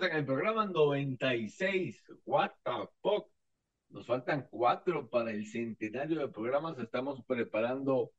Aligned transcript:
Estamos 0.00 0.12
en 0.12 0.18
el 0.20 0.26
programa 0.26 0.64
96. 0.66 2.02
What 2.24 2.52
the 2.64 2.88
fuck? 3.02 3.30
Nos 3.90 4.06
faltan 4.06 4.48
cuatro 4.50 5.10
para 5.10 5.30
el 5.30 5.46
centenario 5.46 6.20
de 6.20 6.28
programas. 6.28 6.78
Estamos 6.78 7.22
preparando 7.26 8.10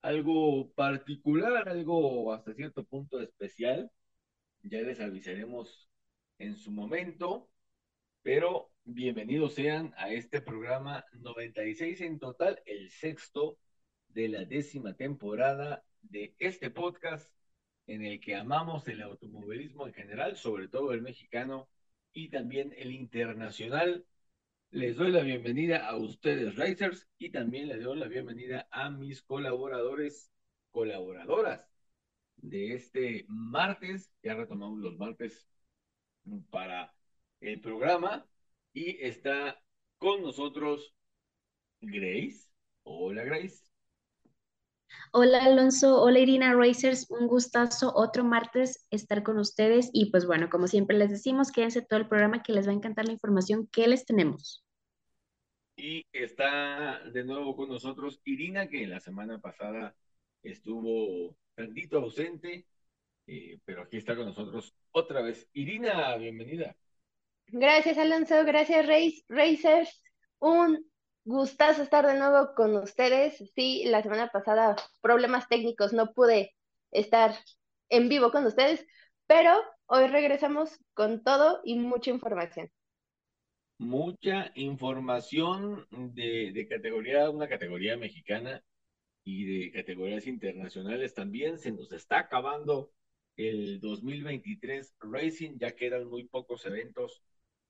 algo 0.00 0.72
particular, 0.72 1.68
algo 1.68 2.32
hasta 2.32 2.54
cierto 2.54 2.84
punto 2.84 3.20
especial. 3.20 3.90
Ya 4.62 4.80
les 4.80 4.98
avisaremos 4.98 5.90
en 6.38 6.56
su 6.56 6.70
momento. 6.70 7.50
Pero 8.22 8.70
bienvenidos 8.84 9.54
sean 9.54 9.92
a 9.98 10.10
este 10.10 10.40
programa 10.40 11.04
96 11.12 12.00
en 12.00 12.18
total, 12.18 12.62
el 12.64 12.90
sexto 12.90 13.58
de 14.08 14.28
la 14.28 14.44
décima 14.46 14.94
temporada 14.94 15.84
de 16.00 16.34
este 16.38 16.70
podcast 16.70 17.30
en 17.86 18.04
el 18.04 18.20
que 18.20 18.36
amamos 18.36 18.86
el 18.88 19.02
automovilismo 19.02 19.86
en 19.86 19.94
general, 19.94 20.36
sobre 20.36 20.68
todo 20.68 20.92
el 20.92 21.02
mexicano 21.02 21.68
y 22.12 22.28
también 22.30 22.74
el 22.76 22.92
internacional. 22.92 24.04
Les 24.70 24.96
doy 24.96 25.12
la 25.12 25.22
bienvenida 25.22 25.86
a 25.88 25.96
ustedes, 25.96 26.56
Racers, 26.56 27.08
y 27.18 27.30
también 27.30 27.68
les 27.68 27.82
doy 27.82 27.98
la 27.98 28.08
bienvenida 28.08 28.68
a 28.70 28.90
mis 28.90 29.22
colaboradores, 29.22 30.30
colaboradoras 30.70 31.66
de 32.36 32.74
este 32.74 33.24
martes. 33.28 34.12
Ya 34.22 34.34
retomamos 34.34 34.78
los 34.80 34.96
martes 34.98 35.48
para 36.50 36.94
el 37.40 37.60
programa 37.60 38.26
y 38.72 39.02
está 39.04 39.60
con 39.98 40.22
nosotros 40.22 40.94
Grace. 41.80 42.50
Hola, 42.82 43.24
Grace. 43.24 43.65
Hola 45.12 45.44
Alonso, 45.44 46.02
hola 46.02 46.18
Irina 46.18 46.54
Racers, 46.54 47.10
un 47.10 47.26
gustazo 47.26 47.92
otro 47.94 48.24
martes 48.24 48.86
estar 48.90 49.22
con 49.22 49.38
ustedes 49.38 49.90
y 49.92 50.10
pues 50.10 50.26
bueno, 50.26 50.50
como 50.50 50.66
siempre 50.66 50.96
les 50.98 51.10
decimos, 51.10 51.50
quédense 51.50 51.82
todo 51.82 52.00
el 52.00 52.08
programa 52.08 52.42
que 52.42 52.52
les 52.52 52.66
va 52.66 52.72
a 52.72 52.74
encantar 52.74 53.06
la 53.06 53.12
información 53.12 53.66
que 53.68 53.88
les 53.88 54.04
tenemos. 54.04 54.64
Y 55.76 56.04
está 56.12 57.00
de 57.10 57.24
nuevo 57.24 57.56
con 57.56 57.68
nosotros 57.68 58.20
Irina, 58.24 58.68
que 58.68 58.86
la 58.86 59.00
semana 59.00 59.38
pasada 59.38 59.94
estuvo 60.42 61.36
tantito 61.54 61.98
ausente, 61.98 62.66
eh, 63.26 63.58
pero 63.64 63.82
aquí 63.82 63.96
está 63.98 64.16
con 64.16 64.26
nosotros 64.26 64.74
otra 64.92 65.22
vez. 65.22 65.48
Irina, 65.52 66.16
bienvenida. 66.16 66.76
Gracias 67.46 67.98
Alonso, 67.98 68.44
gracias 68.44 68.86
Racers. 69.28 70.02
Un 70.38 70.84
Gustazo 71.26 71.82
estar 71.82 72.06
de 72.06 72.14
nuevo 72.14 72.54
con 72.54 72.76
ustedes. 72.76 73.42
Sí, 73.56 73.82
la 73.86 74.00
semana 74.00 74.28
pasada 74.28 74.76
problemas 75.02 75.48
técnicos, 75.48 75.92
no 75.92 76.12
pude 76.12 76.54
estar 76.92 77.34
en 77.88 78.08
vivo 78.08 78.30
con 78.30 78.46
ustedes, 78.46 78.86
pero 79.26 79.50
hoy 79.86 80.06
regresamos 80.06 80.78
con 80.94 81.24
todo 81.24 81.62
y 81.64 81.80
mucha 81.80 82.10
información. 82.10 82.70
Mucha 83.78 84.52
información 84.54 85.84
de, 85.90 86.52
de 86.54 86.68
categoría, 86.68 87.28
una 87.28 87.48
categoría 87.48 87.96
mexicana 87.96 88.62
y 89.24 89.64
de 89.64 89.72
categorías 89.72 90.28
internacionales 90.28 91.12
también. 91.12 91.58
Se 91.58 91.72
nos 91.72 91.90
está 91.90 92.20
acabando 92.20 92.92
el 93.36 93.80
2023 93.80 94.94
Racing, 95.00 95.58
ya 95.58 95.72
quedan 95.72 96.06
muy 96.06 96.22
pocos 96.28 96.64
eventos 96.66 97.20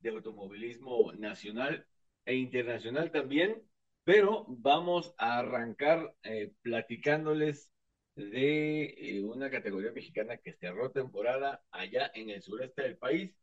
de 0.01 0.11
automovilismo 0.11 1.15
nacional 1.15 1.87
e 2.27 2.35
internacional 2.35 3.11
también, 3.11 3.63
pero 4.05 4.45
vamos 4.49 5.15
a 5.17 5.39
arrancar 5.39 6.15
eh, 6.23 6.53
platicándoles 6.63 7.73
de 8.15 8.95
eh, 8.99 9.23
una 9.23 9.51
categoría 9.51 9.93
mexicana 9.93 10.37
que 10.39 10.53
cerró 10.55 10.91
temporada 10.91 11.63
allá 11.71 12.11
en 12.15 12.31
el 12.31 12.43
sureste 12.43 12.83
del 12.83 12.99
país. 12.99 13.35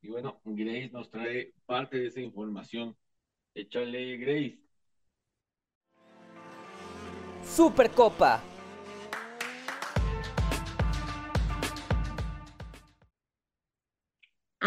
Y 0.00 0.08
bueno, 0.08 0.40
Grace 0.44 0.90
nos 0.92 1.10
trae 1.10 1.52
parte 1.66 1.98
de 1.98 2.06
esa 2.06 2.20
información. 2.20 2.96
Échale, 3.54 4.16
Grace. 4.18 4.60
Supercopa 7.42 8.42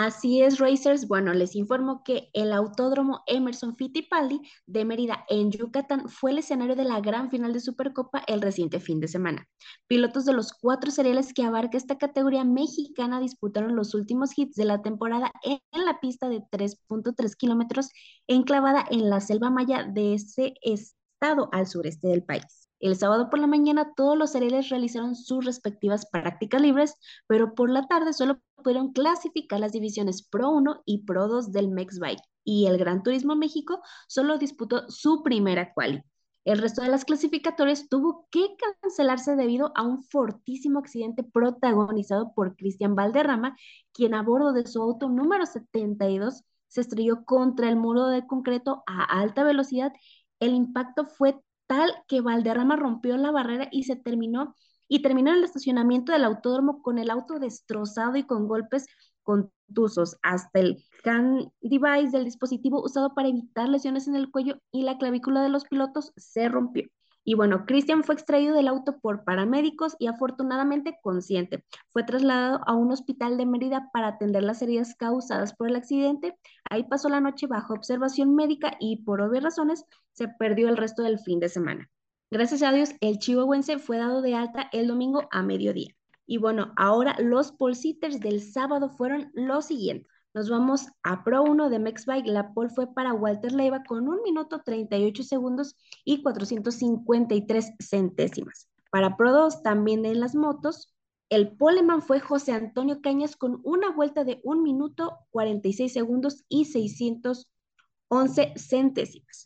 Así 0.04 0.42
es, 0.42 0.58
Racers. 0.58 1.08
Bueno, 1.08 1.32
les 1.32 1.56
informo 1.56 2.04
que 2.04 2.32
el 2.34 2.54
Autódromo 2.54 3.22
Emerson 3.28 3.76
Fittipaldi 3.76 4.42
de 4.66 4.84
Mérida 4.84 5.26
en 5.30 5.52
Yucatán 5.52 6.10
fue 6.10 6.32
el 6.32 6.40
escenario 6.40 6.76
de 6.76 6.86
la 6.86 7.02
gran 7.02 7.30
final 7.30 7.54
de 7.54 7.60
Supercopa 7.60 8.24
el 8.26 8.42
reciente 8.42 8.80
fin 8.80 9.00
de 9.00 9.08
semana. 9.08 9.48
Pilotos 9.86 10.26
de 10.26 10.34
los 10.34 10.54
cuatro 10.54 10.90
seriales 10.90 11.34
que 11.36 11.44
abarca 11.44 11.78
esta 11.78 12.00
categoría 12.00 12.44
mexicana 12.44 13.20
disputaron 13.20 13.76
los 13.76 13.94
últimos 13.94 14.36
hits 14.36 14.56
de 14.56 14.66
la 14.66 14.82
temporada 14.82 15.32
en 15.44 15.86
la 15.86 16.00
pista 16.00 16.30
de 16.30 16.42
3.3 16.50 17.36
kilómetros 17.36 17.90
enclavada 18.26 18.84
en 18.90 19.08
la 19.08 19.20
selva 19.20 19.52
maya 19.52 19.84
de 19.84 20.16
ese 20.16 20.56
estado 20.64 21.48
al 21.52 21.68
sureste 21.68 22.08
del 22.08 22.24
país. 22.24 22.61
El 22.82 22.96
sábado 22.96 23.30
por 23.30 23.38
la 23.40 23.46
mañana 23.46 23.94
todos 23.96 24.18
los 24.18 24.32
seriales 24.32 24.70
realizaron 24.70 25.16
sus 25.16 25.46
respectivas 25.46 26.08
prácticas 26.08 26.62
libres, 26.62 26.96
pero 27.28 27.54
por 27.54 27.70
la 27.70 27.88
tarde 27.88 28.12
solo 28.12 28.40
pudieron 28.56 28.92
clasificar 28.92 29.60
las 29.60 29.72
divisiones 29.72 30.28
Pro 30.28 30.50
1 30.50 30.82
y 30.86 31.06
Pro 31.06 31.28
2 31.28 31.52
del 31.52 31.70
Bike 31.70 32.24
y 32.44 32.66
el 32.66 32.80
Gran 32.80 33.04
Turismo 33.04 33.36
México 33.36 33.82
solo 34.08 34.40
disputó 34.40 34.90
su 34.90 35.22
primera 35.22 35.74
quali. 35.74 36.04
El 36.44 36.58
resto 36.58 36.82
de 36.82 36.90
las 36.90 37.06
clasificatorias 37.06 37.88
tuvo 37.88 38.28
que 38.32 38.48
cancelarse 38.82 39.36
debido 39.36 39.72
a 39.76 39.84
un 39.84 40.04
fortísimo 40.04 40.80
accidente 40.80 41.24
protagonizado 41.24 42.34
por 42.34 42.56
Cristian 42.56 42.96
Valderrama, 42.96 43.56
quien 43.94 44.16
a 44.16 44.24
bordo 44.24 44.54
de 44.54 44.66
su 44.66 44.82
auto 44.82 45.08
número 45.08 45.46
72 45.46 46.44
se 46.68 46.82
estrelló 46.82 47.26
contra 47.26 47.70
el 47.70 47.76
muro 47.76 48.08
de 48.08 48.26
concreto 48.26 48.82
a 48.88 49.04
alta 49.04 49.44
velocidad. 49.44 49.94
El 50.40 50.56
impacto 50.56 51.06
fue 51.06 51.40
tal 51.72 51.94
que 52.10 52.20
Valderrama 52.20 52.76
rompió 52.76 53.16
la 53.16 53.32
barrera 53.32 53.70
y 53.72 53.84
se 53.84 53.96
terminó 53.96 54.58
y 54.90 55.02
terminó 55.02 55.32
en 55.32 55.38
el 55.38 55.46
estacionamiento 55.46 56.12
del 56.12 56.26
autódromo 56.26 56.82
con 56.82 57.00
el 57.00 57.10
auto 57.10 57.40
destrozado 57.40 58.18
y 58.18 58.24
con 58.24 58.50
golpes 58.50 58.88
contusos 59.24 60.18
hasta 60.22 60.60
el 60.60 60.84
hand 61.06 61.50
device 61.62 62.10
del 62.12 62.26
dispositivo 62.26 62.84
usado 62.84 63.14
para 63.16 63.30
evitar 63.30 63.70
lesiones 63.70 64.10
en 64.10 64.18
el 64.18 64.30
cuello 64.30 64.58
y 64.70 64.82
la 64.82 64.98
clavícula 64.98 65.42
de 65.42 65.48
los 65.48 65.64
pilotos 65.64 66.12
se 66.18 66.50
rompió. 66.50 66.90
Y 67.24 67.36
bueno, 67.36 67.66
Cristian 67.66 68.04
fue 68.04 68.16
extraído 68.16 68.56
del 68.56 68.68
auto 68.68 69.00
por 69.00 69.24
paramédicos 69.24 69.96
y 70.00 70.08
afortunadamente 70.08 70.98
consciente. 71.04 71.64
Fue 71.90 72.04
trasladado 72.04 72.62
a 72.66 72.74
un 72.74 72.92
hospital 72.92 73.38
de 73.38 73.46
Mérida 73.46 73.90
para 73.94 74.08
atender 74.08 74.44
las 74.44 74.62
heridas 74.62 74.96
causadas 74.96 75.54
por 75.54 75.70
el 75.70 75.76
accidente. 75.76 76.36
Ahí 76.70 76.84
pasó 76.84 77.10
la 77.10 77.22
noche 77.22 77.48
bajo 77.48 77.74
observación 77.74 78.36
médica 78.36 78.76
y 78.80 79.04
por 79.04 79.22
obvias 79.22 79.44
razones 79.44 79.86
se 80.14 80.28
perdió 80.28 80.68
el 80.70 80.78
resto 80.78 81.04
del 81.04 81.20
fin 81.20 81.40
de 81.40 81.50
semana. 81.50 81.90
Gracias 82.32 82.64
a 82.64 82.72
Dios, 82.72 82.92
el 83.02 83.20
chihuahuense 83.20 83.78
fue 83.78 83.98
dado 83.98 84.22
de 84.22 84.36
alta 84.36 84.70
el 84.72 84.88
domingo 84.88 85.28
a 85.32 85.44
mediodía. 85.44 85.94
Y 86.26 86.38
bueno, 86.38 86.74
ahora 86.78 87.18
los 87.20 87.52
polsitters 87.52 88.20
del 88.20 88.42
sábado 88.42 88.90
fueron 88.90 89.32
los 89.34 89.66
siguientes. 89.66 90.11
Nos 90.34 90.50
vamos 90.50 90.88
a 91.04 91.26
Pro 91.26 91.44
1 91.44 91.70
de 91.70 91.80
Mexbike. 91.80 92.28
La 92.28 92.54
pole 92.54 92.70
fue 92.70 92.94
para 92.94 93.14
Walter 93.14 93.52
Leiva 93.52 93.84
con 93.84 94.08
1 94.08 94.22
minuto 94.24 94.62
38 94.64 95.24
segundos 95.24 95.76
y 96.06 96.24
453 96.24 97.74
centésimas. 97.80 98.70
Para 98.92 99.18
Pro 99.18 99.34
2, 99.34 99.62
también 99.62 100.06
en 100.06 100.22
las 100.22 100.34
motos, 100.34 100.94
el 101.30 101.56
poleman 101.58 102.02
fue 102.02 102.20
José 102.20 102.54
Antonio 102.54 103.02
Cañas 103.02 103.36
con 103.36 103.60
una 103.64 103.92
vuelta 103.92 104.24
de 104.24 104.40
1 104.44 104.62
minuto 104.62 105.18
46 105.32 105.92
segundos 105.92 106.46
y 106.48 106.66
611 106.66 108.54
centésimas. 108.56 109.46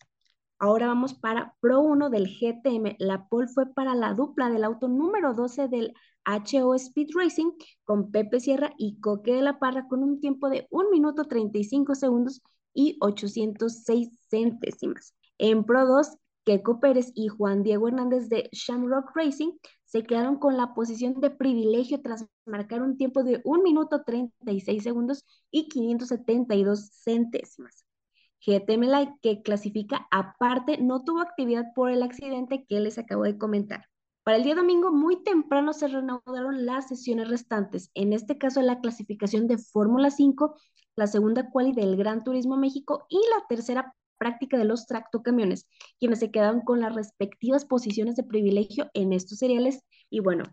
Ahora 0.57 0.87
vamos 0.87 1.13
para 1.13 1.53
Pro 1.59 1.81
1 1.81 2.09
del 2.09 2.27
GTM. 2.27 2.95
La 2.99 3.27
pole 3.27 3.47
fue 3.47 3.65
para 3.73 3.93
la 3.93 4.13
dupla 4.13 4.49
del 4.49 4.63
auto 4.63 4.87
número 4.87 5.33
12 5.33 5.67
del 5.67 5.93
HO 6.25 6.73
Speed 6.75 7.09
Racing 7.13 7.51
con 7.83 8.11
Pepe 8.11 8.39
Sierra 8.39 8.73
y 8.77 8.99
Coque 9.01 9.33
de 9.33 9.41
la 9.41 9.59
Parra 9.59 9.87
con 9.87 10.01
un 10.01 10.19
tiempo 10.21 10.49
de 10.49 10.65
1 10.69 10.89
minuto 10.91 11.25
35 11.25 11.95
segundos 11.95 12.41
y 12.73 12.97
806 13.01 14.09
centésimas. 14.29 15.13
En 15.37 15.65
Pro 15.65 15.85
2, 15.85 16.17
Keco 16.45 16.79
Pérez 16.79 17.11
y 17.15 17.27
Juan 17.27 17.63
Diego 17.63 17.89
Hernández 17.89 18.29
de 18.29 18.49
Shamrock 18.53 19.11
Racing 19.13 19.51
se 19.83 20.03
quedaron 20.03 20.37
con 20.37 20.57
la 20.57 20.73
posición 20.73 21.19
de 21.19 21.31
privilegio 21.31 22.01
tras 22.01 22.25
marcar 22.45 22.81
un 22.81 22.97
tiempo 22.97 23.23
de 23.23 23.41
1 23.43 23.61
minuto 23.61 24.03
36 24.05 24.83
segundos 24.83 25.25
y 25.51 25.67
572 25.67 26.91
centésimas. 27.03 27.84
GTM 28.45 29.17
que 29.21 29.41
clasifica 29.41 30.07
aparte, 30.11 30.77
no 30.77 31.03
tuvo 31.03 31.21
actividad 31.21 31.65
por 31.73 31.89
el 31.89 32.03
accidente 32.03 32.65
que 32.67 32.79
les 32.79 32.97
acabo 32.97 33.23
de 33.23 33.37
comentar. 33.37 33.85
Para 34.23 34.37
el 34.37 34.43
día 34.43 34.55
domingo, 34.55 34.91
muy 34.91 35.23
temprano 35.23 35.73
se 35.73 35.87
reanudaron 35.87 36.65
las 36.65 36.87
sesiones 36.87 37.29
restantes, 37.29 37.91
en 37.93 38.13
este 38.13 38.37
caso 38.37 38.61
la 38.61 38.79
clasificación 38.79 39.47
de 39.47 39.57
Fórmula 39.57 40.09
5, 40.09 40.55
la 40.95 41.07
segunda 41.07 41.49
quali 41.49 41.73
del 41.73 41.95
Gran 41.95 42.23
Turismo 42.23 42.57
México 42.57 43.05
y 43.09 43.17
la 43.17 43.45
tercera 43.47 43.93
práctica 44.17 44.57
de 44.57 44.65
los 44.65 44.87
tractocamiones, 44.87 45.67
quienes 45.99 46.19
se 46.19 46.31
quedaron 46.31 46.61
con 46.61 46.81
las 46.81 46.95
respectivas 46.95 47.65
posiciones 47.65 48.15
de 48.15 48.23
privilegio 48.23 48.89
en 48.93 49.13
estos 49.13 49.39
seriales. 49.39 49.83
Y 50.09 50.21
bueno, 50.21 50.43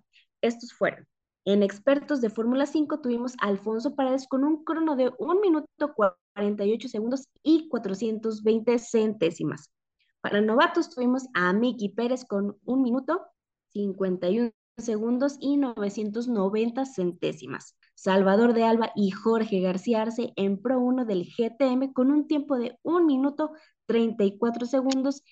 estos 0.40 0.72
fueron. 0.72 1.06
En 1.44 1.62
expertos 1.62 2.20
de 2.20 2.30
Fórmula 2.30 2.66
5 2.66 3.00
tuvimos 3.00 3.34
a 3.40 3.46
Alfonso 3.46 3.94
Paredes 3.94 4.28
con 4.28 4.44
un 4.44 4.64
crono 4.64 4.96
de 4.96 5.12
1 5.18 5.40
minuto 5.40 5.94
48 6.34 6.88
segundos 6.88 7.28
y 7.42 7.68
420 7.68 8.78
centésimas. 8.78 9.70
Para 10.20 10.40
novatos 10.40 10.90
tuvimos 10.90 11.26
a 11.34 11.52
Miki 11.52 11.88
Pérez 11.90 12.24
con 12.24 12.56
1 12.64 12.82
minuto 12.82 13.20
51 13.72 14.52
segundos 14.78 15.36
y 15.40 15.56
990 15.56 16.86
centésimas. 16.86 17.76
Salvador 17.94 18.54
de 18.54 18.64
Alba 18.64 18.92
y 18.94 19.10
Jorge 19.10 19.60
García 19.60 20.02
Arce 20.02 20.32
en 20.36 20.60
Pro 20.60 20.80
1 20.80 21.04
del 21.04 21.24
GTM 21.24 21.92
con 21.92 22.10
un 22.10 22.26
tiempo 22.26 22.56
de 22.56 22.78
1 22.82 23.04
minuto 23.04 23.52
34 23.86 24.66
segundos 24.66 25.22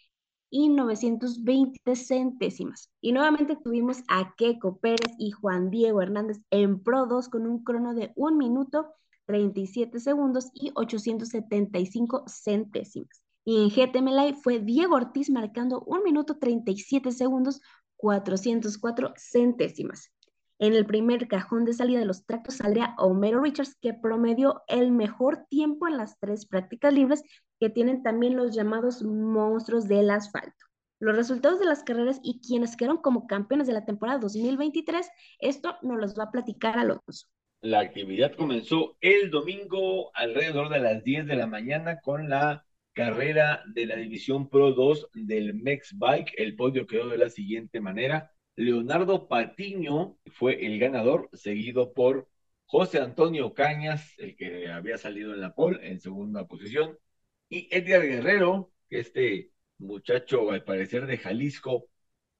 y 0.50 0.68
920 0.68 1.96
centésimas. 1.96 2.90
Y 3.00 3.12
nuevamente 3.12 3.56
tuvimos 3.56 4.02
a 4.08 4.34
Keco 4.36 4.78
Pérez 4.78 5.14
y 5.18 5.30
Juan 5.30 5.70
Diego 5.70 6.02
Hernández 6.02 6.40
en 6.50 6.82
Pro 6.82 7.06
2 7.06 7.28
con 7.28 7.46
un 7.46 7.62
crono 7.62 7.94
de 7.94 8.12
1 8.16 8.36
minuto 8.36 8.94
37 9.30 10.00
segundos 10.00 10.50
y 10.54 10.72
875 10.74 12.24
centésimas. 12.26 13.22
Y 13.44 13.62
en 13.62 13.68
GTM 13.68 14.08
Live 14.08 14.38
fue 14.42 14.58
Diego 14.58 14.96
Ortiz 14.96 15.30
marcando 15.30 15.84
1 15.86 16.02
minuto 16.02 16.36
37 16.38 17.12
segundos 17.12 17.60
404 17.96 19.14
centésimas. 19.16 20.10
En 20.58 20.74
el 20.74 20.84
primer 20.84 21.28
cajón 21.28 21.64
de 21.64 21.74
salida 21.74 22.00
de 22.00 22.06
los 22.06 22.26
tractos 22.26 22.56
saldría 22.56 22.96
Homero 22.98 23.40
Richards, 23.40 23.76
que 23.80 23.94
promedió 23.94 24.62
el 24.66 24.90
mejor 24.90 25.46
tiempo 25.48 25.86
en 25.86 25.96
las 25.96 26.18
tres 26.18 26.44
prácticas 26.44 26.92
libres, 26.92 27.22
que 27.60 27.70
tienen 27.70 28.02
también 28.02 28.36
los 28.36 28.52
llamados 28.52 29.04
monstruos 29.04 29.86
del 29.86 30.10
asfalto. 30.10 30.66
Los 30.98 31.14
resultados 31.14 31.60
de 31.60 31.66
las 31.66 31.84
carreras 31.84 32.18
y 32.24 32.40
quienes 32.40 32.76
quedaron 32.76 32.98
como 32.98 33.28
campeones 33.28 33.68
de 33.68 33.74
la 33.74 33.84
temporada 33.84 34.18
2023, 34.18 35.08
esto 35.38 35.76
nos 35.82 35.98
los 35.98 36.18
va 36.18 36.24
a 36.24 36.30
platicar 36.32 36.78
Alonso. 36.80 37.28
La 37.62 37.80
actividad 37.80 38.34
comenzó 38.36 38.96
el 39.00 39.30
domingo 39.30 40.10
alrededor 40.14 40.70
de 40.70 40.80
las 40.80 41.04
10 41.04 41.26
de 41.26 41.36
la 41.36 41.46
mañana 41.46 42.00
con 42.00 42.28
la 42.30 42.66
carrera 42.94 43.62
de 43.66 43.86
la 43.86 43.96
División 43.96 44.48
Pro 44.48 44.72
2 44.72 45.10
del 45.14 45.54
Mex 45.54 45.96
Bike. 45.98 46.32
El 46.38 46.56
podio 46.56 46.86
quedó 46.86 47.08
de 47.08 47.18
la 47.18 47.28
siguiente 47.30 47.80
manera. 47.80 48.32
Leonardo 48.56 49.28
Patiño 49.28 50.18
fue 50.32 50.64
el 50.66 50.78
ganador, 50.78 51.28
seguido 51.32 51.92
por 51.92 52.28
José 52.66 52.98
Antonio 52.98 53.52
Cañas, 53.54 54.14
el 54.18 54.36
que 54.36 54.68
había 54.68 54.96
salido 54.98 55.34
en 55.34 55.40
la 55.40 55.54
pole 55.54 55.86
en 55.88 56.00
segunda 56.00 56.46
posición, 56.46 56.98
y 57.48 57.68
Edgar 57.74 58.02
Guerrero, 58.02 58.70
que 58.88 59.00
este 59.00 59.50
muchacho 59.78 60.50
al 60.50 60.64
parecer 60.64 61.06
de 61.06 61.18
Jalisco 61.18 61.88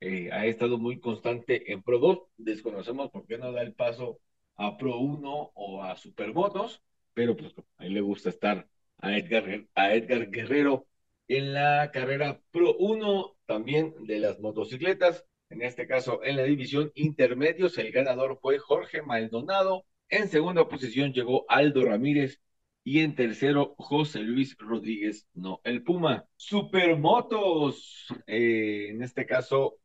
eh, 0.01 0.31
ha 0.33 0.47
estado 0.47 0.79
muy 0.79 1.01
constante 1.01 1.73
en 1.73 1.83
Pro 1.83 1.99
2. 1.99 2.19
Desconocemos 2.39 3.11
por 3.11 3.27
qué 3.27 3.39
no 3.39 3.53
da 3.53 3.63
el 3.63 3.75
paso 3.75 4.21
a 4.61 4.77
Pro 4.77 4.99
1 4.99 5.53
o 5.55 5.83
a 5.83 5.97
Supermotos, 5.97 6.83
pero 7.15 7.35
pues 7.37 7.55
a 7.79 7.85
le 7.85 8.01
gusta 8.03 8.29
estar 8.29 8.69
a 8.99 9.17
Edgar, 9.17 9.67
a 9.75 9.95
Edgar 9.95 10.31
Guerrero 10.31 10.87
en 11.29 11.55
la 11.55 11.91
carrera 11.93 12.41
Pro 12.51 12.77
1 12.77 13.37
también 13.47 13.95
de 14.07 14.19
las 14.21 14.39
motocicletas. 14.41 15.25
En 15.49 15.63
este 15.63 15.87
caso, 15.87 16.23
en 16.23 16.37
la 16.37 16.43
división 16.45 16.93
intermedios, 16.95 17.79
el 17.79 17.91
ganador 17.91 18.39
fue 18.43 18.59
Jorge 18.59 19.01
Maldonado. 19.03 19.87
En 20.11 20.29
segunda 20.29 20.69
posición 20.69 21.13
llegó 21.13 21.47
Aldo 21.49 21.85
Ramírez. 21.87 22.41
Y 22.85 23.01
en 23.01 23.15
tercero, 23.15 23.75
José 23.79 24.21
Luis 24.21 24.57
Rodríguez, 24.59 25.27
no 25.35 25.61
el 25.65 25.83
Puma. 25.83 26.27
Supermotos, 26.37 28.07
eh, 28.27 28.89
en 28.91 29.03
este 29.03 29.27
caso, 29.27 29.79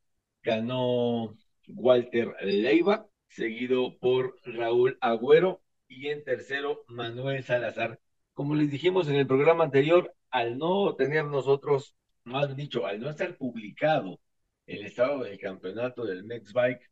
ganó 0.43 1.35
Walter 1.67 2.35
Leiva, 2.41 3.07
seguido 3.35 3.97
por 3.99 4.37
Raúl 4.45 4.97
Agüero. 5.01 5.61
Y 5.87 6.07
en 6.07 6.23
tercero, 6.23 6.83
Manuel 6.87 7.43
Salazar. 7.43 7.99
Como 8.33 8.55
les 8.55 8.71
dijimos 8.71 9.07
en 9.07 9.15
el 9.15 9.27
programa 9.27 9.65
anterior, 9.65 10.13
al 10.29 10.57
no 10.57 10.95
tener 10.95 11.25
nosotros, 11.25 11.95
más 12.23 12.55
dicho, 12.55 12.85
al 12.85 12.99
no 12.99 13.09
estar 13.09 13.37
publicado 13.37 14.19
el 14.65 14.85
estado 14.85 15.23
del 15.23 15.39
campeonato 15.39 16.05
del 16.05 16.25
Next 16.27 16.53
Bike, 16.53 16.89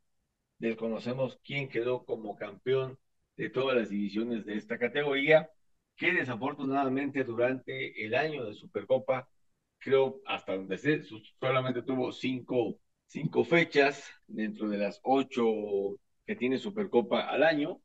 desconocemos 0.58 1.38
quién 1.44 1.68
quedó 1.68 2.04
como 2.04 2.36
campeón 2.36 2.98
de 3.36 3.50
todas 3.50 3.76
las 3.76 3.88
divisiones 3.90 4.46
de 4.46 4.56
esta 4.56 4.78
categoría, 4.78 5.50
que 5.96 6.12
desafortunadamente 6.12 7.24
durante 7.24 8.04
el 8.04 8.14
año 8.14 8.44
de 8.44 8.54
Supercopa, 8.54 9.28
creo 9.78 10.20
hasta 10.26 10.56
donde 10.56 10.78
sé, 10.78 11.02
solamente 11.40 11.82
tuvo 11.82 12.12
cinco, 12.12 12.78
cinco 13.06 13.44
fechas 13.44 14.08
dentro 14.26 14.68
de 14.68 14.78
las 14.78 15.00
ocho 15.02 15.98
que 16.26 16.36
tiene 16.36 16.58
Supercopa 16.58 17.28
al 17.28 17.42
año 17.42 17.80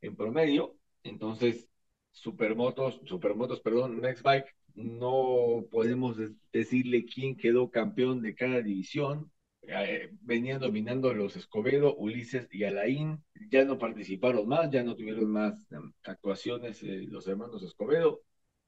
en 0.00 0.16
promedio. 0.16 0.76
Entonces, 1.02 1.68
Supermotos, 2.12 3.00
Supermotos, 3.06 3.60
perdón, 3.60 4.00
Next 4.00 4.22
Bike 4.22 4.54
no 4.74 5.64
podemos 5.70 6.16
decirle 6.52 7.04
quién 7.04 7.36
quedó 7.36 7.70
campeón 7.70 8.22
de 8.22 8.34
cada 8.34 8.62
división. 8.62 9.30
Eh, 9.62 10.10
venían 10.22 10.60
dominando 10.60 11.12
los 11.14 11.36
Escobedo, 11.36 11.94
Ulises 11.96 12.48
y 12.50 12.64
Alain. 12.64 13.22
Ya 13.50 13.64
no 13.64 13.78
participaron 13.78 14.48
más, 14.48 14.70
ya 14.70 14.82
no 14.82 14.96
tuvieron 14.96 15.30
más 15.30 15.66
um, 15.72 15.92
actuaciones 16.04 16.82
eh, 16.82 17.06
los 17.08 17.26
hermanos 17.28 17.62
Escobedo. 17.62 18.22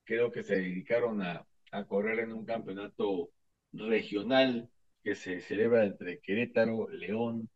Creo 0.04 0.30
que 0.32 0.42
se 0.42 0.56
dedicaron 0.56 1.22
a, 1.22 1.46
a 1.70 1.84
correr 1.86 2.20
en 2.20 2.32
un 2.32 2.44
campeonato 2.44 3.30
regional 3.72 4.70
que 5.02 5.14
se 5.14 5.40
celebra 5.40 5.84
entre 5.84 6.20
Querétaro, 6.20 6.88
León, 6.90 7.48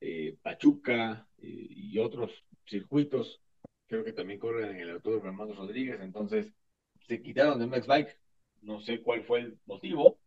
eh, 0.00 0.36
Pachuca 0.42 1.28
y 1.38 1.98
otros 1.98 2.44
circuitos. 2.66 3.40
Creo 3.86 4.04
que 4.04 4.12
también 4.12 4.38
corren 4.38 4.70
en 4.70 4.80
el 4.80 4.90
Autódromo 4.90 5.26
Hermanos 5.26 5.56
Rodríguez. 5.56 6.00
Entonces, 6.00 6.52
se 7.06 7.22
quitaron 7.22 7.58
de 7.58 7.66
Max 7.66 7.86
Bike. 7.86 8.18
No 8.62 8.80
sé 8.80 9.02
cuál 9.02 9.24
fue 9.24 9.40
el 9.40 9.58
motivo, 9.66 10.18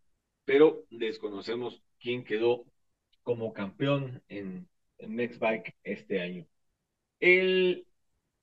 pero 0.46 0.86
desconocemos 0.90 1.82
quién 2.00 2.24
quedó 2.24 2.66
como 3.24 3.54
campeón 3.54 4.24
en, 4.28 4.68
en 4.98 5.16
Max 5.16 5.40
Bike 5.40 5.76
este 5.84 6.22
año. 6.22 6.46
El 7.22 7.88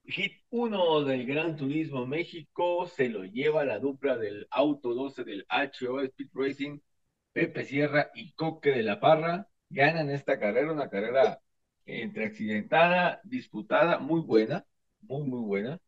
hit 0.07 0.35
1 0.51 1.05
del 1.05 1.27
Gran 1.27 1.57
Turismo 1.57 2.07
México 2.07 2.87
se 2.87 3.09
lo 3.11 3.25
lleva 3.25 3.65
la 3.65 3.79
dupla 3.79 4.19
del 4.19 4.47
Auto 4.51 4.95
12 4.95 5.25
del 5.25 5.47
HO 5.51 6.01
Speed 6.03 6.31
Racing, 6.35 6.81
Pepe 7.33 7.65
Sierra 7.65 8.11
y 8.15 8.33
Coque 8.35 8.71
de 8.73 8.83
la 8.85 9.01
Parra. 9.01 9.50
Ganan 9.71 10.11
esta 10.11 10.39
carrera, 10.39 10.73
una 10.73 10.91
carrera 10.91 11.41
entre 11.87 12.27
accidentada, 12.27 13.21
disputada, 13.25 13.99
muy 13.99 14.21
buena, 14.21 14.67
muy, 15.03 15.23
muy 15.27 15.41
buena. 15.43 15.81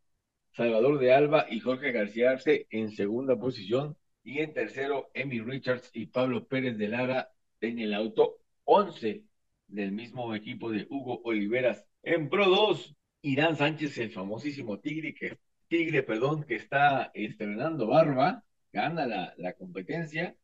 Salvador 0.53 0.99
de 0.99 1.13
Alba 1.13 1.47
y 1.51 1.61
Jorge 1.61 1.93
García 1.93 2.31
Arce 2.31 2.67
en 2.71 2.93
segunda 2.93 3.37
posición. 3.39 3.97
Y 4.25 4.41
en 4.41 4.53
tercero, 4.55 5.11
Emi 5.15 5.41
Richards 5.41 5.91
y 5.95 6.07
Pablo 6.07 6.47
Pérez 6.47 6.79
de 6.79 6.89
Lara 6.89 7.33
en 7.61 7.79
el 7.81 7.95
auto 7.95 8.39
11 8.65 9.25
del 9.67 9.93
mismo 9.93 10.35
equipo 10.35 10.71
de 10.71 10.87
Hugo 10.91 11.21
Oliveras. 11.25 11.85
En 12.03 12.29
Pro 12.29 12.47
2, 12.49 12.95
Irán 13.23 13.57
Sánchez, 13.57 13.99
el 13.99 14.13
famosísimo 14.13 14.79
Tigre, 14.81 15.15
que, 15.15 15.39
Tigre, 15.69 16.03
perdón, 16.03 16.45
que 16.45 16.57
está 16.57 17.11
estrenando 17.15 17.87
barba, 17.89 18.45
gana 18.73 19.07
la, 19.07 19.35
la 19.39 19.55
competencia, 19.55 20.37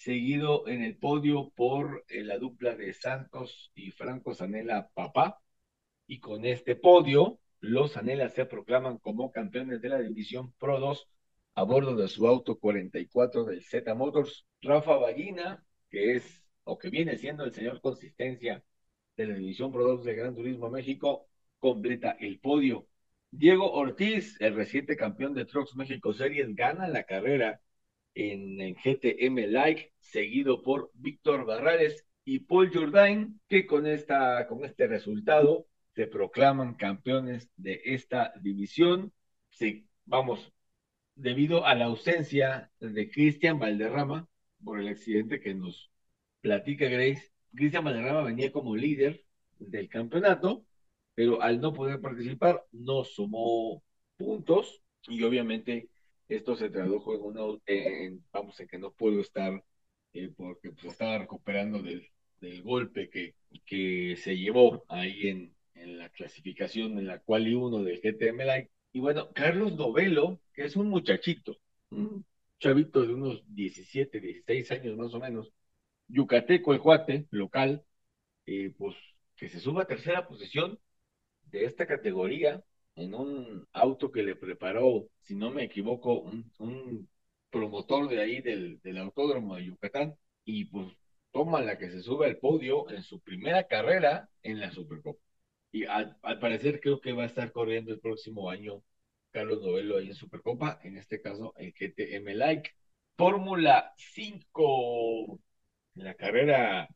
seguido 0.00 0.66
en 0.66 0.82
el 0.82 0.96
podio 0.96 1.50
por 1.54 2.04
eh, 2.08 2.24
la 2.24 2.38
dupla 2.38 2.74
de 2.74 2.94
Santos 2.94 3.70
y 3.74 3.90
Franco 3.90 4.34
Sanela 4.34 4.88
Papá. 4.94 5.42
Y 6.06 6.20
con 6.20 6.46
este 6.46 6.74
podio, 6.74 7.38
los 7.60 7.96
Anelas 7.98 8.34
se 8.34 8.46
proclaman 8.46 8.98
como 8.98 9.30
campeones 9.30 9.82
de 9.82 9.90
la 9.90 9.98
división 10.00 10.52
Pro 10.58 10.80
2 10.80 11.06
a 11.54 11.62
bordo 11.64 11.96
de 11.96 12.08
su 12.08 12.26
auto 12.26 12.58
44 12.58 13.44
del 13.44 13.62
Z 13.62 13.94
Motors. 13.94 14.46
Rafa 14.62 14.96
Ballina, 14.96 15.62
que 15.90 16.14
es 16.16 16.42
o 16.64 16.78
que 16.78 16.88
viene 16.88 17.18
siendo 17.18 17.44
el 17.44 17.52
señor 17.52 17.80
consistencia 17.82 18.64
de 19.16 19.26
la 19.26 19.34
división 19.34 19.70
Pro 19.70 19.84
2 19.84 20.04
de 20.04 20.14
Gran 20.14 20.34
Turismo 20.34 20.70
México, 20.70 21.28
completa 21.58 22.16
el 22.20 22.40
podio. 22.40 22.86
Diego 23.30 23.70
Ortiz, 23.70 24.40
el 24.40 24.54
reciente 24.54 24.96
campeón 24.96 25.34
de 25.34 25.44
Trucks 25.44 25.76
México 25.76 26.14
Series, 26.14 26.54
gana 26.54 26.88
la 26.88 27.04
carrera 27.04 27.60
en 28.14 28.74
GTM 28.74 29.50
Like, 29.50 29.92
seguido 29.98 30.62
por 30.62 30.90
Víctor 30.94 31.44
Barrales 31.44 32.06
y 32.24 32.40
Paul 32.40 32.70
Jourdain, 32.72 33.40
que 33.48 33.66
con, 33.66 33.86
esta, 33.86 34.46
con 34.46 34.64
este 34.64 34.86
resultado 34.86 35.66
se 35.94 36.06
proclaman 36.06 36.74
campeones 36.74 37.50
de 37.56 37.80
esta 37.84 38.32
división. 38.40 39.12
Sí, 39.50 39.86
vamos, 40.04 40.52
debido 41.14 41.66
a 41.66 41.74
la 41.74 41.86
ausencia 41.86 42.70
de 42.80 43.10
Cristian 43.10 43.58
Valderrama 43.58 44.28
por 44.64 44.80
el 44.80 44.88
accidente 44.88 45.40
que 45.40 45.54
nos 45.54 45.90
platica 46.40 46.86
Grace, 46.86 47.32
Cristian 47.54 47.84
Valderrama 47.84 48.22
venía 48.22 48.52
como 48.52 48.76
líder 48.76 49.24
del 49.58 49.88
campeonato, 49.88 50.64
pero 51.14 51.42
al 51.42 51.60
no 51.60 51.72
poder 51.72 52.00
participar 52.00 52.64
no 52.72 53.04
sumó 53.04 53.82
puntos 54.16 54.82
y 55.08 55.22
obviamente 55.22 55.88
esto 56.30 56.56
se 56.56 56.70
tradujo 56.70 57.14
en 57.14 57.22
una, 57.22 57.42
en, 57.66 58.24
vamos, 58.32 58.58
en 58.60 58.68
que 58.68 58.78
no 58.78 58.92
puedo 58.92 59.20
estar 59.20 59.62
eh, 60.12 60.30
porque 60.36 60.70
pues, 60.72 60.86
estaba 60.86 61.18
recuperando 61.18 61.82
del, 61.82 62.08
del 62.40 62.62
golpe 62.62 63.10
que, 63.10 63.34
que 63.66 64.16
se 64.16 64.36
llevó 64.36 64.84
ahí 64.88 65.28
en, 65.28 65.54
en 65.74 65.98
la 65.98 66.08
clasificación 66.10 66.98
en 66.98 67.06
la 67.06 67.18
cual 67.20 67.48
y 67.48 67.54
uno 67.54 67.82
del 67.82 68.00
GTM 68.00 68.44
Light. 68.44 68.70
Y 68.92 69.00
bueno, 69.00 69.30
Carlos 69.32 69.74
Novelo, 69.74 70.40
que 70.52 70.64
es 70.64 70.76
un 70.76 70.88
muchachito, 70.88 71.56
un 71.90 72.24
chavito 72.58 73.02
de 73.02 73.14
unos 73.14 73.42
17, 73.54 74.20
16 74.20 74.70
años 74.72 74.96
más 74.96 75.14
o 75.14 75.20
menos, 75.20 75.52
yucateco 76.08 76.72
el 76.74 76.80
cuate, 76.80 77.26
local, 77.30 77.84
eh, 78.46 78.72
pues 78.78 78.96
que 79.36 79.48
se 79.48 79.60
suba 79.60 79.82
a 79.84 79.86
tercera 79.86 80.26
posición 80.28 80.78
de 81.44 81.64
esta 81.64 81.86
categoría 81.86 82.62
en 82.96 83.14
un 83.14 83.66
auto 83.72 84.10
que 84.12 84.22
le 84.22 84.36
preparó, 84.36 85.08
si 85.22 85.34
no 85.34 85.50
me 85.50 85.64
equivoco, 85.64 86.20
un, 86.58 87.08
promotor 87.50 88.08
de 88.08 88.20
ahí 88.22 88.40
del, 88.42 88.80
del, 88.82 88.98
autódromo 88.98 89.56
de 89.56 89.66
Yucatán 89.66 90.14
y 90.44 90.66
pues 90.66 90.86
toma 91.32 91.60
la 91.60 91.78
que 91.78 91.90
se 91.90 92.02
sube 92.02 92.26
al 92.26 92.38
podio 92.38 92.88
en 92.90 93.02
su 93.02 93.20
primera 93.20 93.66
carrera 93.66 94.28
en 94.42 94.60
la 94.60 94.70
Supercopa. 94.70 95.20
Y 95.72 95.84
al, 95.84 96.18
parecer 96.40 96.80
creo 96.80 97.00
que 97.00 97.12
va 97.12 97.24
a 97.24 97.26
estar 97.26 97.52
corriendo 97.52 97.92
el 97.92 98.00
próximo 98.00 98.50
año 98.50 98.82
Carlos 99.30 99.62
Novelo 99.62 99.98
ahí 99.98 100.08
en 100.08 100.14
Supercopa, 100.14 100.80
en 100.82 100.96
este 100.96 101.20
caso 101.20 101.54
el 101.56 101.72
GTM 101.72 102.34
Like. 102.34 102.70
Fórmula 103.16 103.92
5, 103.96 105.40
la 105.94 106.14
carrera 106.14 106.88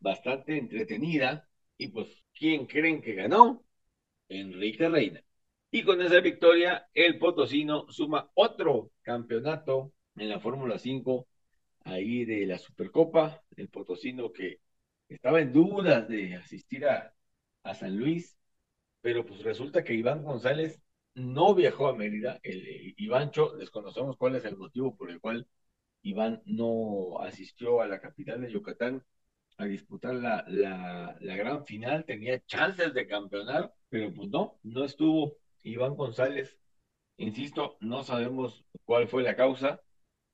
bastante 0.00 0.58
entretenida. 0.58 1.48
Y 1.76 1.88
pues, 1.88 2.08
¿quién 2.34 2.66
creen 2.66 3.02
que 3.02 3.14
ganó? 3.14 3.64
Enrique 4.28 4.88
Reina. 4.88 5.22
Y 5.74 5.82
con 5.82 6.00
esa 6.00 6.20
victoria, 6.20 6.86
el 6.94 7.18
Potosino 7.18 7.90
suma 7.90 8.30
otro 8.34 8.92
campeonato 9.02 9.92
en 10.14 10.28
la 10.28 10.38
Fórmula 10.38 10.78
5, 10.78 11.26
ahí 11.80 12.24
de 12.24 12.46
la 12.46 12.58
Supercopa. 12.58 13.42
El 13.56 13.68
Potosino 13.70 14.32
que 14.32 14.60
estaba 15.08 15.40
en 15.40 15.52
dudas 15.52 16.06
de 16.06 16.36
asistir 16.36 16.86
a, 16.86 17.12
a 17.64 17.74
San 17.74 17.96
Luis, 17.96 18.38
pero 19.00 19.26
pues 19.26 19.42
resulta 19.42 19.82
que 19.82 19.94
Iván 19.94 20.22
González 20.22 20.80
no 21.16 21.56
viajó 21.56 21.88
a 21.88 21.96
Mérida. 21.96 22.38
El, 22.44 22.94
Ivancho, 22.96 23.56
desconocemos 23.56 24.16
cuál 24.16 24.36
es 24.36 24.44
el 24.44 24.56
motivo 24.56 24.96
por 24.96 25.10
el 25.10 25.20
cual 25.20 25.48
Iván 26.02 26.40
no 26.46 27.18
asistió 27.20 27.80
a 27.80 27.88
la 27.88 28.00
capital 28.00 28.42
de 28.42 28.52
Yucatán 28.52 29.04
a 29.58 29.64
disputar 29.64 30.14
la, 30.14 30.44
la, 30.46 31.16
la 31.20 31.36
gran 31.36 31.66
final. 31.66 32.04
Tenía 32.04 32.38
chances 32.46 32.94
de 32.94 33.08
campeonar, 33.08 33.74
pero 33.88 34.14
pues 34.14 34.28
no, 34.28 34.60
no 34.62 34.84
estuvo 34.84 35.36
Iván 35.64 35.96
González. 35.96 36.58
Insisto, 37.16 37.76
no 37.80 38.04
sabemos 38.04 38.64
cuál 38.84 39.08
fue 39.08 39.22
la 39.22 39.36
causa, 39.36 39.80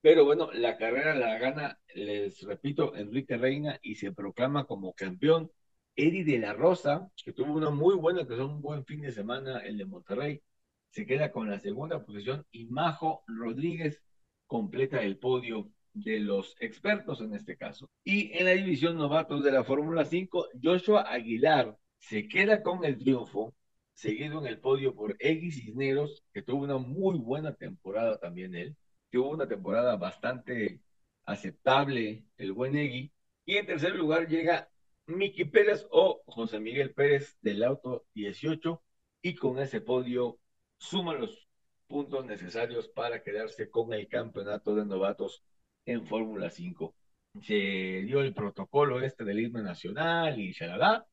pero 0.02 0.24
bueno, 0.24 0.50
la 0.52 0.76
carrera 0.78 1.14
la 1.14 1.38
gana, 1.38 1.78
les 1.94 2.42
repito, 2.42 2.94
Enrique 2.96 3.36
Reina 3.36 3.78
y 3.82 3.96
se 3.96 4.12
proclama 4.12 4.66
como 4.66 4.94
campeón 4.94 5.50
Eddie 5.96 6.24
de 6.24 6.38
la 6.38 6.52
Rosa, 6.54 7.10
que 7.24 7.32
tuvo 7.32 7.54
una 7.54 7.70
muy 7.70 7.96
buena, 7.96 8.26
que 8.26 8.34
fue 8.34 8.44
un 8.44 8.62
buen 8.62 8.84
fin 8.84 9.02
de 9.02 9.12
semana, 9.12 9.60
el 9.60 9.78
de 9.78 9.84
Monterrey, 9.86 10.42
se 10.90 11.06
queda 11.06 11.30
con 11.30 11.50
la 11.50 11.58
segunda 11.58 12.04
posición 12.04 12.46
y 12.50 12.66
Majo 12.66 13.22
Rodríguez 13.26 14.02
completa 14.46 15.02
el 15.02 15.18
podio 15.18 15.70
de 15.92 16.20
los 16.20 16.56
expertos 16.60 17.20
en 17.20 17.34
este 17.34 17.56
caso. 17.56 17.88
Y 18.04 18.36
en 18.36 18.46
la 18.46 18.52
división 18.52 18.96
novatos 18.96 19.44
de 19.44 19.52
la 19.52 19.64
Fórmula 19.64 20.04
5, 20.04 20.48
Joshua 20.62 21.02
Aguilar 21.02 21.76
se 21.98 22.26
queda 22.26 22.62
con 22.62 22.84
el 22.84 22.98
triunfo, 22.98 23.54
seguido 24.00 24.38
en 24.40 24.46
el 24.46 24.58
podio 24.58 24.94
por 24.94 25.14
Eggy 25.18 25.50
Cisneros, 25.52 26.24
que 26.32 26.42
tuvo 26.42 26.64
una 26.64 26.78
muy 26.78 27.18
buena 27.18 27.54
temporada 27.54 28.18
también 28.18 28.54
él, 28.54 28.76
tuvo 29.10 29.30
una 29.30 29.46
temporada 29.46 29.96
bastante 29.96 30.80
aceptable 31.26 32.24
el 32.38 32.52
buen 32.52 32.76
Eggy. 32.76 33.12
Y 33.44 33.56
en 33.58 33.66
tercer 33.66 33.94
lugar 33.94 34.26
llega 34.26 34.70
Miki 35.06 35.44
Pérez 35.44 35.86
o 35.90 36.22
José 36.26 36.60
Miguel 36.60 36.94
Pérez 36.94 37.36
del 37.42 37.62
auto 37.62 38.06
18 38.14 38.82
y 39.22 39.34
con 39.34 39.58
ese 39.58 39.82
podio 39.82 40.38
suma 40.78 41.14
los 41.14 41.46
puntos 41.86 42.24
necesarios 42.24 42.88
para 42.88 43.22
quedarse 43.22 43.68
con 43.68 43.92
el 43.92 44.08
campeonato 44.08 44.74
de 44.74 44.86
novatos 44.86 45.44
en 45.84 46.06
Fórmula 46.06 46.48
5. 46.50 46.94
Se 47.42 47.54
dio 47.54 48.22
el 48.22 48.32
protocolo 48.32 49.02
este 49.02 49.24
del 49.24 49.40
himno 49.40 49.62
nacional 49.62 50.40
y 50.40 50.52
shalala, 50.52 51.06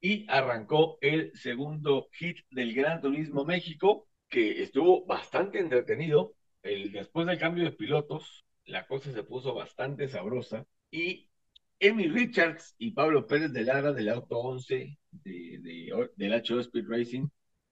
y 0.00 0.26
arrancó 0.28 0.98
el 1.00 1.32
segundo 1.34 2.08
hit 2.12 2.38
del 2.50 2.74
Gran 2.74 3.00
Turismo 3.00 3.44
México, 3.44 4.08
que 4.28 4.62
estuvo 4.62 5.04
bastante 5.06 5.58
entretenido. 5.58 6.34
El, 6.62 6.92
después 6.92 7.26
del 7.26 7.38
cambio 7.38 7.64
de 7.64 7.72
pilotos, 7.72 8.44
la 8.64 8.86
cosa 8.86 9.12
se 9.12 9.22
puso 9.22 9.54
bastante 9.54 10.08
sabrosa 10.08 10.66
y 10.90 11.28
Emi 11.80 12.08
Richards 12.08 12.74
y 12.78 12.90
Pablo 12.92 13.26
Pérez 13.26 13.52
de 13.52 13.62
Lara 13.62 13.92
del 13.92 14.08
Auto 14.08 14.38
11 14.38 14.98
de, 15.10 16.10
del 16.16 16.32
HO 16.32 16.60
Speed 16.60 16.86
Racing 16.88 17.28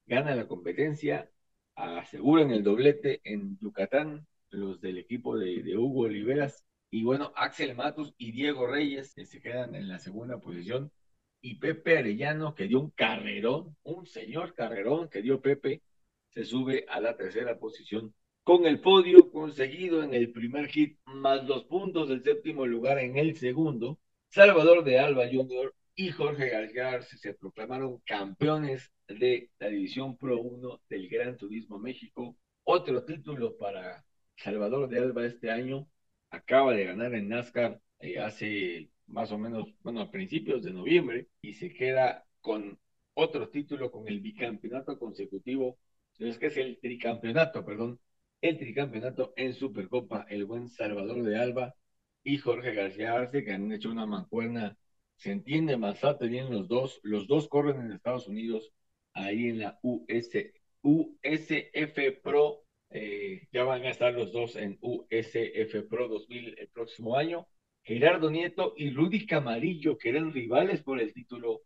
ganan 0.07 0.37
la 0.37 0.47
competencia, 0.47 1.31
aseguran 1.75 2.51
el 2.51 2.63
doblete 2.63 3.21
en 3.25 3.59
Yucatán, 3.61 4.27
los 4.51 4.81
del 4.81 4.99
equipo 4.99 5.37
de, 5.37 5.77
Hugo 5.77 6.03
Oliveras, 6.03 6.65
y 6.91 7.03
bueno, 7.03 7.33
Axel 7.37 7.75
Matos 7.75 8.15
y 8.17 8.33
Diego 8.33 8.67
Reyes 8.67 9.13
se 9.13 9.41
quedan 9.41 9.75
en 9.75 9.89
la 9.89 9.99
segunda 9.99 10.39
posición, 10.39 10.93
y 11.41 11.57
Pepe 11.57 11.99
Arellano, 11.99 12.55
que 12.55 12.67
dio 12.69 12.81
un 12.81 12.91
carrerón, 12.91 13.77
un 13.85 14.07
señor 14.07 14.55
carrerón 14.55 15.09
que 15.09 15.23
dio 15.23 15.41
Pepe, 15.41 15.83
se 16.31 16.45
sube 16.45 16.85
a 16.89 17.01
la 17.01 17.17
tercera 17.17 17.59
posición 17.59 18.15
con 18.47 18.65
el 18.65 18.81
podio 18.81 19.33
conseguido 19.33 20.05
en 20.05 20.15
el 20.15 20.31
primer 20.31 20.69
hit, 20.69 21.01
más 21.07 21.45
los 21.47 21.65
puntos 21.65 22.09
del 22.09 22.23
séptimo 22.23 22.65
lugar 22.65 23.01
en 23.01 23.17
el 23.17 23.37
segundo, 23.37 23.99
Salvador 24.29 24.85
de 24.85 25.01
Alba 25.01 25.25
Jr. 25.29 25.75
y 25.97 26.11
Jorge 26.11 26.51
García 26.51 27.03
se 27.03 27.35
proclamaron 27.35 27.99
campeones 28.07 28.93
de 29.09 29.51
la 29.59 29.67
División 29.67 30.17
Pro 30.17 30.41
1 30.41 30.81
del 30.89 31.09
Gran 31.09 31.37
Turismo 31.37 31.81
México. 31.81 32.37
Otro 32.63 33.05
título 33.05 33.57
para 33.57 34.05
Salvador 34.37 34.89
de 34.89 34.99
Alba 35.01 35.27
este 35.27 35.51
año. 35.51 35.89
Acaba 36.31 36.73
de 36.73 36.85
ganar 36.85 37.15
en 37.15 37.29
NASCAR 37.29 37.81
eh, 37.99 38.21
hace 38.21 38.91
más 39.09 39.33
o 39.33 39.39
menos, 39.39 39.73
bueno, 39.83 40.01
a 40.01 40.11
principios 40.11 40.63
de 40.63 40.73
noviembre 40.73 41.29
y 41.41 41.55
se 41.55 41.73
queda 41.73 42.25
con 42.41 42.79
otro 43.15 43.49
título, 43.49 43.91
con 43.91 44.09
el 44.09 44.21
bicampeonato 44.21 44.99
consecutivo. 44.99 45.79
Es 46.19 46.39
que 46.39 46.47
es 46.47 46.57
el 46.57 46.79
tricampeonato, 46.81 47.65
perdón, 47.65 48.01
el 48.41 48.59
tricampeonato 48.59 49.33
en 49.37 49.55
Supercopa, 49.55 50.27
el 50.29 50.45
buen 50.45 50.69
Salvador 50.69 51.23
de 51.23 51.39
Alba 51.39 51.75
y 52.23 52.39
Jorge 52.39 52.75
García 52.75 53.15
Arce, 53.15 53.45
que 53.45 53.53
han 53.53 53.71
hecho 53.73 53.91
una 53.91 54.07
mancuerna, 54.07 54.77
se 55.17 55.33
entiende 55.33 55.77
más 55.77 56.01
bien 56.21 56.51
los 56.51 56.69
dos, 56.69 57.01
los 57.03 57.27
dos 57.27 57.49
corren 57.49 57.81
en 57.81 57.93
Estados 57.93 58.29
Unidos, 58.29 58.73
ahí 59.13 59.49
en 59.49 59.61
la 59.61 59.79
US, 59.83 60.53
USF 60.83 62.21
Pro, 62.23 62.65
eh, 62.91 63.49
ya 63.53 63.65
van 63.65 63.83
a 63.85 63.91
estar 63.91 64.13
los 64.15 64.33
dos 64.33 64.57
en 64.57 64.79
USF 64.81 65.83
Pro 65.89 66.09
2000 66.09 66.59
el 66.59 66.69
próximo 66.69 67.17
año. 67.17 67.47
Gerardo 67.87 68.31
Nieto 68.31 68.75
y 68.77 68.91
Rudy 68.91 69.27
Camarillo, 69.27 69.97
que 69.97 70.09
eran 70.09 70.33
rivales 70.33 70.83
por 70.83 71.01
el 71.01 71.13
título 71.15 71.63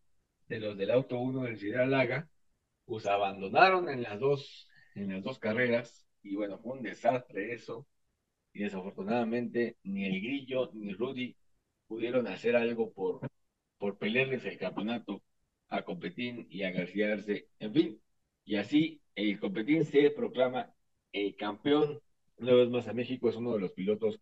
de 0.49 0.61
los 0.61 0.77
del 0.77 0.91
Auto 0.91 1.19
1 1.19 1.45
del 1.45 1.57
Ciudad 1.59 1.89
Laga, 1.89 2.29
pues 2.85 3.07
abandonaron 3.07 3.89
en 3.89 4.03
las 4.03 4.21
dos, 4.21 4.69
en 4.95 5.15
las 5.15 5.23
dos 5.25 5.39
carreras 5.39 6.07
y 6.23 6.37
bueno, 6.37 6.59
fue 6.59 6.75
un 6.75 6.83
desastre 6.83 7.55
eso. 7.55 7.87
Y 8.53 8.65
desafortunadamente 8.65 9.79
ni 9.85 10.05
el 10.05 10.21
Grillo 10.21 10.71
ni 10.75 10.93
Rudy 10.93 11.37
pudieron 11.87 12.27
hacer 12.27 12.55
algo 12.55 12.93
por, 12.93 13.21
por 13.79 13.97
pelearles 13.97 14.45
el 14.45 14.59
campeonato 14.59 15.23
a 15.69 15.85
Competín 15.85 16.47
y 16.51 16.65
a 16.65 16.71
García 16.71 17.15
Arce. 17.15 17.49
En 17.61 17.73
fin, 17.73 18.03
y 18.45 18.57
así 18.57 19.01
el 19.15 19.41
Competín 19.41 19.87
se 19.87 20.11
proclama 20.11 20.71
el 21.13 21.35
campeón. 21.37 22.01
Una 22.37 22.55
vez 22.55 22.69
más 22.69 22.89
a 22.89 22.93
México 22.93 23.31
es 23.31 23.37
uno 23.37 23.55
de 23.55 23.61
los 23.61 23.73
pilotos 23.73 24.21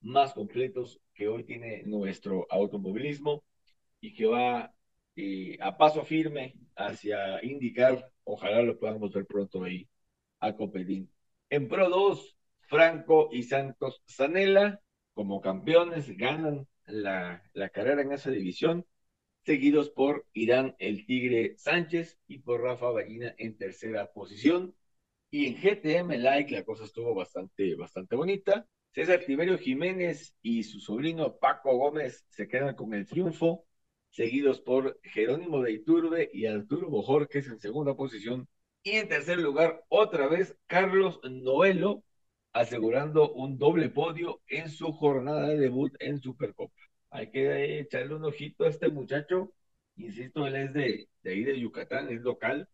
más 0.00 0.32
completos 0.34 1.00
que 1.14 1.28
hoy 1.28 1.44
tiene 1.44 1.82
nuestro 1.84 2.46
automovilismo 2.50 3.44
y 4.00 4.14
que 4.14 4.26
va 4.26 4.74
eh, 5.16 5.58
a 5.60 5.76
paso 5.76 6.04
firme 6.04 6.54
hacia 6.76 7.44
indicar, 7.44 8.10
ojalá 8.24 8.62
lo 8.62 8.78
podamos 8.78 9.12
ver 9.12 9.26
pronto 9.26 9.64
ahí, 9.64 9.88
a 10.40 10.54
Competín. 10.56 11.10
En 11.50 11.68
Pro 11.68 11.88
2, 11.88 12.36
Franco 12.60 13.28
y 13.32 13.42
Santos 13.44 14.02
Zanella 14.08 14.80
como 15.14 15.40
campeones 15.40 16.16
ganan 16.16 16.66
la, 16.86 17.42
la 17.52 17.68
carrera 17.70 18.02
en 18.02 18.12
esa 18.12 18.30
división, 18.30 18.86
seguidos 19.44 19.90
por 19.90 20.26
Irán 20.32 20.76
el 20.78 21.06
Tigre 21.06 21.56
Sánchez 21.58 22.18
y 22.26 22.38
por 22.38 22.62
Rafa 22.62 22.90
Ballina 22.90 23.34
en 23.38 23.56
tercera 23.56 24.12
posición. 24.12 24.74
Y 25.30 25.46
en 25.46 25.56
GTM 25.56 26.18
Like 26.18 26.52
la 26.54 26.64
cosa 26.64 26.84
estuvo 26.84 27.14
bastante, 27.14 27.74
bastante 27.76 28.16
bonita. 28.16 28.66
César 28.92 29.20
Tiberio 29.24 29.56
Jiménez 29.56 30.34
y 30.42 30.64
su 30.64 30.80
sobrino 30.80 31.36
Paco 31.36 31.76
Gómez 31.76 32.24
se 32.28 32.48
quedan 32.48 32.74
con 32.74 32.92
el 32.92 33.06
triunfo, 33.06 33.64
seguidos 34.10 34.60
por 34.60 34.98
Jerónimo 35.04 35.62
de 35.62 35.72
Iturbe 35.72 36.28
y 36.32 36.46
Arturo 36.46 36.88
Bojorques 36.88 37.46
en 37.46 37.60
segunda 37.60 37.94
posición. 37.94 38.48
Y 38.82 38.92
en 38.92 39.08
tercer 39.08 39.38
lugar, 39.38 39.84
otra 39.88 40.26
vez, 40.26 40.56
Carlos 40.66 41.20
Noelo, 41.22 42.02
asegurando 42.52 43.32
un 43.32 43.58
doble 43.58 43.90
podio 43.90 44.40
en 44.48 44.68
su 44.70 44.92
jornada 44.92 45.46
de 45.48 45.58
debut 45.58 45.94
en 46.00 46.20
Supercopa. 46.20 46.74
Hay 47.10 47.30
que 47.30 47.78
echarle 47.80 48.14
un 48.16 48.24
ojito 48.24 48.64
a 48.64 48.68
este 48.68 48.88
muchacho. 48.88 49.52
Insisto, 49.96 50.46
él 50.46 50.56
es 50.56 50.72
de, 50.72 51.08
de 51.22 51.30
ahí 51.30 51.44
de 51.44 51.60
Yucatán, 51.60 52.08
es 52.10 52.22
local. 52.22 52.68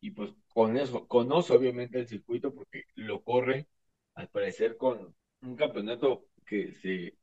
Y 0.00 0.12
pues 0.12 0.32
con 0.48 0.76
eso, 0.76 1.06
conoce 1.08 1.52
obviamente 1.54 1.98
el 1.98 2.08
circuito 2.08 2.54
porque 2.54 2.84
lo 2.94 3.22
corre, 3.22 3.68
al 4.14 4.28
parecer, 4.28 4.76
con 4.76 5.14
un 5.42 5.56
campeonato 5.56 6.26
que 6.46 6.72
se, 6.74 7.16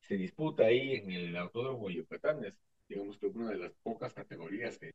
se 0.00 0.16
disputa 0.16 0.64
ahí 0.66 0.94
en 0.96 1.12
el 1.12 1.36
Autódromo 1.36 1.90
Yucatán. 1.90 2.44
Es, 2.44 2.54
digamos 2.88 3.18
que 3.18 3.26
una 3.26 3.50
de 3.50 3.58
las 3.58 3.72
pocas 3.82 4.14
categorías 4.14 4.78
que, 4.78 4.94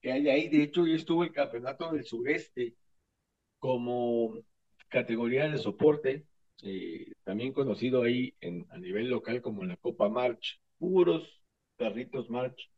que 0.00 0.12
hay 0.12 0.28
ahí. 0.28 0.48
De 0.48 0.62
hecho, 0.64 0.86
ya 0.86 0.96
estuvo 0.96 1.24
el 1.24 1.32
Campeonato 1.32 1.92
del 1.92 2.04
Sureste 2.04 2.76
como 3.58 4.34
categoría 4.88 5.48
de 5.48 5.58
soporte, 5.58 6.26
eh, 6.62 7.12
también 7.24 7.52
conocido 7.52 8.02
ahí 8.02 8.34
en, 8.40 8.66
a 8.70 8.78
nivel 8.78 9.08
local 9.10 9.42
como 9.42 9.64
la 9.64 9.76
Copa 9.76 10.08
March. 10.08 10.60
Puros 10.78 11.42
perritos 11.76 12.30
March 12.30 12.70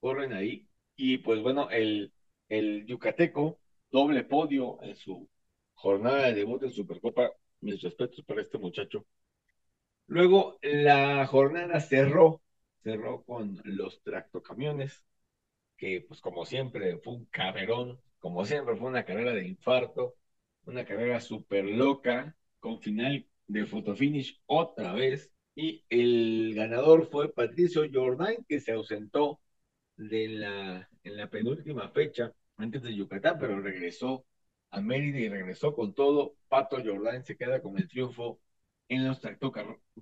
corren 0.00 0.32
ahí. 0.32 0.68
Y 0.96 1.18
pues 1.18 1.42
bueno, 1.42 1.70
el, 1.70 2.12
el 2.48 2.86
Yucateco, 2.86 3.60
doble 3.90 4.24
podio 4.24 4.82
en 4.82 4.96
su 4.96 5.28
jornada 5.74 6.26
de 6.28 6.34
debut 6.34 6.62
en 6.62 6.72
Supercopa, 6.72 7.30
mis 7.62 7.80
respetos 7.82 8.24
para 8.24 8.42
este 8.42 8.58
muchacho. 8.58 9.06
Luego 10.06 10.58
la 10.62 11.26
jornada 11.26 11.80
cerró, 11.80 12.42
cerró 12.82 13.22
con 13.24 13.60
los 13.64 14.02
tractocamiones, 14.02 15.04
que 15.76 16.04
pues 16.08 16.20
como 16.20 16.44
siempre 16.46 16.98
fue 16.98 17.14
un 17.14 17.26
caberón, 17.26 18.00
como 18.18 18.44
siempre 18.44 18.76
fue 18.76 18.88
una 18.88 19.04
carrera 19.04 19.32
de 19.32 19.48
infarto, 19.48 20.16
una 20.66 20.84
carrera 20.84 21.20
súper 21.20 21.64
loca, 21.64 22.36
con 22.60 22.80
final 22.80 23.26
de 23.48 23.66
fotofinish 23.66 24.40
otra 24.46 24.92
vez, 24.94 25.32
y 25.54 25.84
el 25.90 26.54
ganador 26.54 27.08
fue 27.10 27.32
Patricio 27.32 27.82
Jordan, 27.92 28.36
que 28.48 28.60
se 28.60 28.72
ausentó 28.72 29.40
de 29.96 30.28
la, 30.28 30.88
en 31.04 31.16
la 31.16 31.28
penúltima 31.30 31.90
fecha 31.90 32.32
antes 32.56 32.82
de 32.82 32.94
Yucatán, 32.94 33.38
pero 33.40 33.60
regresó 33.60 34.24
a 34.72 34.80
Mérida 34.80 35.20
y 35.20 35.28
regresó 35.28 35.74
con 35.74 35.94
todo. 35.94 36.36
Pato 36.48 36.78
Jordan 36.84 37.24
se 37.24 37.36
queda 37.36 37.62
con 37.62 37.78
el 37.78 37.88
triunfo 37.88 38.40
en 38.88 39.06
los 39.06 39.20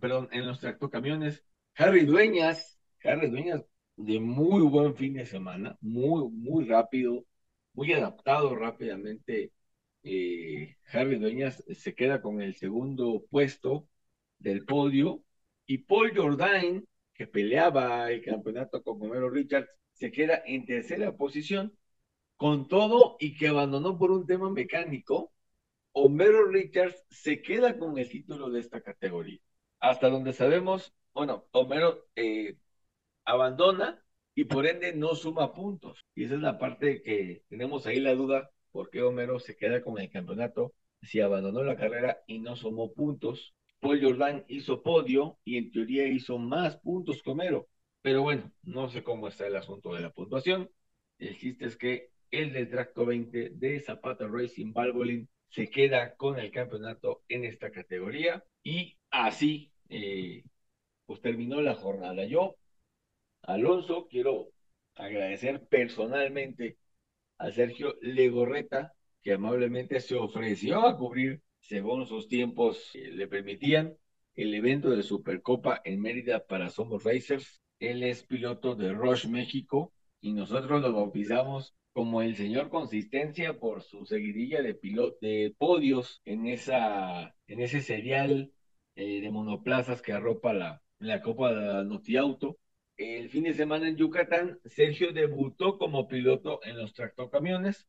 perdón, 0.00 0.28
en 0.32 0.46
los 0.46 0.60
tractocamiones. 0.60 1.44
Harry 1.76 2.04
Dueñas, 2.06 2.80
Harry 3.04 3.28
Dueñas 3.30 3.64
de 3.96 4.20
muy 4.20 4.62
buen 4.62 4.94
fin 4.96 5.14
de 5.14 5.26
semana, 5.26 5.76
muy, 5.80 6.30
muy 6.30 6.64
rápido, 6.66 7.26
muy 7.74 7.92
adaptado 7.92 8.54
rápidamente. 8.56 9.52
Eh, 10.02 10.76
Harry 10.92 11.18
Dueñas 11.18 11.62
se 11.74 11.94
queda 11.94 12.22
con 12.22 12.40
el 12.40 12.54
segundo 12.56 13.24
puesto 13.30 13.88
del 14.38 14.64
podio 14.64 15.22
y 15.66 15.78
Paul 15.78 16.12
Jordan, 16.16 16.84
que 17.14 17.26
peleaba 17.26 18.10
el 18.10 18.23
campeonato 18.25 18.82
con 18.82 19.02
Homero 19.02 19.30
Richards, 19.30 19.71
se 19.92 20.10
queda 20.10 20.42
en 20.47 20.64
tercera 20.64 21.16
posición 21.16 21.76
con 22.40 22.68
todo 22.68 23.18
y 23.20 23.36
que 23.36 23.48
abandonó 23.48 23.98
por 23.98 24.10
un 24.10 24.26
tema 24.26 24.48
mecánico, 24.50 25.30
Homero 25.92 26.46
Richards 26.46 27.04
se 27.10 27.42
queda 27.42 27.78
con 27.78 27.98
el 27.98 28.08
título 28.08 28.48
de 28.48 28.60
esta 28.60 28.80
categoría. 28.80 29.40
Hasta 29.78 30.08
donde 30.08 30.32
sabemos, 30.32 30.94
bueno, 31.12 31.44
Homero 31.52 32.08
eh, 32.16 32.56
abandona 33.26 34.02
y 34.34 34.44
por 34.44 34.66
ende 34.66 34.94
no 34.94 35.14
suma 35.16 35.52
puntos. 35.52 36.06
Y 36.14 36.24
esa 36.24 36.36
es 36.36 36.40
la 36.40 36.58
parte 36.58 37.02
que 37.02 37.44
tenemos 37.50 37.86
ahí 37.86 38.00
la 38.00 38.14
duda, 38.14 38.50
por 38.72 38.88
qué 38.90 39.02
Homero 39.02 39.38
se 39.38 39.54
queda 39.56 39.82
con 39.82 39.98
el 40.00 40.10
campeonato 40.10 40.72
si 41.02 41.20
abandonó 41.20 41.62
la 41.62 41.76
carrera 41.76 42.22
y 42.26 42.38
no 42.38 42.56
sumó 42.56 42.94
puntos. 42.94 43.54
Paul 43.80 44.00
Jordan 44.02 44.46
hizo 44.48 44.82
podio 44.82 45.38
y 45.44 45.58
en 45.58 45.70
teoría 45.70 46.06
hizo 46.06 46.38
más 46.38 46.78
puntos 46.78 47.22
que 47.22 47.30
Homero. 47.32 47.68
Pero 48.00 48.22
bueno, 48.22 48.50
no 48.62 48.88
sé 48.88 49.02
cómo 49.04 49.28
está 49.28 49.46
el 49.46 49.56
asunto 49.56 49.92
de 49.92 50.00
la 50.00 50.10
puntuación. 50.10 50.70
El 51.18 51.36
chiste 51.38 51.66
es 51.66 51.76
que 51.76 52.10
el 52.30 52.52
del 52.52 52.71
Tracto 52.71 53.06
20 53.06 53.50
de 53.50 53.80
Zapata 53.80 54.26
Racing 54.26 54.73
Valvoline 54.73 55.28
se 55.49 55.69
queda 55.69 56.14
con 56.14 56.38
el 56.38 56.50
campeonato 56.50 57.23
en 57.28 57.45
esta 57.45 57.71
categoría 57.71 58.45
y 58.62 58.97
así 59.10 59.73
eh, 59.88 60.45
pues 61.06 61.21
terminó 61.21 61.60
la 61.60 61.75
jornada. 61.75 62.25
Yo, 62.25 62.56
Alonso, 63.43 64.06
quiero 64.08 64.50
agradecer 64.95 65.66
personalmente 65.66 66.78
a 67.38 67.50
Sergio 67.50 67.97
Legorreta 68.00 68.93
que 69.23 69.32
amablemente 69.32 70.00
se 70.00 70.14
ofreció 70.14 70.86
a 70.86 70.97
cubrir, 70.97 71.43
según 71.58 72.06
sus 72.06 72.28
tiempos 72.28 72.90
le 72.95 73.26
permitían, 73.28 73.97
el 74.36 74.54
evento 74.54 74.90
de 74.90 75.02
Supercopa 75.02 75.80
en 75.84 76.00
Mérida 76.00 76.47
para 76.47 76.71
Somos 76.71 77.04
Racers. 77.04 77.60
Él 77.78 78.02
es 78.02 78.25
piloto 78.25 78.75
de 78.75 78.93
Rush 78.93 79.26
México 79.26 79.93
y 80.21 80.32
nosotros 80.32 80.80
lo 80.80 80.93
bautizamos 80.93 81.75
como 81.92 82.22
el 82.22 82.36
señor 82.36 82.70
Consistencia 82.70 83.58
por 83.58 83.82
su 83.82 84.06
seguidilla 84.06 84.62
de, 84.62 84.78
de 85.20 85.54
podios 85.58 86.20
en, 86.24 86.46
esa, 86.46 87.34
en 87.46 87.60
ese 87.60 87.80
serial 87.82 88.52
eh, 88.96 89.20
de 89.20 89.30
monoplazas 89.30 90.02
que 90.02 90.12
arropa 90.12 90.52
la, 90.52 90.82
la 90.98 91.22
Copa 91.22 91.52
de 91.54 91.84
Notiauto. 91.84 92.58
El 92.96 93.30
fin 93.30 93.44
de 93.44 93.54
semana 93.54 93.88
en 93.88 93.96
Yucatán, 93.96 94.60
Sergio 94.64 95.12
debutó 95.12 95.78
como 95.78 96.06
piloto 96.08 96.60
en 96.64 96.76
los 96.78 96.92
tractocamiones, 96.94 97.88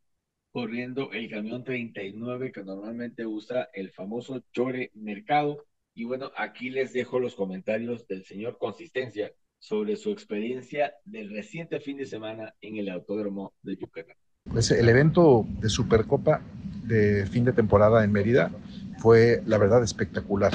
corriendo 0.52 1.12
el 1.12 1.30
camión 1.30 1.64
39 1.64 2.52
que 2.52 2.64
normalmente 2.64 3.26
usa 3.26 3.70
el 3.74 3.92
famoso 3.92 4.44
Chore 4.52 4.92
Mercado. 4.94 5.66
Y 5.94 6.06
bueno, 6.06 6.32
aquí 6.38 6.70
les 6.70 6.94
dejo 6.94 7.20
los 7.20 7.36
comentarios 7.36 8.08
del 8.08 8.24
señor 8.26 8.58
Consistencia, 8.58 9.34
sobre 9.62 9.96
su 9.96 10.10
experiencia 10.10 10.96
del 11.06 11.30
reciente 11.30 11.80
fin 11.80 11.96
de 11.96 12.08
semana 12.08 12.56
en 12.62 12.78
el 12.78 12.90
Autódromo 12.90 13.54
de 13.62 13.78
Yucatán. 13.78 14.16
Pues 14.52 14.72
el 14.72 14.90
evento 14.90 15.46
de 15.60 15.70
Supercopa 15.70 16.42
de 16.84 17.28
fin 17.28 17.46
de 17.46 17.54
temporada 17.54 18.04
en 18.04 18.12
Mérida 18.12 18.52
fue, 18.98 19.44
la 19.46 19.60
verdad, 19.60 19.84
espectacular. 19.84 20.52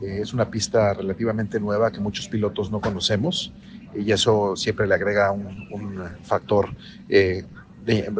Eh, 0.00 0.20
es 0.22 0.32
una 0.32 0.48
pista 0.48 0.94
relativamente 0.94 1.58
nueva 1.58 1.90
que 1.90 1.98
muchos 1.98 2.28
pilotos 2.28 2.70
no 2.70 2.80
conocemos 2.80 3.52
y 3.92 4.12
eso 4.12 4.54
siempre 4.54 4.86
le 4.86 4.94
agrega 4.94 5.32
un, 5.32 6.00
factor 6.22 6.68
eh, 7.08 7.44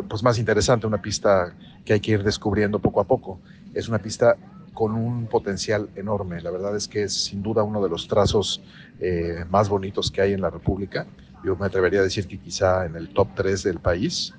pues 0.09 0.25
más 0.25 0.39
interesante, 0.41 0.89
una 0.89 1.01
pista 1.01 1.55
que 1.85 1.93
hay 1.93 2.01
que 2.01 2.13
ir 2.13 2.25
descubriendo 2.25 2.81
poco 2.81 3.01
a 3.01 3.05
poco. 3.05 3.41
Es 3.73 3.89
una 3.89 3.99
pista 3.99 4.37
con 4.75 4.95
un 4.95 5.27
potencial 5.27 5.89
enorme. 5.97 6.41
La 6.41 6.51
verdad 6.51 6.77
es 6.77 6.89
que 6.89 7.05
es 7.05 7.13
sin 7.13 7.43
duda 7.43 7.63
uno 7.63 7.83
de 7.83 7.89
los 7.89 8.09
trazos 8.09 8.63
eh, 9.01 9.45
más 9.51 9.69
bonitos 9.69 10.11
que 10.11 10.21
hay 10.21 10.33
en 10.33 10.41
la 10.41 10.51
República. 10.51 11.07
Yo 11.45 11.57
me 11.57 11.67
atrevería 11.67 12.01
a 12.01 12.03
decir 12.03 12.27
que 12.27 12.39
quizá 12.39 12.87
en 12.87 12.97
el 12.97 13.09
top 13.11 13.29
3 13.35 13.63
del 13.63 13.79
país 13.79 14.35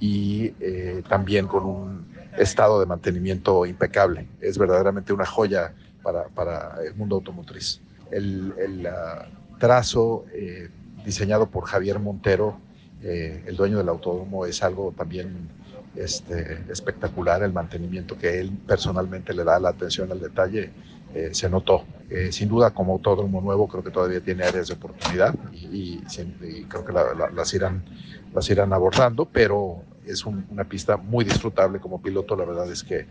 y 0.00 0.52
eh, 0.60 1.02
también 1.08 1.46
con 1.46 1.64
un 1.64 2.06
estado 2.36 2.80
de 2.80 2.86
mantenimiento 2.86 3.66
impecable. 3.66 4.28
Es 4.40 4.58
verdaderamente 4.58 5.12
una 5.12 5.26
joya 5.26 5.74
para, 6.02 6.24
para 6.28 6.76
el 6.84 6.94
mundo 6.94 7.16
automotriz. 7.16 7.80
El, 8.10 8.54
el 8.58 8.86
uh, 8.86 9.58
trazo 9.58 10.24
eh, 10.32 10.68
diseñado 11.04 11.46
por 11.46 11.64
Javier 11.64 11.98
Montero, 11.98 12.58
el 13.02 13.54
dueño 13.54 13.76
del 13.76 13.90
autódromo, 13.90 14.46
es 14.46 14.62
algo 14.62 14.94
también 14.96 15.50
este, 15.96 16.64
espectacular 16.70 17.42
el 17.42 17.52
mantenimiento 17.52 18.18
que 18.18 18.40
él 18.40 18.50
personalmente 18.66 19.32
le 19.34 19.44
da, 19.44 19.58
la 19.58 19.70
atención 19.70 20.10
al 20.10 20.20
detalle, 20.20 20.70
eh, 21.14 21.30
se 21.32 21.48
notó. 21.48 21.84
Eh, 22.10 22.32
sin 22.32 22.48
duda, 22.48 22.70
como 22.70 22.94
autódromo 22.94 23.40
nuevo, 23.40 23.68
creo 23.68 23.82
que 23.84 23.90
todavía 23.90 24.20
tiene 24.20 24.44
áreas 24.44 24.68
de 24.68 24.74
oportunidad 24.74 25.34
y, 25.52 26.00
creo 26.68 26.84
que 26.84 26.92
las, 26.92 27.54
irán, 27.54 27.84
las 28.34 28.50
irán 28.50 28.72
abordando, 28.72 29.24
pero 29.24 29.82
es 30.06 30.26
una 30.26 30.64
pista 30.64 30.96
muy 30.96 31.24
disfrutable 31.24 31.80
como 31.80 32.02
piloto. 32.02 32.36
La 32.36 32.44
verdad 32.44 32.70
es 32.70 32.82
que 32.82 33.06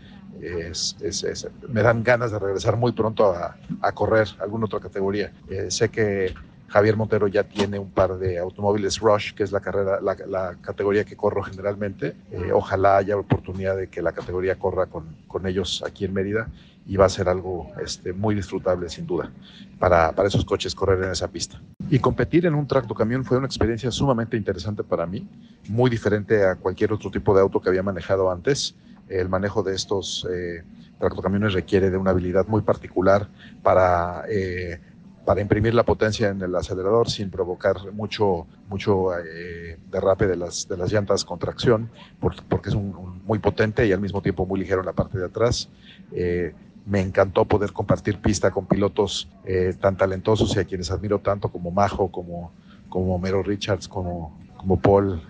me 1.68 1.82
dan 1.82 2.02
ganas 2.02 2.30
de 2.30 2.38
regresar 2.38 2.76
muy 2.76 2.92
pronto 2.92 3.32
a, 3.32 3.56
a 3.80 3.92
correr 3.92 4.28
alguna 4.38 4.66
otra 4.66 4.80
categoría. 4.80 5.32
Eh, 5.48 5.70
sé 5.70 5.88
que 5.88 6.34
Javier 6.74 6.96
Montero 6.96 7.28
ya 7.28 7.44
tiene 7.44 7.78
un 7.78 7.88
par 7.88 8.18
de 8.18 8.36
automóviles 8.36 8.98
Rush, 8.98 9.32
que 9.34 9.44
es 9.44 9.52
la 9.52 9.60
carrera, 9.60 10.00
la, 10.00 10.56
categoría 10.60 11.04
que 11.04 11.14
corro 11.14 11.40
generalmente. 11.40 12.16
Eh, 12.32 12.50
ojalá 12.52 12.96
haya 12.96 13.16
oportunidad 13.16 13.76
de 13.76 13.86
que 13.86 14.02
la 14.02 14.10
categoría 14.10 14.56
corra 14.56 14.86
con, 14.86 15.04
con, 15.28 15.46
ellos 15.46 15.84
aquí 15.86 16.04
en 16.04 16.12
Mérida 16.12 16.48
y 16.84 16.96
va 16.96 17.04
a 17.04 17.08
ser 17.08 17.28
algo 17.28 17.70
este, 17.80 18.12
muy 18.12 18.34
disfrutable 18.34 18.88
sin 18.88 19.06
duda 19.06 19.30
para, 19.78 20.10
para, 20.16 20.26
esos 20.26 20.44
coches 20.44 20.74
correr 20.74 21.04
en 21.04 21.12
esa 21.12 21.28
pista. 21.28 21.62
Y 21.90 22.00
competir 22.00 22.44
en 22.44 22.56
un 22.56 22.66
tractocamión 22.66 23.24
fue 23.24 23.38
una 23.38 23.46
experiencia 23.46 23.92
sumamente 23.92 24.36
interesante 24.36 24.82
para 24.82 25.06
mí, 25.06 25.28
muy 25.68 25.88
diferente 25.88 26.44
a 26.44 26.56
cualquier 26.56 26.92
otro 26.92 27.08
tipo 27.08 27.36
de 27.36 27.42
auto 27.42 27.60
que 27.60 27.68
había 27.68 27.84
manejado 27.84 28.32
antes. 28.32 28.74
El 29.08 29.28
manejo 29.28 29.62
de 29.62 29.76
estos 29.76 30.26
eh, 30.28 30.64
tractocamiones 30.98 31.52
requiere 31.52 31.90
de 31.90 31.98
una 31.98 32.10
habilidad 32.10 32.48
muy 32.48 32.62
particular 32.62 33.28
para... 33.62 34.24
Eh, 34.28 34.80
para 35.24 35.40
imprimir 35.40 35.74
la 35.74 35.84
potencia 35.84 36.28
en 36.28 36.42
el 36.42 36.54
acelerador 36.54 37.08
sin 37.08 37.30
provocar 37.30 37.76
mucho, 37.92 38.46
mucho 38.68 39.16
eh, 39.18 39.78
derrape 39.90 40.26
de 40.26 40.36
las, 40.36 40.68
de 40.68 40.76
las 40.76 40.92
llantas 40.92 41.24
con 41.24 41.38
tracción, 41.38 41.90
porque 42.20 42.68
es 42.68 42.74
un, 42.74 43.22
muy 43.24 43.38
potente 43.38 43.86
y 43.86 43.92
al 43.92 44.00
mismo 44.00 44.20
tiempo 44.20 44.44
muy 44.44 44.60
ligero 44.60 44.80
en 44.80 44.86
la 44.86 44.92
parte 44.92 45.18
de 45.18 45.26
atrás. 45.26 45.68
Eh, 46.12 46.54
me 46.86 47.00
encantó 47.00 47.46
poder 47.46 47.72
compartir 47.72 48.20
pista 48.20 48.50
con 48.50 48.66
pilotos 48.66 49.28
eh, 49.46 49.74
tan 49.80 49.96
talentosos 49.96 50.54
y 50.56 50.58
a 50.58 50.64
quienes 50.64 50.90
admiro 50.90 51.18
tanto 51.18 51.48
como 51.50 51.70
Majo, 51.70 52.10
como, 52.10 52.52
como 52.90 53.18
Mero 53.18 53.42
Richards, 53.42 53.88
como, 53.88 54.38
como 54.58 54.78
Paul 54.78 55.22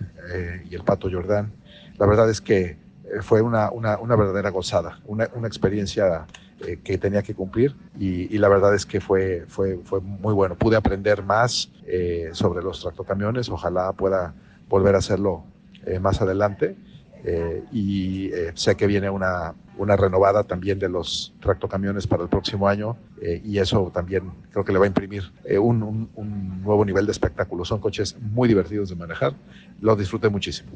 y 0.69 0.75
el 0.75 0.83
Pato 0.83 1.09
Jordán. 1.09 1.53
La 1.97 2.05
verdad 2.07 2.29
es 2.29 2.41
que 2.41 2.77
fue 3.21 3.41
una, 3.41 3.71
una, 3.71 3.97
una 3.99 4.17
verdadera 4.17 4.49
gozada, 4.49 4.99
una, 5.05 5.29
una 5.33 5.47
experiencia 5.47 6.25
eh, 6.61 6.79
que 6.81 6.97
tenía 6.97 7.21
que 7.21 7.35
cumplir 7.35 7.75
y, 7.99 8.37
la 8.37 8.47
verdad 8.47 8.73
es 8.73 8.85
que 8.85 9.01
fue, 9.01 9.43
fue, 9.49 9.77
fue 9.83 9.99
muy 9.99 10.33
bueno. 10.33 10.55
Pude 10.55 10.77
aprender 10.77 11.21
más 11.21 11.69
eh, 11.85 12.29
sobre 12.31 12.63
los 12.63 12.79
tractocamiones, 12.79 13.49
ojalá 13.49 13.91
pueda 13.91 14.33
volver 14.69 14.95
a 14.95 14.99
hacerlo 14.99 15.43
eh, 15.85 15.99
más 15.99 16.21
adelante 16.21 16.77
y 17.71 18.29
sé 18.53 18.75
que 18.75 18.85
viene 18.85 19.09
una, 19.09 19.55
una 19.79 19.95
renovada 19.95 20.43
también 20.43 20.77
de 20.77 20.87
los 20.89 21.33
tractocamiones 21.41 22.05
para 22.05 22.21
el 22.21 22.29
próximo 22.29 22.67
año 22.67 22.97
y 23.19 23.57
eso 23.57 23.91
también 23.91 24.31
creo 24.51 24.63
que 24.63 24.71
le 24.71 24.77
va 24.77 24.85
a 24.85 24.87
imprimir 24.87 25.23
un, 25.59 25.81
un, 25.81 26.09
un, 26.13 26.61
nuevo 26.61 26.85
nivel 26.85 27.07
de 27.07 27.11
espectáculo. 27.11 27.65
Son 27.65 27.79
coches 27.79 28.15
muy 28.21 28.47
divertidos 28.47 28.89
de 28.89 28.95
manejar, 28.95 29.33
lo 29.81 29.95
disfruté 29.95 30.29
muchísimo. 30.29 30.71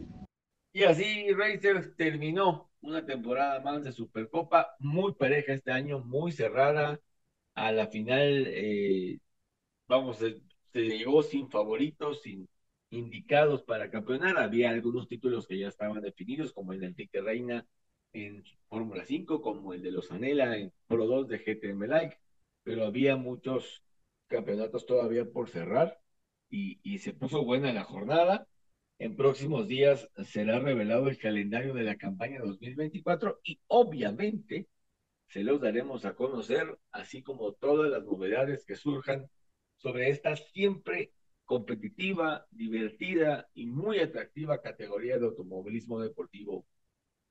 Y 0.73 0.85
así 0.85 1.31
Racers 1.33 1.95
terminó 1.95 2.68
una 2.81 3.05
temporada 3.05 3.59
más 3.61 3.83
de 3.83 3.91
Supercopa, 3.91 4.75
muy 4.79 5.13
pareja 5.13 5.53
este 5.53 5.71
año, 5.71 5.99
muy 5.99 6.31
cerrada. 6.31 6.99
A 7.55 7.71
la 7.71 7.87
final, 7.87 8.45
eh, 8.47 9.19
vamos, 9.87 10.17
se, 10.19 10.41
llegó 10.73 11.23
sin 11.23 11.49
favoritos, 11.49 12.21
sin 12.23 12.49
indicados 12.91 13.63
para 13.63 13.89
campeonar. 13.91 14.37
Había 14.37 14.69
algunos 14.71 15.07
títulos 15.07 15.47
que 15.47 15.59
ya 15.59 15.67
estaban 15.67 16.01
definidos, 16.01 16.53
como 16.53 16.73
el 16.73 16.79
de 16.81 16.87
Enrique 16.87 17.21
Reina 17.21 17.67
en 18.13 18.43
Fórmula 18.69 19.05
5, 19.05 19.41
como 19.41 19.73
el 19.73 19.81
de 19.83 19.91
los 19.91 20.11
Anela 20.11 20.57
en 20.57 20.73
Pro 20.87 21.05
2 21.07 21.27
de 21.27 21.39
GTM 21.39 21.87
Like, 21.87 22.17
pero 22.63 22.85
había 22.85 23.15
muchos 23.17 23.83
campeonatos 24.27 24.85
todavía 24.85 25.25
por 25.25 25.49
cerrar 25.49 25.99
y, 26.49 26.79
y 26.83 26.99
se 26.99 27.13
puso 27.13 27.43
buena 27.43 27.73
la 27.73 27.83
jornada. 27.83 28.47
En 28.99 29.15
próximos 29.15 29.65
días 29.65 30.09
será 30.25 30.59
revelado 30.59 31.07
el 31.07 31.17
calendario 31.17 31.73
de 31.73 31.83
la 31.83 31.95
campaña 31.95 32.41
2024 32.41 33.39
y 33.45 33.57
obviamente 33.67 34.67
se 35.29 35.41
los 35.41 35.62
daremos 35.62 36.03
a 36.03 36.15
conocer, 36.15 36.77
así 36.91 37.23
como 37.23 37.53
todas 37.53 37.89
las 37.89 38.03
novedades 38.03 38.65
que 38.65 38.75
surjan 38.75 39.29
sobre 39.77 40.09
esta 40.09 40.35
siempre 40.35 41.13
competitiva, 41.45 42.45
divertida 42.51 43.47
y 43.53 43.67
muy 43.67 43.99
atractiva 43.99 44.62
categoría 44.62 45.17
de 45.17 45.27
automovilismo 45.27 46.01
deportivo 46.01 46.65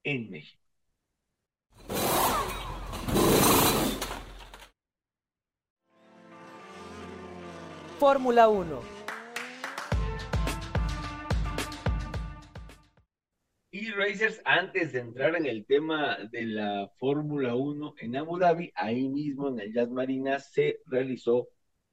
en 0.04 0.30
México. 0.30 0.62
Fórmula 7.98 8.48
1 8.48 8.97
Racers, 13.98 14.40
antes 14.44 14.92
de 14.92 15.00
entrar 15.00 15.34
en 15.34 15.44
el 15.44 15.66
tema 15.66 16.16
de 16.30 16.44
la 16.46 16.88
Fórmula 16.98 17.56
1 17.56 17.94
en 17.98 18.16
Abu 18.16 18.38
Dhabi, 18.38 18.70
ahí 18.76 19.08
mismo 19.08 19.48
en 19.48 19.58
el 19.58 19.72
Jazz 19.72 19.90
Marina 19.90 20.38
se 20.38 20.78
realizó 20.86 21.48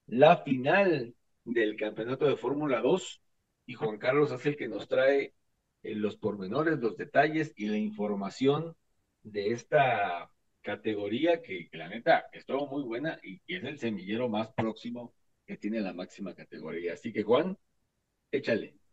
la 0.05 0.37
final 0.37 1.15
del 1.45 1.75
campeonato 1.75 2.27
de 2.27 2.37
Fórmula 2.37 2.81
2 2.81 3.21
y 3.65 3.73
Juan 3.73 3.97
Carlos 3.97 4.31
es 4.31 4.45
el 4.45 4.55
que 4.55 4.67
nos 4.67 4.87
trae 4.87 5.33
eh, 5.81 5.95
los 5.95 6.15
pormenores, 6.17 6.77
los 6.79 6.95
detalles 6.95 7.53
y 7.55 7.69
la 7.69 7.77
información 7.77 8.75
de 9.23 9.49
esta 9.49 10.29
categoría 10.61 11.41
que, 11.41 11.69
la 11.71 11.89
neta 11.89 12.27
estuvo 12.33 12.67
muy 12.67 12.83
buena 12.83 13.19
y 13.23 13.41
es 13.47 13.63
el 13.63 13.79
semillero 13.79 14.29
más 14.29 14.49
próximo 14.53 15.15
que 15.47 15.57
tiene 15.57 15.81
la 15.81 15.93
máxima 15.93 16.35
categoría. 16.35 16.93
Así 16.93 17.11
que 17.11 17.23
Juan, 17.23 17.57
échale. 18.31 18.84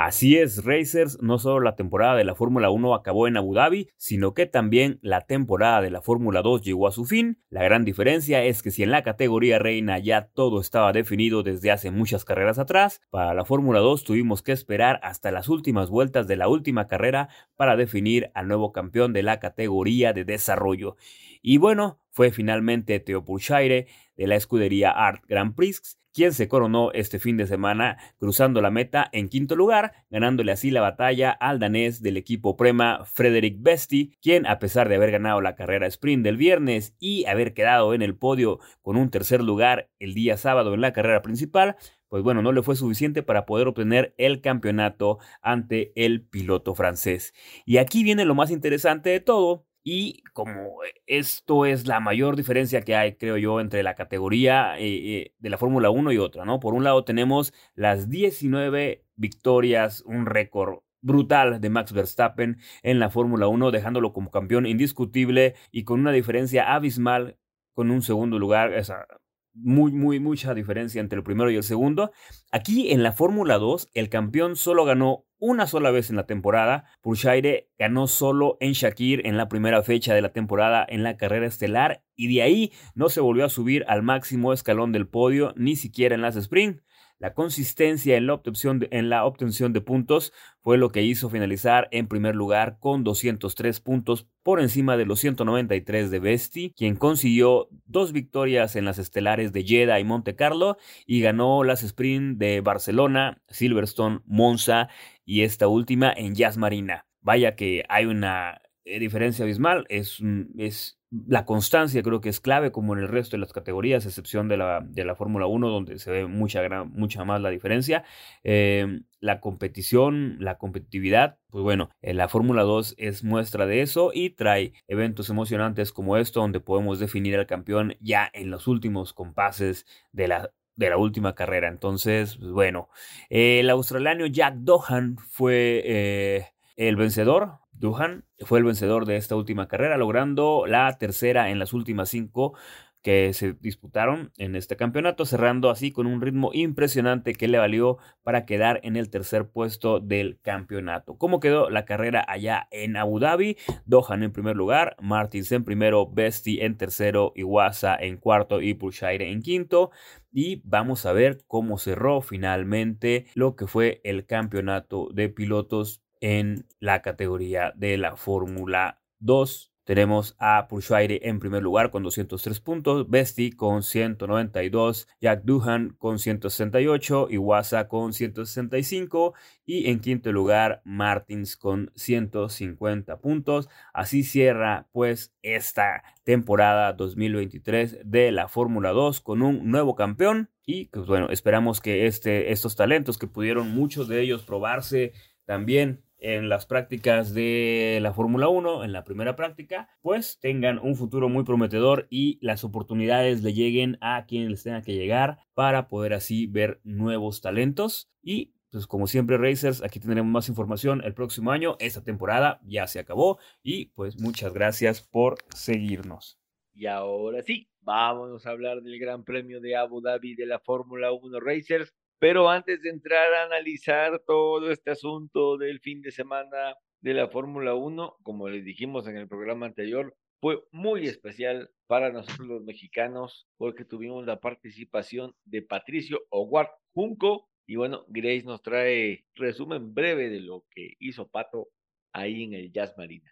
Así 0.00 0.36
es, 0.36 0.64
Racers, 0.64 1.18
no 1.22 1.40
solo 1.40 1.58
la 1.58 1.74
temporada 1.74 2.14
de 2.14 2.22
la 2.22 2.36
Fórmula 2.36 2.70
1 2.70 2.94
acabó 2.94 3.26
en 3.26 3.36
Abu 3.36 3.52
Dhabi, 3.52 3.88
sino 3.96 4.32
que 4.32 4.46
también 4.46 5.00
la 5.02 5.22
temporada 5.22 5.80
de 5.80 5.90
la 5.90 6.02
Fórmula 6.02 6.40
2 6.40 6.62
llegó 6.62 6.86
a 6.86 6.92
su 6.92 7.04
fin. 7.04 7.42
La 7.50 7.64
gran 7.64 7.84
diferencia 7.84 8.44
es 8.44 8.62
que 8.62 8.70
si 8.70 8.84
en 8.84 8.92
la 8.92 9.02
categoría 9.02 9.58
reina 9.58 9.98
ya 9.98 10.28
todo 10.28 10.60
estaba 10.60 10.92
definido 10.92 11.42
desde 11.42 11.72
hace 11.72 11.90
muchas 11.90 12.24
carreras 12.24 12.60
atrás, 12.60 13.00
para 13.10 13.34
la 13.34 13.44
Fórmula 13.44 13.80
2 13.80 14.04
tuvimos 14.04 14.40
que 14.40 14.52
esperar 14.52 15.00
hasta 15.02 15.32
las 15.32 15.48
últimas 15.48 15.90
vueltas 15.90 16.28
de 16.28 16.36
la 16.36 16.46
última 16.46 16.86
carrera 16.86 17.28
para 17.56 17.74
definir 17.74 18.30
al 18.34 18.46
nuevo 18.46 18.70
campeón 18.70 19.12
de 19.12 19.24
la 19.24 19.40
categoría 19.40 20.12
de 20.12 20.24
desarrollo. 20.24 20.94
Y 21.42 21.58
bueno, 21.58 21.98
fue 22.12 22.30
finalmente 22.30 23.00
Theo 23.00 23.24
Purchaire 23.24 23.88
de 24.16 24.26
la 24.28 24.36
escudería 24.36 24.92
Art 24.92 25.24
Grand 25.26 25.56
Prix 25.56 25.98
quien 26.18 26.32
se 26.32 26.48
coronó 26.48 26.90
este 26.94 27.20
fin 27.20 27.36
de 27.36 27.46
semana 27.46 27.96
cruzando 28.18 28.60
la 28.60 28.72
meta 28.72 29.08
en 29.12 29.28
quinto 29.28 29.54
lugar, 29.54 29.92
ganándole 30.10 30.50
así 30.50 30.72
la 30.72 30.80
batalla 30.80 31.30
al 31.30 31.60
danés 31.60 32.02
del 32.02 32.16
equipo 32.16 32.56
Prema 32.56 33.04
Frederick 33.04 33.58
Besti, 33.60 34.18
quien 34.20 34.44
a 34.44 34.58
pesar 34.58 34.88
de 34.88 34.96
haber 34.96 35.12
ganado 35.12 35.40
la 35.40 35.54
carrera 35.54 35.86
sprint 35.86 36.24
del 36.24 36.36
viernes 36.36 36.96
y 36.98 37.24
haber 37.26 37.54
quedado 37.54 37.94
en 37.94 38.02
el 38.02 38.16
podio 38.16 38.58
con 38.82 38.96
un 38.96 39.10
tercer 39.10 39.44
lugar 39.44 39.92
el 40.00 40.12
día 40.12 40.36
sábado 40.36 40.74
en 40.74 40.80
la 40.80 40.92
carrera 40.92 41.22
principal, 41.22 41.76
pues 42.08 42.24
bueno, 42.24 42.42
no 42.42 42.50
le 42.50 42.64
fue 42.64 42.74
suficiente 42.74 43.22
para 43.22 43.46
poder 43.46 43.68
obtener 43.68 44.12
el 44.18 44.40
campeonato 44.40 45.18
ante 45.40 45.92
el 45.94 46.26
piloto 46.26 46.74
francés. 46.74 47.32
Y 47.64 47.76
aquí 47.76 48.02
viene 48.02 48.24
lo 48.24 48.34
más 48.34 48.50
interesante 48.50 49.10
de 49.10 49.20
todo, 49.20 49.67
y 49.84 50.22
como 50.32 50.78
esto 51.06 51.66
es 51.66 51.86
la 51.86 52.00
mayor 52.00 52.36
diferencia 52.36 52.82
que 52.82 52.96
hay, 52.96 53.14
creo 53.16 53.36
yo, 53.36 53.60
entre 53.60 53.82
la 53.82 53.94
categoría 53.94 54.78
eh, 54.78 54.86
eh, 54.86 55.34
de 55.38 55.50
la 55.50 55.58
Fórmula 55.58 55.90
1 55.90 56.12
y 56.12 56.18
otra, 56.18 56.44
¿no? 56.44 56.60
Por 56.60 56.74
un 56.74 56.84
lado 56.84 57.04
tenemos 57.04 57.52
las 57.74 58.08
19 58.10 59.04
victorias, 59.16 60.02
un 60.06 60.26
récord 60.26 60.80
brutal 61.00 61.60
de 61.60 61.70
Max 61.70 61.92
Verstappen 61.92 62.58
en 62.82 62.98
la 62.98 63.10
Fórmula 63.10 63.48
1, 63.48 63.70
dejándolo 63.70 64.12
como 64.12 64.30
campeón 64.30 64.66
indiscutible 64.66 65.54
y 65.70 65.84
con 65.84 66.00
una 66.00 66.12
diferencia 66.12 66.74
abismal 66.74 67.38
con 67.74 67.90
un 67.90 68.02
segundo 68.02 68.38
lugar, 68.38 68.72
esa 68.72 69.06
muy, 69.54 69.92
muy, 69.92 70.20
mucha 70.20 70.54
diferencia 70.54 71.00
entre 71.00 71.18
el 71.18 71.24
primero 71.24 71.50
y 71.50 71.56
el 71.56 71.62
segundo. 71.62 72.12
Aquí 72.52 72.92
en 72.92 73.02
la 73.02 73.12
Fórmula 73.12 73.58
2, 73.58 73.88
el 73.94 74.08
campeón 74.08 74.56
solo 74.56 74.84
ganó 74.84 75.24
una 75.38 75.66
sola 75.66 75.90
vez 75.90 76.10
en 76.10 76.16
la 76.16 76.26
temporada. 76.26 76.84
Purchaire 77.00 77.70
ganó 77.78 78.06
solo 78.06 78.56
en 78.60 78.72
Shakir 78.72 79.26
en 79.26 79.36
la 79.36 79.48
primera 79.48 79.82
fecha 79.82 80.14
de 80.14 80.22
la 80.22 80.32
temporada 80.32 80.84
en 80.88 81.02
la 81.02 81.16
carrera 81.16 81.46
estelar 81.46 82.02
y 82.14 82.34
de 82.34 82.42
ahí 82.42 82.72
no 82.94 83.08
se 83.08 83.20
volvió 83.20 83.44
a 83.44 83.50
subir 83.50 83.84
al 83.88 84.02
máximo 84.02 84.52
escalón 84.52 84.92
del 84.92 85.08
podio 85.08 85.54
ni 85.56 85.76
siquiera 85.76 86.14
en 86.14 86.22
las 86.22 86.36
sprint. 86.36 86.80
La 87.20 87.34
consistencia 87.34 88.16
en 88.16 88.28
la, 88.28 88.34
obtención 88.34 88.78
de, 88.78 88.88
en 88.92 89.08
la 89.08 89.24
obtención 89.24 89.72
de 89.72 89.80
puntos 89.80 90.32
fue 90.62 90.78
lo 90.78 90.92
que 90.92 91.02
hizo 91.02 91.28
finalizar 91.28 91.88
en 91.90 92.06
primer 92.06 92.36
lugar 92.36 92.78
con 92.78 93.02
203 93.02 93.80
puntos 93.80 94.28
por 94.44 94.60
encima 94.60 94.96
de 94.96 95.04
los 95.04 95.18
193 95.18 96.12
de 96.12 96.20
Besti, 96.20 96.72
quien 96.76 96.94
consiguió 96.94 97.68
dos 97.86 98.12
victorias 98.12 98.76
en 98.76 98.84
las 98.84 98.98
estelares 98.98 99.52
de 99.52 99.64
Jeddah 99.64 99.98
y 99.98 100.04
Monte 100.04 100.36
Carlo 100.36 100.76
y 101.06 101.20
ganó 101.20 101.64
las 101.64 101.82
sprint 101.82 102.38
de 102.38 102.60
Barcelona, 102.60 103.42
Silverstone, 103.48 104.20
Monza 104.24 104.88
y 105.24 105.42
esta 105.42 105.66
última 105.66 106.12
en 106.12 106.36
Jazz 106.36 106.56
Marina. 106.56 107.06
Vaya 107.20 107.56
que 107.56 107.84
hay 107.88 108.06
una 108.06 108.62
eh, 108.84 109.00
diferencia 109.00 109.44
abismal, 109.44 109.86
es, 109.88 110.20
es 110.56 110.97
la 111.10 111.46
constancia 111.46 112.02
creo 112.02 112.20
que 112.20 112.28
es 112.28 112.40
clave 112.40 112.70
como 112.70 112.94
en 112.94 113.00
el 113.00 113.08
resto 113.08 113.36
de 113.36 113.40
las 113.40 113.52
categorías, 113.52 114.04
excepción 114.04 114.48
de 114.48 114.58
la, 114.58 114.80
de 114.80 115.04
la 115.04 115.14
Fórmula 115.14 115.46
1 115.46 115.68
donde 115.70 115.98
se 115.98 116.10
ve 116.10 116.26
mucha, 116.26 116.60
gran, 116.60 116.90
mucha 116.92 117.24
más 117.24 117.40
la 117.40 117.48
diferencia. 117.50 118.04
Eh, 118.44 119.00
la 119.20 119.40
competición, 119.40 120.36
la 120.38 120.58
competitividad, 120.58 121.38
pues 121.50 121.64
bueno, 121.64 121.90
en 122.02 122.18
la 122.18 122.28
Fórmula 122.28 122.62
2 122.62 122.94
es 122.98 123.24
muestra 123.24 123.66
de 123.66 123.80
eso 123.80 124.10
y 124.12 124.30
trae 124.30 124.74
eventos 124.86 125.30
emocionantes 125.30 125.92
como 125.92 126.16
esto 126.18 126.40
donde 126.40 126.60
podemos 126.60 126.98
definir 126.98 127.36
al 127.36 127.46
campeón 127.46 127.96
ya 128.00 128.30
en 128.32 128.50
los 128.50 128.68
últimos 128.68 129.14
compases 129.14 129.86
de 130.12 130.28
la, 130.28 130.52
de 130.76 130.90
la 130.90 130.98
última 130.98 131.34
carrera. 131.34 131.68
Entonces, 131.68 132.36
pues 132.36 132.52
bueno, 132.52 132.90
el 133.30 133.70
australiano 133.70 134.26
Jack 134.26 134.56
Dohan 134.56 135.16
fue... 135.16 135.82
Eh, 135.84 136.46
el 136.78 136.94
vencedor, 136.94 137.58
Duhan, 137.78 138.24
fue 138.40 138.58
el 138.58 138.64
vencedor 138.64 139.06
de 139.06 139.16
esta 139.16 139.36
última 139.36 139.68
carrera, 139.68 139.96
logrando 139.96 140.64
la 140.66 140.98
tercera 140.98 141.50
en 141.50 141.58
las 141.58 141.72
últimas 141.72 142.08
cinco 142.08 142.54
que 143.02 143.32
se 143.32 143.52
disputaron 143.52 144.32
en 144.38 144.56
este 144.56 144.76
campeonato, 144.76 145.24
cerrando 145.24 145.70
así 145.70 145.92
con 145.92 146.06
un 146.06 146.20
ritmo 146.20 146.50
impresionante 146.52 147.32
que 147.32 147.48
le 147.48 147.58
valió 147.58 147.98
para 148.22 148.44
quedar 148.44 148.80
en 148.82 148.96
el 148.96 149.08
tercer 149.08 149.48
puesto 149.48 150.00
del 150.00 150.40
campeonato. 150.42 151.16
¿Cómo 151.16 151.40
quedó 151.40 151.70
la 151.70 151.84
carrera 151.84 152.24
allá 152.26 152.68
en 152.70 152.96
Abu 152.96 153.20
Dhabi? 153.20 153.56
Dohan 153.86 154.24
en 154.24 154.32
primer 154.32 154.56
lugar, 154.56 154.96
Martins 155.00 155.52
en 155.52 155.64
primero, 155.64 156.10
Besti 156.10 156.60
en 156.60 156.76
tercero, 156.76 157.32
Iwasa 157.36 157.96
en 157.96 158.16
cuarto 158.16 158.60
y 158.60 158.74
Pulshaire 158.74 159.30
en 159.30 159.42
quinto. 159.42 159.90
Y 160.32 160.60
vamos 160.64 161.06
a 161.06 161.12
ver 161.12 161.44
cómo 161.46 161.78
cerró 161.78 162.20
finalmente 162.20 163.26
lo 163.34 163.56
que 163.56 163.66
fue 163.66 164.00
el 164.04 164.26
campeonato 164.26 165.08
de 165.12 165.28
pilotos 165.28 166.02
en 166.20 166.66
la 166.80 167.02
categoría 167.02 167.72
de 167.76 167.98
la 167.98 168.16
Fórmula 168.16 169.00
2. 169.20 169.72
Tenemos 169.88 170.36
a 170.38 170.68
Pulshuaire 170.68 171.18
en 171.22 171.40
primer 171.40 171.62
lugar 171.62 171.90
con 171.90 172.02
203 172.02 172.60
puntos, 172.60 173.08
Besti 173.08 173.52
con 173.52 173.82
192, 173.82 175.08
Jack 175.18 175.44
Duhan 175.44 175.96
con 175.96 176.18
168, 176.18 177.28
Iwasa 177.30 177.88
con 177.88 178.12
165 178.12 179.32
y 179.64 179.88
en 179.88 180.00
quinto 180.00 180.30
lugar 180.30 180.82
Martins 180.84 181.56
con 181.56 181.90
150 181.94 183.18
puntos. 183.20 183.70
Así 183.94 184.24
cierra 184.24 184.88
pues 184.92 185.34
esta 185.40 186.02
temporada 186.22 186.92
2023 186.92 188.00
de 188.04 188.30
la 188.30 188.48
Fórmula 188.48 188.90
2 188.90 189.22
con 189.22 189.40
un 189.40 189.70
nuevo 189.70 189.96
campeón 189.96 190.50
y 190.66 190.88
pues 190.88 191.06
bueno, 191.06 191.30
esperamos 191.30 191.80
que 191.80 192.06
este, 192.06 192.52
estos 192.52 192.76
talentos 192.76 193.16
que 193.16 193.26
pudieron 193.26 193.70
muchos 193.70 194.06
de 194.06 194.20
ellos 194.20 194.42
probarse 194.42 195.14
también 195.46 196.04
en 196.18 196.48
las 196.48 196.66
prácticas 196.66 197.32
de 197.34 197.98
la 198.02 198.12
Fórmula 198.12 198.48
1, 198.48 198.84
en 198.84 198.92
la 198.92 199.04
primera 199.04 199.36
práctica, 199.36 199.88
pues 200.02 200.38
tengan 200.40 200.78
un 200.78 200.96
futuro 200.96 201.28
muy 201.28 201.44
prometedor 201.44 202.06
y 202.10 202.38
las 202.40 202.64
oportunidades 202.64 203.42
le 203.42 203.54
lleguen 203.54 203.98
a 204.00 204.24
quienes 204.26 204.50
les 204.50 204.62
tengan 204.62 204.82
que 204.82 204.94
llegar 204.94 205.38
para 205.54 205.88
poder 205.88 206.14
así 206.14 206.46
ver 206.46 206.80
nuevos 206.84 207.40
talentos. 207.40 208.10
Y 208.22 208.54
pues 208.70 208.86
como 208.86 209.06
siempre, 209.06 209.38
Racers, 209.38 209.82
aquí 209.82 209.98
tendremos 210.00 210.30
más 210.30 210.48
información 210.48 211.02
el 211.04 211.14
próximo 211.14 211.52
año. 211.52 211.76
Esta 211.78 212.02
temporada 212.02 212.60
ya 212.64 212.86
se 212.86 212.98
acabó 212.98 213.38
y 213.62 213.86
pues 213.86 214.20
muchas 214.20 214.52
gracias 214.52 215.00
por 215.02 215.38
seguirnos. 215.54 216.38
Y 216.74 216.86
ahora 216.86 217.42
sí, 217.42 217.68
vámonos 217.80 218.46
a 218.46 218.50
hablar 218.50 218.82
del 218.82 218.98
Gran 218.98 219.24
Premio 219.24 219.60
de 219.60 219.74
Abu 219.74 220.00
Dhabi 220.00 220.34
de 220.34 220.46
la 220.46 220.58
Fórmula 220.58 221.12
1 221.12 221.40
Racers. 221.40 221.94
Pero 222.18 222.48
antes 222.48 222.82
de 222.82 222.90
entrar 222.90 223.32
a 223.34 223.44
analizar 223.44 224.20
todo 224.26 224.70
este 224.70 224.90
asunto 224.90 225.56
del 225.56 225.80
fin 225.80 226.02
de 226.02 226.10
semana 226.10 226.74
de 227.00 227.14
la 227.14 227.28
Fórmula 227.28 227.74
1, 227.74 228.16
como 228.22 228.48
les 228.48 228.64
dijimos 228.64 229.06
en 229.06 229.16
el 229.16 229.28
programa 229.28 229.66
anterior, 229.66 230.16
fue 230.40 230.62
muy 230.72 231.06
especial 231.06 231.70
para 231.86 232.10
nosotros 232.10 232.46
los 232.46 232.62
mexicanos 232.62 233.48
porque 233.56 233.84
tuvimos 233.84 234.26
la 234.26 234.40
participación 234.40 235.34
de 235.44 235.62
Patricio 235.62 236.20
Howard 236.30 236.70
Junco. 236.92 237.48
Y 237.66 237.76
bueno, 237.76 238.04
Grace 238.08 238.44
nos 238.44 238.62
trae 238.62 239.24
resumen 239.34 239.94
breve 239.94 240.28
de 240.28 240.40
lo 240.40 240.64
que 240.70 240.94
hizo 241.00 241.28
Pato 241.28 241.68
ahí 242.12 242.44
en 242.44 242.54
el 242.54 242.72
Jazz 242.72 242.94
Marina. 242.96 243.30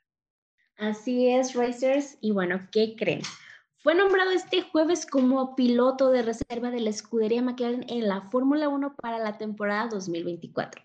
Así 0.77 1.31
es, 1.31 1.55
Racers. 1.55 2.19
Y 2.21 2.33
bueno, 2.33 2.69
¿qué 2.71 2.95
creen? 2.97 3.23
Fue 3.87 3.95
nombrado 3.95 4.33
este 4.33 4.63
jueves 4.63 5.07
como 5.07 5.55
piloto 5.55 6.11
de 6.11 6.23
reserva 6.23 6.73
de 6.73 6.81
la 6.81 6.91
escudería 6.91 7.41
McLaren 7.41 7.87
en 7.89 8.09
la 8.09 8.23
Fórmula 8.33 8.69
1 8.69 8.97
para 8.97 9.21
la 9.21 9.39
temporada 9.39 9.87
2024. 9.87 10.83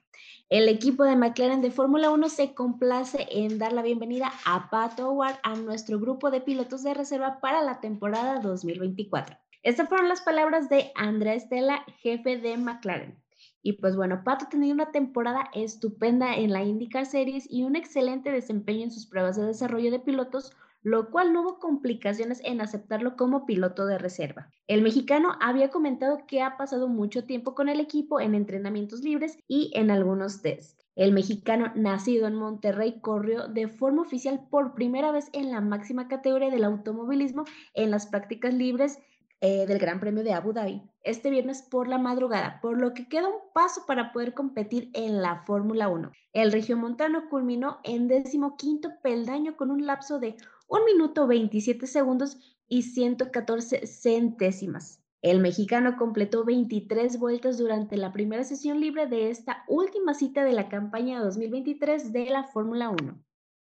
El 0.50 0.70
equipo 0.70 1.04
de 1.04 1.16
McLaren 1.16 1.64
de 1.64 1.72
Fórmula 1.72 2.12
1 2.12 2.30
se 2.30 2.54
complace 2.54 3.28
en 3.32 3.58
dar 3.58 3.74
la 3.74 3.82
bienvenida 3.82 4.32
a 4.46 4.70
Pato 4.70 5.10
Howard 5.10 5.40
a 5.42 5.56
nuestro 5.56 6.00
grupo 6.00 6.30
de 6.30 6.42
pilotos 6.42 6.84
de 6.84 6.94
reserva 6.94 7.40
para 7.42 7.64
la 7.64 7.80
temporada 7.80 8.40
2024. 8.40 9.36
Estas 9.64 9.90
fueron 9.90 10.08
las 10.08 10.22
palabras 10.22 10.70
de 10.70 10.92
Andrea 10.94 11.34
Estela, 11.34 11.84
jefe 12.04 12.38
de 12.38 12.56
McLaren. 12.58 13.18
Y 13.64 13.74
pues 13.74 13.96
bueno, 13.96 14.22
Pato 14.24 14.46
tenía 14.48 14.76
una 14.76 14.92
temporada 14.92 15.50
estupenda 15.56 16.36
en 16.36 16.54
la 16.54 16.62
IndyCar 16.62 17.08
Series 17.08 17.52
y 17.52 17.64
un 17.64 17.76
excelente 17.76 18.32
desempeño 18.32 18.84
en 18.84 18.92
sus 18.92 19.08
pruebas 19.08 19.38
de 19.38 19.46
desarrollo 19.48 19.90
de 19.90 20.00
pilotos, 20.00 20.52
lo 20.84 21.10
cual 21.10 21.34
no 21.34 21.42
hubo 21.42 21.60
complicaciones 21.60 22.42
en 22.44 22.62
aceptarlo 22.62 23.16
como 23.16 23.46
piloto 23.46 23.86
de 23.86 23.98
reserva. 23.98 24.50
El 24.68 24.82
mexicano 24.82 25.38
había 25.40 25.70
comentado 25.70 26.26
que 26.28 26.42
ha 26.42 26.58
pasado 26.58 26.88
mucho 26.88 27.26
tiempo 27.26 27.56
con 27.56 27.70
el 27.70 27.80
equipo 27.80 28.20
en 28.20 28.36
entrenamientos 28.36 29.02
libres 29.02 29.38
y 29.48 29.72
en 29.76 29.92
algunos 29.92 30.42
tests. 30.42 30.78
El 30.96 31.14
mexicano, 31.14 31.72
nacido 31.76 32.28
en 32.28 32.36
Monterrey, 32.36 33.00
corrió 33.00 33.48
de 33.48 33.68
forma 33.68 34.02
oficial 34.02 34.48
por 34.50 34.74
primera 34.74 35.12
vez 35.12 35.30
en 35.34 35.52
la 35.52 35.62
máxima 35.62 36.08
categoría 36.08 36.50
del 36.50 36.66
automovilismo 36.66 37.46
en 37.74 37.92
las 37.92 38.08
prácticas 38.08 38.54
libres 38.54 39.00
eh, 39.40 39.66
del 39.68 39.80
Gran 39.80 40.00
Premio 40.00 40.24
de 40.24 40.34
Abu 40.34 40.54
Dhabi 40.54 40.82
este 41.04 41.32
viernes 41.32 41.64
por 41.64 41.88
la 41.88 41.98
madrugada, 41.98 42.60
por 42.62 42.78
lo 42.78 42.94
que 42.94 43.08
queda 43.08 43.28
un 43.28 43.52
paso 43.54 43.86
para 43.88 44.12
poder 44.12 44.34
competir 44.34 44.92
en 44.94 45.22
la 45.22 45.44
Fórmula 45.46 45.90
1. 45.90 46.12
El 46.34 46.52
regiomontano 46.52 47.30
culminó 47.30 47.80
en 47.84 48.08
décimo 48.08 48.56
quinto 48.56 48.90
peldaño 49.02 49.58
con 49.58 49.72
un 49.72 49.86
lapso 49.86 50.20
de 50.20 50.36
1 50.72 50.86
minuto 50.86 51.28
27 51.28 51.86
segundos 51.86 52.38
y 52.70 52.84
114 52.84 53.86
centésimas. 53.86 55.04
El 55.22 55.42
mexicano 55.42 55.98
completó 55.98 56.46
23 56.46 57.20
vueltas 57.20 57.58
durante 57.58 57.98
la 57.98 58.14
primera 58.14 58.46
sesión 58.46 58.80
libre 58.80 59.06
de 59.06 59.30
esta 59.30 59.66
última 59.68 60.14
cita 60.14 60.46
de 60.46 60.54
la 60.54 60.70
campaña 60.70 61.20
2023 61.20 62.14
de 62.14 62.26
la 62.30 62.46
Fórmula 62.46 62.90
1. 62.90 63.22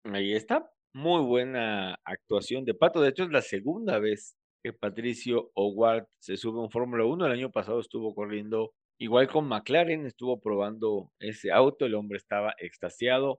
Ahí 0.04 0.32
está, 0.32 0.72
muy 0.94 1.22
buena 1.22 1.98
actuación 2.02 2.64
de 2.64 2.72
Pato. 2.72 3.02
De 3.02 3.10
hecho, 3.10 3.24
es 3.24 3.30
la 3.30 3.42
segunda 3.42 3.98
vez 3.98 4.34
que 4.64 4.72
Patricio 4.72 5.50
Howard 5.54 6.06
se 6.18 6.38
sube 6.38 6.64
en 6.64 6.70
Fórmula 6.70 7.04
1. 7.04 7.26
El 7.26 7.32
año 7.32 7.52
pasado 7.52 7.78
estuvo 7.78 8.14
corriendo 8.14 8.72
igual 8.98 9.28
con 9.28 9.46
McLaren, 9.46 10.06
estuvo 10.06 10.40
probando 10.40 11.12
ese 11.20 11.52
auto, 11.52 11.84
el 11.84 11.94
hombre 11.94 12.16
estaba 12.16 12.54
extasiado. 12.58 13.38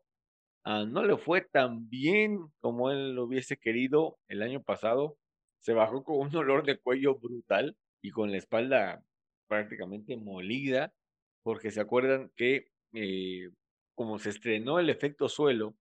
Ah, 0.69 0.83
no 0.85 1.01
le 1.05 1.15
fue 1.15 1.39
tan 1.41 1.87
bien 1.89 2.39
como 2.59 2.91
él 2.91 3.13
lo 3.15 3.23
hubiese 3.23 3.55
querido 3.55 4.19
el 4.27 4.41
año 4.41 4.61
pasado. 4.61 5.17
Se 5.61 5.71
bajó 5.71 6.03
con 6.03 6.19
un 6.19 6.29
dolor 6.29 6.65
de 6.65 6.77
cuello 6.77 7.15
brutal 7.15 7.77
y 8.01 8.11
con 8.11 8.31
la 8.31 8.37
espalda 8.37 9.01
prácticamente 9.47 10.17
molida, 10.17 10.93
porque 11.41 11.71
se 11.71 11.79
acuerdan 11.79 12.31
que 12.35 12.67
eh, 12.93 13.49
como 13.95 14.19
se 14.19 14.29
estrenó 14.29 14.77
el 14.79 14.89
efecto 14.89 15.29
suelo 15.29 15.73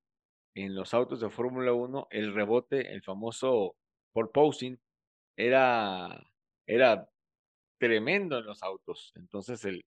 en 0.55 0.77
los 0.77 0.94
autos 0.94 1.20
de 1.20 1.31
Fórmula 1.31 1.72
1, 1.72 2.07
el 2.11 2.33
rebote, 2.33 2.92
el 2.92 3.03
famoso 3.03 3.77
posing 4.33 4.77
era, 5.37 6.31
era 6.66 7.11
tremendo 7.81 8.38
en 8.38 8.46
los 8.46 8.62
autos. 8.62 9.12
Entonces, 9.16 9.64
el, 9.64 9.85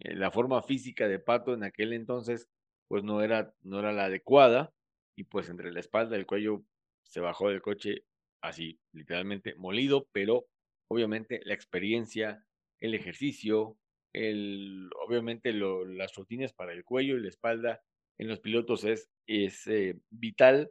eh, 0.00 0.14
la 0.16 0.30
forma 0.30 0.62
física 0.62 1.08
de 1.08 1.18
Pato 1.18 1.54
en 1.54 1.64
aquel 1.64 1.94
entonces, 1.94 2.48
pues 2.88 3.04
no 3.04 3.22
era, 3.22 3.54
no 3.62 3.80
era 3.80 3.92
la 3.92 4.06
adecuada. 4.06 4.72
Y 5.16 5.24
pues 5.24 5.48
entre 5.48 5.72
la 5.72 5.80
espalda 5.80 6.16
y 6.16 6.20
el 6.20 6.26
cuello 6.26 6.64
se 7.04 7.20
bajó 7.20 7.48
del 7.48 7.62
coche 7.62 8.04
así, 8.42 8.78
literalmente 8.92 9.54
molido, 9.56 10.08
pero 10.12 10.46
obviamente 10.88 11.40
la 11.44 11.54
experiencia, 11.54 12.44
el 12.80 12.94
ejercicio, 12.94 13.78
el, 14.12 14.90
obviamente 15.06 15.52
las 15.52 16.14
rutinas 16.14 16.52
para 16.52 16.72
el 16.72 16.84
cuello 16.84 17.16
y 17.16 17.22
la 17.22 17.28
espalda 17.28 17.82
en 18.18 18.28
los 18.28 18.40
pilotos 18.40 18.84
es, 18.84 19.08
es 19.26 19.66
eh, 19.66 19.98
vital 20.10 20.70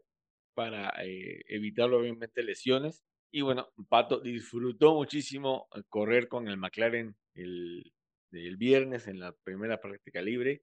para 0.54 0.92
eh, 1.04 1.42
evitar 1.48 1.92
obviamente 1.92 2.44
lesiones 2.44 3.04
y 3.36 3.42
bueno, 3.42 3.68
Pato 3.90 4.20
disfrutó 4.20 4.94
muchísimo 4.94 5.68
eh, 5.76 5.82
correr 5.90 6.28
con 6.28 6.48
el 6.48 6.58
McLaren 6.58 7.16
el, 7.34 7.92
viernes 8.30 9.08
en 9.08 9.20
la 9.20 9.32
primera 9.44 9.82
práctica 9.82 10.22
libre. 10.22 10.62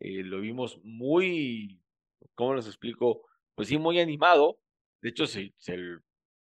Eh, 0.00 0.22
lo 0.24 0.40
vimos 0.40 0.80
muy, 0.82 1.80
¿cómo 2.34 2.54
les 2.54 2.66
explico? 2.66 3.22
Pues 3.54 3.68
sí, 3.68 3.78
muy 3.78 4.00
animado. 4.00 4.58
De 5.02 5.10
hecho, 5.10 5.26
se, 5.26 5.54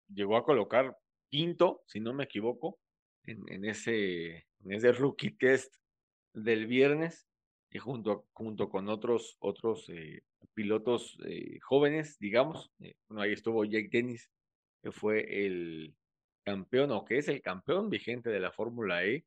llegó 0.09 0.37
a 0.37 0.43
colocar 0.43 0.97
quinto, 1.29 1.83
si 1.87 1.99
no 1.99 2.13
me 2.13 2.25
equivoco, 2.25 2.79
en, 3.23 3.65
ese, 3.65 4.47
en 4.63 4.71
ese 4.71 4.91
rookie 4.93 5.31
test 5.31 5.75
del 6.33 6.67
viernes, 6.67 7.27
y 7.71 7.79
junto, 7.79 8.27
junto 8.31 8.69
con 8.69 8.87
otros, 8.87 9.35
otros 9.39 9.89
eh, 9.89 10.21
pilotos 10.53 11.17
jóvenes, 11.63 12.17
digamos. 12.19 12.71
bueno, 13.07 13.21
ahí 13.21 13.33
estuvo 13.33 13.65
Jake 13.65 13.89
Dennis 13.91 14.29
que 14.81 14.91
fue 14.91 15.45
el 15.45 15.95
campeón 16.43 16.91
o 16.91 17.03
que 17.03 17.17
es 17.17 17.27
el 17.27 17.41
campeón 17.41 17.89
vigente 17.89 18.29
de 18.29 18.39
la 18.39 18.51
Fórmula 18.51 19.03
E. 19.03 19.25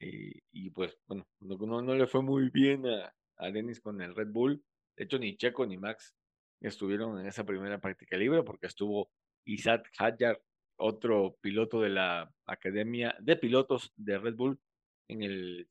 Y, 0.00 0.70
pues, 0.70 0.96
bueno, 1.06 1.26
no, 1.40 1.82
no, 1.82 1.94
le 1.94 2.06
fue 2.06 2.22
muy 2.22 2.50
bien 2.50 2.86
a, 2.86 3.12
a 3.38 3.50
Dennis 3.50 3.80
con 3.80 4.00
el 4.02 4.14
Red 4.14 4.28
Bull. 4.28 4.62
De 4.96 5.04
hecho, 5.04 5.18
ni 5.18 5.36
Checo 5.36 5.66
ni 5.66 5.76
Max 5.76 6.14
estuvieron 6.60 7.20
en 7.20 7.26
esa 7.26 7.44
primera 7.44 7.80
práctica 7.80 8.16
libre 8.16 8.42
porque 8.42 8.66
estuvo 8.66 9.10
Isaac 9.44 9.90
Hadjar, 9.98 10.40
otro 10.76 11.36
piloto 11.40 11.80
de 11.80 11.88
la 11.88 12.32
Academia 12.46 13.16
de 13.20 13.36
Pilotos 13.36 13.92
de 13.96 14.18
Red 14.18 14.34
Bull, 14.34 14.60
en 15.08 15.22
el 15.22 15.68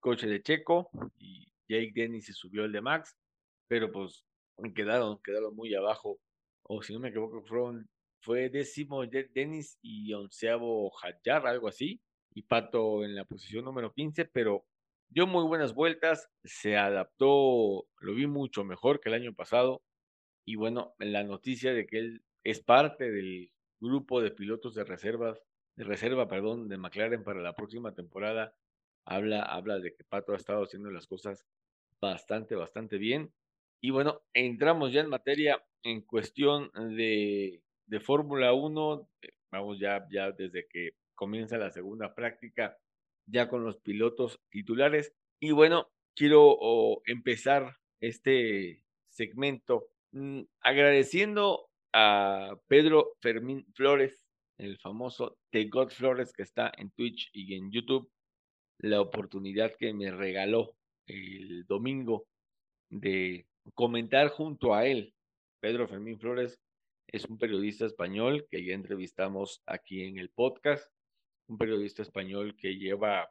coche 0.00 0.26
de 0.26 0.42
Checo 0.42 0.90
y 1.18 1.48
Jake 1.68 1.92
Dennis 1.94 2.26
se 2.26 2.32
subió 2.32 2.64
el 2.64 2.72
de 2.72 2.80
Max, 2.80 3.16
pero 3.68 3.90
pues 3.90 4.24
quedaron, 4.74 5.20
quedaron 5.22 5.54
muy 5.54 5.74
abajo, 5.74 6.18
o 6.62 6.82
si 6.82 6.92
no 6.92 7.00
me 7.00 7.08
equivoco, 7.08 7.42
fueron, 7.42 7.88
fue 8.20 8.48
décimo 8.48 9.04
Denis 9.06 9.78
y 9.82 10.12
onceavo 10.12 10.92
Hayar, 11.02 11.46
algo 11.46 11.68
así, 11.68 12.00
y 12.34 12.42
Pato 12.42 13.04
en 13.04 13.14
la 13.14 13.24
posición 13.24 13.64
número 13.64 13.92
15, 13.92 14.26
pero 14.26 14.64
dio 15.08 15.26
muy 15.26 15.44
buenas 15.44 15.74
vueltas, 15.74 16.28
se 16.44 16.76
adaptó, 16.76 17.86
lo 18.00 18.14
vi 18.14 18.26
mucho 18.26 18.64
mejor 18.64 19.00
que 19.00 19.08
el 19.08 19.14
año 19.14 19.34
pasado, 19.34 19.82
y 20.44 20.56
bueno, 20.56 20.94
la 20.98 21.24
noticia 21.24 21.72
de 21.74 21.86
que 21.86 21.98
él 21.98 22.22
es 22.44 22.60
parte 22.60 23.10
del 23.10 23.52
grupo 23.80 24.22
de 24.22 24.30
pilotos 24.30 24.74
de 24.74 24.84
reservas, 24.84 25.42
de 25.76 25.84
reserva, 25.84 26.28
perdón, 26.28 26.68
de 26.68 26.78
McLaren 26.78 27.24
para 27.24 27.40
la 27.40 27.54
próxima 27.54 27.94
temporada, 27.94 28.54
habla, 29.04 29.42
habla 29.42 29.78
de 29.78 29.94
que 29.94 30.04
Pato 30.04 30.32
ha 30.32 30.36
estado 30.36 30.62
haciendo 30.64 30.90
las 30.90 31.06
cosas 31.06 31.44
bastante, 32.00 32.54
bastante 32.54 32.98
bien. 32.98 33.32
Y 33.80 33.90
bueno, 33.90 34.22
entramos 34.32 34.92
ya 34.92 35.00
en 35.00 35.08
materia 35.08 35.62
en 35.82 36.02
cuestión 36.02 36.70
de, 36.96 37.62
de 37.86 38.00
Fórmula 38.00 38.52
1. 38.52 39.08
Eh, 39.22 39.28
vamos 39.50 39.78
ya, 39.78 40.06
ya 40.10 40.32
desde 40.32 40.66
que 40.68 40.92
comienza 41.14 41.58
la 41.58 41.70
segunda 41.70 42.14
práctica, 42.14 42.76
ya 43.26 43.48
con 43.48 43.64
los 43.64 43.78
pilotos 43.78 44.40
titulares. 44.50 45.12
Y 45.40 45.50
bueno, 45.50 45.88
quiero 46.14 47.02
empezar 47.06 47.76
este 48.00 48.82
segmento 49.08 49.88
mm, 50.12 50.42
agradeciendo 50.60 51.68
a 51.92 52.56
Pedro 52.66 53.12
Fermín 53.20 53.66
Flores, 53.74 54.24
el 54.58 54.78
famoso 54.78 55.38
The 55.50 55.64
God 55.68 55.90
Flores 55.90 56.32
que 56.32 56.42
está 56.42 56.72
en 56.76 56.90
Twitch 56.90 57.30
y 57.32 57.54
en 57.54 57.70
YouTube, 57.70 58.10
la 58.78 59.00
oportunidad 59.00 59.74
que 59.78 59.92
me 59.94 60.10
regaló 60.10 60.76
el 61.06 61.64
domingo 61.66 62.26
de 62.90 63.46
comentar 63.74 64.28
junto 64.28 64.74
a 64.74 64.86
él. 64.86 65.14
Pedro 65.60 65.88
Fermín 65.88 66.18
Flores 66.18 66.60
es 67.08 67.24
un 67.24 67.38
periodista 67.38 67.86
español 67.86 68.46
que 68.50 68.64
ya 68.64 68.74
entrevistamos 68.74 69.62
aquí 69.66 70.04
en 70.04 70.18
el 70.18 70.30
podcast, 70.30 70.90
un 71.48 71.58
periodista 71.58 72.02
español 72.02 72.56
que 72.56 72.76
lleva, 72.76 73.30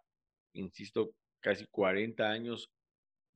insisto, 0.53 1.11
casi 1.41 1.65
40 1.67 2.23
años 2.29 2.71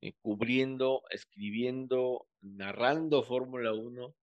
eh, 0.02 0.14
cubriendo, 0.22 1.04
escribiendo, 1.10 2.28
narrando 2.42 3.24
Fórmula 3.24 3.74
1 3.74 4.16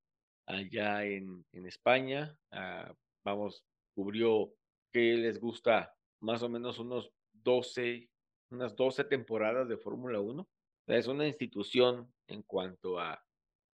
allá 0.46 1.04
en, 1.04 1.44
en 1.52 1.66
España. 1.66 2.36
Ah, 2.50 2.94
vamos, 3.24 3.62
cubrió 3.94 4.52
que 4.92 5.16
les 5.16 5.38
gusta 5.38 5.94
más 6.20 6.42
o 6.42 6.48
menos 6.48 6.78
unos 6.78 7.12
12, 7.32 8.08
unas 8.50 8.74
12 8.74 9.04
temporadas 9.04 9.68
de 9.68 9.76
Fórmula 9.76 10.20
1. 10.20 10.48
Es 10.88 11.06
una 11.06 11.26
institución 11.26 12.12
en 12.28 12.42
cuanto 12.42 12.98
a, 12.98 13.22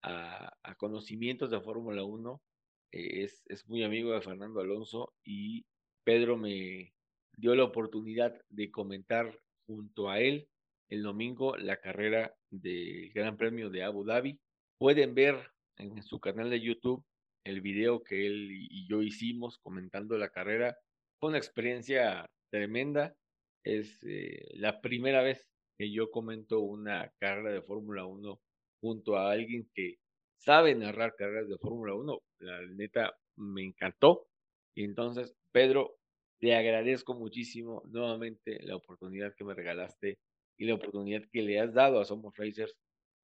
a, 0.03 0.75
conocimientos 0.77 1.51
de 1.51 1.61
Fórmula 1.61 2.03
1. 2.03 2.42
Eh, 2.92 3.25
es, 3.25 3.42
es 3.47 3.68
muy 3.68 3.85
amigo 3.85 4.12
de 4.12 4.23
Fernando 4.23 4.61
Alonso 4.61 5.14
y 5.25 5.64
Pedro 6.04 6.36
me 6.36 6.92
dio 7.36 7.54
la 7.54 7.64
oportunidad 7.64 8.40
de 8.48 8.70
comentar 8.70 9.38
junto 9.66 10.10
a 10.10 10.20
él 10.20 10.48
el 10.88 11.02
domingo 11.02 11.56
la 11.56 11.80
carrera 11.80 12.34
del 12.50 13.10
Gran 13.12 13.36
Premio 13.36 13.70
de 13.70 13.82
Abu 13.82 14.04
Dhabi. 14.04 14.38
Pueden 14.78 15.14
ver 15.14 15.36
en 15.78 16.02
su 16.02 16.20
canal 16.20 16.50
de 16.50 16.60
YouTube 16.60 17.04
el 17.44 17.60
video 17.60 18.02
que 18.02 18.26
él 18.26 18.48
y 18.50 18.86
yo 18.88 19.02
hicimos 19.02 19.58
comentando 19.58 20.18
la 20.18 20.28
carrera. 20.28 20.76
Fue 21.18 21.30
una 21.30 21.38
experiencia 21.38 22.28
tremenda. 22.50 23.14
Es 23.64 23.98
eh, 24.02 24.50
la 24.54 24.80
primera 24.80 25.22
vez 25.22 25.48
que 25.78 25.90
yo 25.90 26.10
comento 26.10 26.60
una 26.60 27.10
carrera 27.18 27.52
de 27.52 27.62
Fórmula 27.62 28.04
1 28.04 28.40
junto 28.80 29.16
a 29.16 29.32
alguien 29.32 29.68
que 29.74 29.98
sabe 30.36 30.74
narrar 30.74 31.14
carreras 31.16 31.48
de 31.48 31.58
Fórmula 31.58 31.94
1. 31.94 32.22
La 32.40 32.60
neta 32.66 33.16
me 33.36 33.64
encantó. 33.64 34.26
Y 34.74 34.85
entonces, 34.85 35.35
Pedro, 35.52 35.96
te 36.40 36.54
agradezco 36.54 37.14
muchísimo 37.14 37.82
nuevamente 37.87 38.61
la 38.62 38.76
oportunidad 38.76 39.35
que 39.35 39.44
me 39.44 39.54
regalaste 39.54 40.18
y 40.58 40.66
la 40.66 40.74
oportunidad 40.74 41.22
que 41.32 41.42
le 41.42 41.61
has 41.61 41.72
dado 41.72 42.00
a 42.00 42.04
Somos 42.04 42.37
Racers 42.37 42.74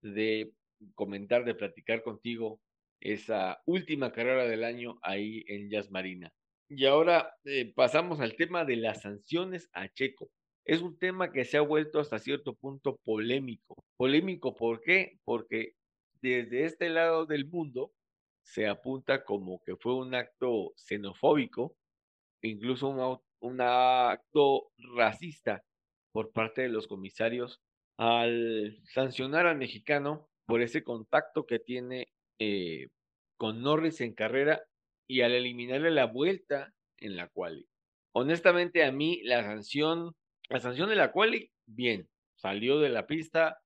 de 0.01 0.51
comentar, 0.93 1.45
de 1.45 1.55
platicar 1.55 2.03
contigo 2.03 2.60
esa 3.01 3.62
última 3.65 4.12
carrera 4.12 4.45
del 4.45 4.63
año 4.63 4.99
ahí 5.01 5.43
en 5.47 5.69
Jazz 5.69 5.89
Marina. 5.91 6.31
Y 6.69 6.86
ahora 6.86 7.33
eh, 7.45 7.71
pasamos 7.73 8.19
al 8.19 8.36
tema 8.36 8.65
de 8.65 8.75
las 8.75 9.01
sanciones 9.01 9.69
a 9.73 9.88
Checo. 9.89 10.29
Es 10.65 10.81
un 10.81 10.97
tema 10.97 11.31
que 11.31 11.45
se 11.45 11.57
ha 11.57 11.62
vuelto 11.62 11.99
hasta 11.99 12.19
cierto 12.19 12.53
punto 12.55 12.99
polémico. 13.05 13.75
Polémico, 13.97 14.53
¿por 14.55 14.81
qué? 14.81 15.17
Porque 15.23 15.73
desde 16.21 16.65
este 16.65 16.89
lado 16.89 17.25
del 17.25 17.47
mundo 17.47 17.93
se 18.47 18.65
apunta 18.65 19.25
como 19.25 19.62
que 19.63 19.75
fue 19.75 19.93
un 19.95 20.15
acto 20.15 20.73
xenofóbico, 20.77 21.75
incluso 22.41 22.88
un, 22.88 23.62
acto 23.62 24.71
racista 24.95 25.63
por 26.13 26.31
parte 26.31 26.62
de 26.62 26.69
los 26.69 26.88
comisarios 26.88 27.62
al 27.97 28.79
sancionar 28.86 29.47
al 29.47 29.57
mexicano 29.57 30.29
por 30.45 30.62
ese 30.62 30.83
contacto 30.83 31.45
que 31.45 31.60
tiene 31.60 32.07
eh, 32.39 32.88
con 33.38 33.62
Norris 33.62 33.99
en 34.01 34.13
carrera 34.13 34.63
y 35.07 35.21
al 35.21 35.33
eliminarle 35.33 35.91
la 35.91 36.05
vuelta 36.05 36.73
en 36.99 37.17
la 37.17 37.27
quali. 37.27 37.67
Honestamente, 38.13 38.83
a 38.86 38.91
mí 38.91 39.21
la 39.23 39.43
sanción, 39.43 40.15
la 40.49 40.60
sanción 40.62 40.89
de 40.89 40.95
la 40.95 41.12
quali, 41.12 41.51
bien, 41.65 42.07
salió 42.36 42.79
de 42.79 42.89
la 42.89 43.07
pista 43.07 43.60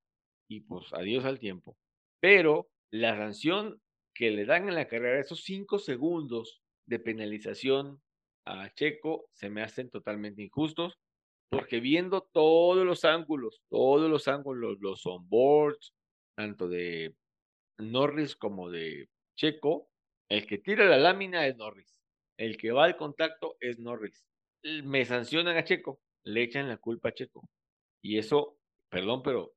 y 0.49 0.61
pues 0.61 0.91
adiós 0.93 1.23
al 1.25 1.39
tiempo. 1.39 1.77
Pero 2.19 2.69
la 2.89 3.15
sanción 3.15 3.79
que 4.13 4.31
le 4.31 4.45
dan 4.45 4.67
en 4.67 4.75
la 4.75 4.87
carrera, 4.87 5.19
esos 5.19 5.43
cinco 5.43 5.79
segundos 5.79 6.61
de 6.85 6.99
penalización 6.99 8.01
a 8.45 8.73
Checo, 8.73 9.27
se 9.33 9.49
me 9.49 9.61
hacen 9.61 9.89
totalmente 9.89 10.41
injustos, 10.41 10.97
porque 11.49 11.79
viendo 11.79 12.27
todos 12.31 12.85
los 12.85 13.05
ángulos, 13.05 13.61
todos 13.69 14.09
los 14.09 14.27
ángulos, 14.27 14.77
los 14.79 15.05
onboards, 15.05 15.93
tanto 16.35 16.67
de 16.67 17.15
Norris 17.77 18.35
como 18.35 18.69
de 18.69 19.09
Checo, 19.35 19.89
el 20.29 20.47
que 20.47 20.57
tira 20.57 20.85
la 20.85 20.97
lámina 20.97 21.45
es 21.47 21.57
Norris. 21.57 21.93
El 22.37 22.57
que 22.57 22.71
va 22.71 22.85
al 22.85 22.95
contacto 22.95 23.57
es 23.59 23.79
Norris. 23.79 24.25
Me 24.83 25.03
sancionan 25.05 25.57
a 25.57 25.63
Checo, 25.63 25.99
le 26.23 26.43
echan 26.43 26.69
la 26.69 26.77
culpa 26.77 27.09
a 27.09 27.13
Checo. 27.13 27.47
Y 28.01 28.17
eso, 28.17 28.57
perdón, 28.89 29.21
pero 29.23 29.53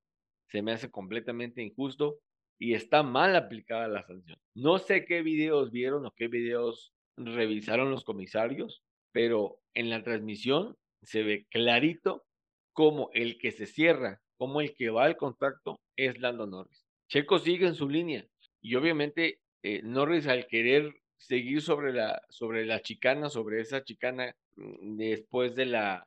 se 0.49 0.63
me 0.63 0.73
hace 0.73 0.91
completamente 0.91 1.63
injusto 1.63 2.19
y 2.59 2.75
está 2.75 3.03
mal 3.03 3.37
aplicada 3.37 3.89
la 3.89 4.03
sanción. 4.03 4.39
No 4.55 4.79
sé 4.79 5.05
qué 5.05 5.23
videos 5.23 5.71
vieron 5.71 6.07
o 6.07 6.13
qué 6.13 6.29
videos 6.29 6.93
revisaron 7.17 7.91
los 7.91 8.05
comisarios, 8.05 8.83
pero 9.13 9.59
en 9.75 9.91
la 9.91 10.03
transmisión 10.03 10.77
se 11.03 11.23
ve 11.23 11.47
clarito 11.51 12.25
como 12.73 13.11
el 13.13 13.39
que 13.39 13.53
se 13.53 13.67
cierra, 13.67 14.21
como 14.37 14.61
el 14.61 14.75
que 14.75 14.91
va 14.91 15.05
al 15.05 15.17
contacto 15.17 15.81
es 15.97 16.19
Lando 16.19 16.47
Norris. 16.47 16.85
Checo 17.09 17.39
sigue 17.39 17.67
en 17.67 17.75
su 17.75 17.89
línea 17.89 18.27
y 18.61 18.75
obviamente 18.75 19.41
eh, 19.63 19.83
Norris 19.83 20.27
al 20.27 20.47
querer 20.47 20.95
seguir 21.17 21.63
sobre 21.63 21.93
la, 21.93 22.21
sobre 22.29 22.67
la 22.67 22.81
chicana, 22.81 23.31
sobre 23.31 23.61
esa 23.61 23.85
chicana 23.85 24.35
mm, 24.57 24.97
después 24.97 25.55
de 25.55 25.67
la, 25.67 26.07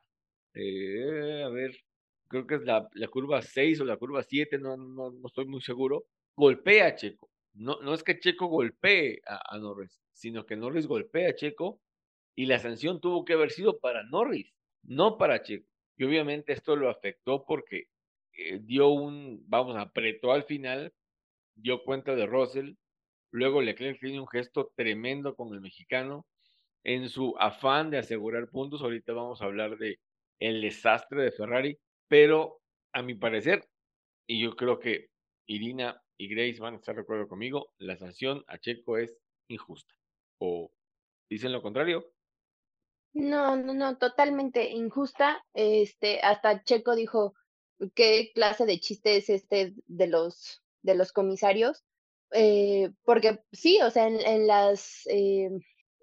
eh, 0.54 1.42
a 1.44 1.48
ver, 1.48 1.76
creo 2.28 2.46
que 2.46 2.56
es 2.56 2.62
la, 2.62 2.88
la, 2.92 3.08
curva 3.08 3.42
6 3.42 3.80
o 3.80 3.84
la 3.84 3.96
curva 3.96 4.22
7, 4.22 4.58
no, 4.58 4.76
no, 4.76 5.10
no 5.10 5.26
estoy 5.26 5.46
muy 5.46 5.60
seguro, 5.62 6.04
golpea 6.38 6.86
a 6.86 6.94
Checo. 6.94 7.28
No, 7.54 7.80
no 7.82 7.92
es 7.92 8.04
que 8.04 8.20
Checo 8.20 8.46
golpee 8.46 9.20
a, 9.26 9.58
Norris, 9.58 10.00
sino 10.12 10.46
que 10.46 10.56
Norris 10.56 10.86
golpea 10.86 11.30
a 11.30 11.34
Checo 11.34 11.80
y 12.36 12.46
la 12.46 12.60
sanción 12.60 13.00
tuvo 13.00 13.24
que 13.24 13.32
haber 13.32 13.50
sido 13.50 13.80
para 13.80 14.04
Norris, 14.04 14.54
no 14.84 15.18
para 15.18 15.42
Checo. 15.42 15.68
Y 15.96 16.04
obviamente 16.04 16.52
esto 16.52 16.76
lo 16.76 16.88
afectó 16.88 17.44
porque 17.44 17.88
eh, 18.34 18.60
dio 18.62 18.88
un, 18.88 19.42
vamos, 19.48 19.76
apretó 19.76 20.30
al 20.30 20.44
final, 20.44 20.94
dio 21.56 21.82
cuenta 21.82 22.14
de 22.14 22.26
Russell, 22.26 22.74
luego 23.32 23.60
Leclerc 23.60 23.98
tiene 23.98 24.20
un 24.20 24.28
gesto 24.28 24.72
tremendo 24.76 25.34
con 25.34 25.52
el 25.52 25.60
mexicano, 25.60 26.24
en 26.84 27.08
su 27.08 27.34
afán 27.40 27.90
de 27.90 27.98
asegurar 27.98 28.48
puntos, 28.48 28.80
ahorita 28.80 29.12
vamos 29.12 29.42
a 29.42 29.46
hablar 29.46 29.76
de 29.76 29.98
el 30.38 30.60
desastre 30.62 31.24
de 31.24 31.32
Ferrari, 31.32 31.78
pero 32.06 32.60
a 32.92 33.02
mi 33.02 33.16
parecer, 33.16 33.68
y 34.28 34.40
yo 34.40 34.54
creo 34.54 34.78
que 34.78 35.08
Irina 35.46 36.00
y 36.18 36.28
Grace 36.28 36.60
van 36.60 36.74
a 36.74 36.76
estar 36.78 36.96
de 36.96 37.02
acuerdo 37.02 37.28
conmigo, 37.28 37.72
la 37.78 37.96
sanción 37.96 38.44
a 38.48 38.58
Checo 38.58 38.98
es 38.98 39.16
injusta. 39.48 39.94
¿O 40.38 40.70
dicen 41.30 41.52
lo 41.52 41.62
contrario? 41.62 42.12
No, 43.14 43.56
no, 43.56 43.72
no, 43.72 43.96
totalmente 43.98 44.70
injusta. 44.70 45.44
Este, 45.54 46.20
hasta 46.20 46.62
Checo 46.64 46.94
dijo, 46.96 47.34
qué 47.94 48.32
clase 48.34 48.66
de 48.66 48.80
chiste 48.80 49.16
es 49.16 49.30
este 49.30 49.74
de 49.86 50.06
los, 50.08 50.62
de 50.82 50.96
los 50.96 51.12
comisarios, 51.12 51.84
eh, 52.32 52.90
porque 53.04 53.40
sí, 53.52 53.80
o 53.82 53.90
sea, 53.90 54.08
en, 54.08 54.46
las, 54.46 55.06
eh, 55.06 55.50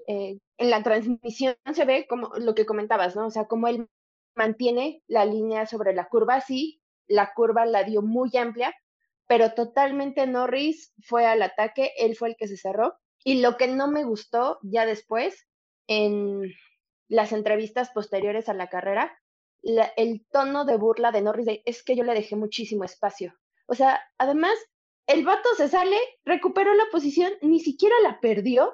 eh, 0.07 0.39
en 0.57 0.69
la 0.69 0.81
transmisión 0.81 1.55
se 1.73 1.85
ve 1.85 2.07
como 2.07 2.31
lo 2.37 2.55
que 2.55 2.65
comentabas, 2.65 3.15
¿no? 3.15 3.27
O 3.27 3.31
sea, 3.31 3.45
como 3.45 3.67
él 3.67 3.87
mantiene 4.35 5.03
la 5.07 5.25
línea 5.25 5.65
sobre 5.65 5.93
la 5.93 6.07
curva, 6.07 6.41
sí, 6.41 6.81
la 7.07 7.33
curva 7.33 7.65
la 7.65 7.83
dio 7.83 8.01
muy 8.01 8.35
amplia, 8.37 8.73
pero 9.27 9.53
totalmente 9.53 10.27
Norris 10.27 10.93
fue 11.03 11.25
al 11.25 11.41
ataque, 11.41 11.91
él 11.97 12.15
fue 12.15 12.29
el 12.29 12.35
que 12.35 12.47
se 12.47 12.57
cerró. 12.57 12.95
Y 13.23 13.41
lo 13.41 13.57
que 13.57 13.67
no 13.67 13.87
me 13.89 14.03
gustó 14.03 14.59
ya 14.61 14.85
después, 14.85 15.47
en 15.87 16.51
las 17.07 17.31
entrevistas 17.31 17.89
posteriores 17.91 18.49
a 18.49 18.53
la 18.53 18.67
carrera, 18.67 19.17
el 19.63 20.25
tono 20.31 20.65
de 20.65 20.77
burla 20.77 21.11
de 21.11 21.21
Norris 21.21 21.47
es 21.65 21.83
que 21.83 21.95
yo 21.95 22.03
le 22.03 22.13
dejé 22.13 22.35
muchísimo 22.35 22.83
espacio. 22.83 23.33
O 23.67 23.73
sea, 23.73 23.99
además, 24.17 24.53
el 25.07 25.25
vato 25.25 25.49
se 25.57 25.67
sale, 25.67 25.97
recuperó 26.23 26.73
la 26.73 26.85
posición, 26.91 27.33
ni 27.41 27.59
siquiera 27.59 27.95
la 28.03 28.19
perdió 28.19 28.73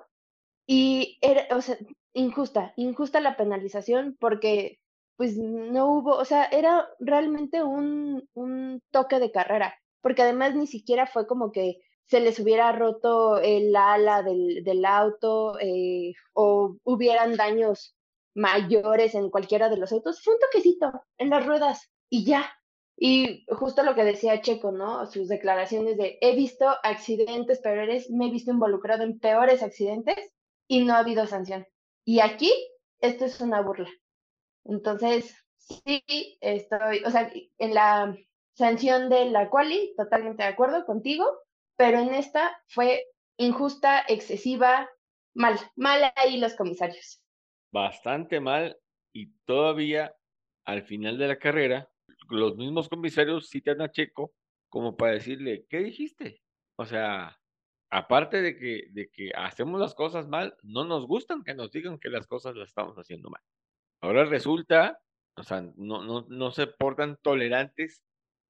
y 0.68 1.18
era, 1.22 1.48
o 1.56 1.62
sea, 1.62 1.78
injusta, 2.14 2.74
injusta 2.76 3.22
la 3.22 3.38
penalización 3.38 4.18
porque 4.20 4.80
pues 5.18 5.38
no 5.38 5.88
hubo, 5.88 6.16
o 6.16 6.26
sea, 6.26 6.46
era 6.46 6.88
realmente 7.00 7.64
un, 7.64 8.28
un 8.34 8.82
toque 8.92 9.20
de 9.20 9.32
carrera, 9.32 9.80
porque 10.02 10.24
además 10.24 10.56
ni 10.56 10.68
siquiera 10.68 11.08
fue 11.08 11.28
como 11.28 11.52
que 11.52 11.82
se 12.06 12.20
les 12.20 12.40
hubiera 12.40 12.72
roto 12.74 13.38
el 13.38 13.76
ala 13.76 14.22
del, 14.22 14.64
del 14.64 14.86
auto 14.86 15.58
eh, 15.60 16.14
o 16.34 16.78
hubieran 16.84 17.38
daños 17.38 17.96
mayores 18.34 19.16
en 19.16 19.30
cualquiera 19.30 19.70
de 19.70 19.78
los 19.78 19.92
autos, 19.92 20.22
fue 20.22 20.34
un 20.34 20.40
toquecito 20.40 21.04
en 21.18 21.30
las 21.30 21.46
ruedas 21.46 21.90
y 22.10 22.26
ya. 22.26 22.52
Y 22.98 23.46
justo 23.48 23.84
lo 23.84 23.96
que 23.96 24.04
decía 24.04 24.42
Checo, 24.42 24.72
¿no? 24.72 25.06
Sus 25.08 25.28
declaraciones 25.28 25.98
de 25.98 26.18
he 26.22 26.36
visto 26.36 26.68
accidentes 26.84 27.60
peores, 27.60 28.10
me 28.12 28.28
he 28.28 28.32
visto 28.32 28.52
involucrado 28.52 29.04
en 29.04 29.20
peores 29.20 29.64
accidentes 29.64 30.18
y 30.68 30.84
no 30.84 30.94
ha 30.94 31.00
habido 31.00 31.26
sanción. 31.26 31.66
Y 32.06 32.20
aquí, 32.20 32.52
esto 33.00 33.26
es 33.26 33.42
una 33.42 33.62
burla. 33.62 33.90
Entonces, 34.66 35.36
sí, 35.58 36.04
estoy, 36.42 37.04
o 37.06 37.10
sea, 37.10 37.32
en 37.58 37.74
la 37.74 38.16
sanción 38.54 39.10
de 39.10 39.26
la 39.26 39.50
quali, 39.50 39.94
totalmente 39.96 40.44
de 40.44 40.50
acuerdo 40.50 40.86
contigo, 40.86 41.26
pero 41.76 42.00
en 42.00 42.14
esta 42.14 42.62
fue 42.68 43.06
injusta, 43.38 44.04
excesiva, 44.08 44.90
mal, 45.34 45.58
mal 45.76 46.12
ahí 46.16 46.38
los 46.38 46.56
comisarios. 46.56 47.24
Bastante 47.72 48.40
mal 48.40 48.78
y 49.14 49.32
todavía 49.46 50.16
al 50.66 50.84
final 50.84 51.18
de 51.18 51.28
la 51.28 51.40
carrera, 51.40 51.90
los 52.30 52.56
mismos 52.56 52.88
comisarios 52.88 53.50
citan 53.50 53.82
a 53.82 53.92
Checo 53.92 54.34
como 54.70 54.96
para 54.96 55.14
decirle, 55.14 55.66
¿qué 55.70 55.80
dijiste? 55.80 56.42
O 56.78 56.86
sea, 56.86 57.38
aparte 57.90 58.42
de 58.42 58.58
que, 58.58 58.88
de 58.92 59.10
que 59.10 59.32
hacemos 59.36 59.80
las 59.80 59.94
cosas 59.94 60.28
mal, 60.28 60.56
no 60.64 60.86
nos 60.86 61.06
gustan 61.08 61.44
que 61.44 61.54
nos 61.54 61.72
digan 61.72 62.00
que 62.00 62.10
las 62.10 62.28
cosas 62.28 62.56
las 62.56 62.70
estamos 62.70 62.96
haciendo 62.98 63.30
mal. 63.30 63.42
Ahora 64.02 64.26
resulta, 64.26 65.00
o 65.36 65.44
sea, 65.44 65.62
no, 65.76 66.04
no, 66.04 66.26
no 66.30 66.52
se 66.52 66.68
portan 66.68 67.18
tolerantes 67.22 68.02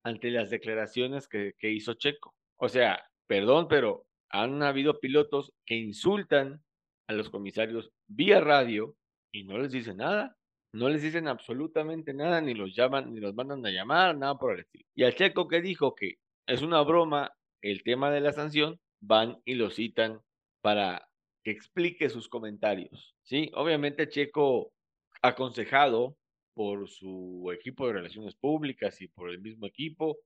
ante 0.04 0.32
las 0.32 0.50
declaraciones 0.50 1.28
que, 1.28 1.54
que 1.58 1.72
hizo 1.72 1.94
Checo. 1.94 2.36
O 2.58 2.70
sea, 2.70 3.04
perdón, 3.28 3.68
pero 3.68 4.06
han 4.30 4.64
habido 4.64 5.00
pilotos 5.00 5.54
que 5.66 5.76
insultan 5.76 6.64
a 7.08 7.14
los 7.14 7.30
comisarios 7.30 7.92
vía 8.08 8.40
radio 8.40 8.96
y 9.32 9.44
no 9.44 9.58
les 9.58 9.72
dicen 9.72 9.98
nada. 9.98 10.38
No 10.74 10.88
les 10.88 11.02
dicen 11.02 11.28
absolutamente 11.28 12.14
nada, 12.14 12.40
ni 12.40 12.54
los 12.54 12.74
llaman, 12.74 13.14
ni 13.14 13.20
los 13.20 13.36
mandan 13.36 13.66
a 13.66 13.72
llamar, 13.72 14.18
nada 14.18 14.38
por 14.38 14.54
el 14.54 14.62
estilo. 14.62 14.86
Y 14.96 15.04
al 15.04 15.16
Checo 15.16 15.48
que 15.48 15.62
dijo 15.62 15.96
que 15.96 16.16
es 16.48 16.62
una 16.62 16.82
broma 16.82 17.34
el 17.62 17.84
tema 17.84 18.10
de 18.10 18.22
la 18.22 18.32
sanción, 18.32 18.80
van 19.02 19.42
y 19.44 19.56
lo 19.56 19.70
citan 19.70 20.22
para 20.62 21.10
que 21.44 21.52
explique 21.52 22.10
sus 22.10 22.30
comentarios. 22.30 23.16
Sí, 23.24 23.52
obviamente 23.54 24.08
Checo 24.08 24.72
aconsejado 25.22 26.16
por 26.54 26.90
su 26.90 27.50
equipo 27.54 27.88
de 27.88 27.94
relaciones 27.94 28.36
públicas 28.36 29.02
y 29.02 29.08
por 29.08 29.30
el 29.30 29.40
mismo 29.40 29.68
equipo, 29.68 30.20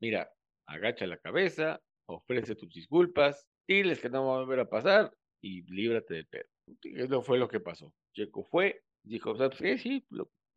mira, 0.00 0.30
agacha 0.66 1.06
la 1.06 1.18
cabeza, 1.18 1.80
ofrece 2.06 2.54
tus 2.54 2.72
disculpas, 2.72 3.46
diles 3.66 4.00
que 4.00 4.10
no 4.10 4.26
va 4.26 4.36
a 4.36 4.40
volver 4.40 4.60
a 4.60 4.68
pasar 4.68 5.12
y 5.40 5.62
líbrate 5.62 6.14
del 6.14 6.26
pedo. 6.26 6.48
Eso 6.82 7.22
fue 7.22 7.38
lo 7.38 7.48
que 7.48 7.60
pasó. 7.60 7.92
Checo 8.12 8.44
fue, 8.44 8.82
dijo, 9.02 9.36
sí, 9.52 9.78
sí, 9.78 10.06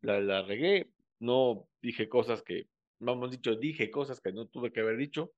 la, 0.00 0.42
regué, 0.42 0.90
no 1.20 1.68
dije 1.80 2.08
cosas 2.08 2.42
que, 2.42 2.68
vamos 2.98 3.30
dicho, 3.30 3.54
dije 3.56 3.90
cosas 3.90 4.20
que 4.20 4.32
no 4.32 4.46
tuve 4.46 4.72
que 4.72 4.80
haber 4.80 4.96
dicho, 4.96 5.32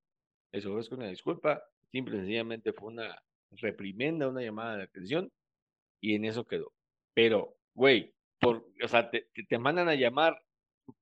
les 0.52 0.64
ofrezco 0.66 0.94
una 0.94 1.08
disculpa, 1.08 1.62
simple 1.90 2.16
y 2.16 2.18
sencillamente 2.20 2.72
fue 2.72 2.88
una 2.88 3.22
reprimenda, 3.50 4.28
una 4.28 4.42
llamada 4.42 4.76
de 4.76 4.84
atención 4.84 5.30
y 6.00 6.14
en 6.14 6.24
eso 6.24 6.46
quedó. 6.46 6.72
Pero, 7.14 7.56
güey, 7.74 8.14
o 8.44 8.88
sea, 8.88 9.10
te, 9.10 9.26
te 9.48 9.58
mandan 9.58 9.88
a 9.88 9.94
llamar 9.94 10.42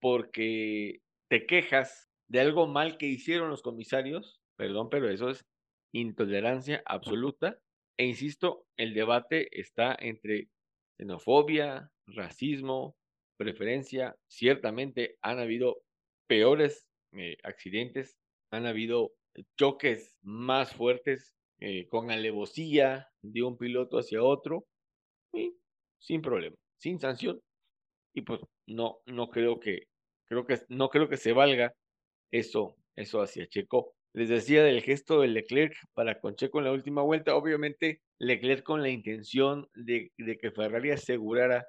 porque 0.01 1.01
te 1.29 1.47
quejas 1.47 2.09
de 2.29 2.41
algo 2.41 2.67
mal 2.67 2.99
que 2.99 3.07
hicieron 3.07 3.51
los 3.51 3.63
comisarios, 3.63 4.41
perdón, 4.57 4.89
pero 4.91 5.09
eso 5.11 5.31
es 5.31 5.45
intolerancia 5.93 6.83
absoluta. 6.87 7.59
E 7.99 8.07
insisto, 8.07 8.67
el 8.77 8.95
debate 8.95 9.49
está 9.53 9.97
entre 9.99 10.49
xenofobia, 10.99 11.91
racismo, 12.07 12.97
preferencia. 13.37 14.17
Ciertamente 14.29 15.17
han 15.21 15.39
habido 15.39 15.83
peores 16.27 16.87
eh, 17.13 17.37
accidentes, 17.43 18.19
han 18.51 18.67
habido 18.67 19.13
choques 19.59 20.17
más 20.23 20.75
fuertes 20.75 21.35
eh, 21.61 21.87
con 21.89 22.11
alevosía 22.11 23.09
de 23.23 23.43
un 23.43 23.57
piloto 23.57 23.99
hacia 23.99 24.23
otro, 24.23 24.67
y 25.33 25.55
sin 25.99 26.23
problema 26.23 26.57
sin 26.83 26.99
sanción. 26.99 27.41
Y 28.13 28.23
pues 28.23 28.41
no, 28.67 28.99
no 29.07 29.29
creo 29.31 29.61
que, 29.61 29.85
creo 30.27 30.45
que, 30.45 30.59
no 30.69 30.89
creo 30.89 31.09
que 31.09 31.17
se 31.17 31.33
valga 31.33 31.73
eso, 32.33 32.77
eso 32.97 33.23
hacia 33.23 33.47
Checo. 33.47 33.95
Les 34.15 34.29
decía 34.29 34.63
del 34.65 34.83
gesto 34.83 35.21
de 35.21 35.29
Leclerc 35.29 35.75
para 35.95 36.21
con 36.21 36.35
Checo 36.35 36.59
en 36.59 36.67
la 36.67 36.73
última 36.73 37.03
vuelta. 37.03 37.37
Obviamente, 37.37 38.03
Leclerc 38.19 38.65
con 38.65 38.83
la 38.83 38.91
intención 38.91 39.69
de, 39.75 40.13
de 40.19 40.37
que 40.37 40.51
Ferrari 40.51 40.91
asegurara 40.91 41.67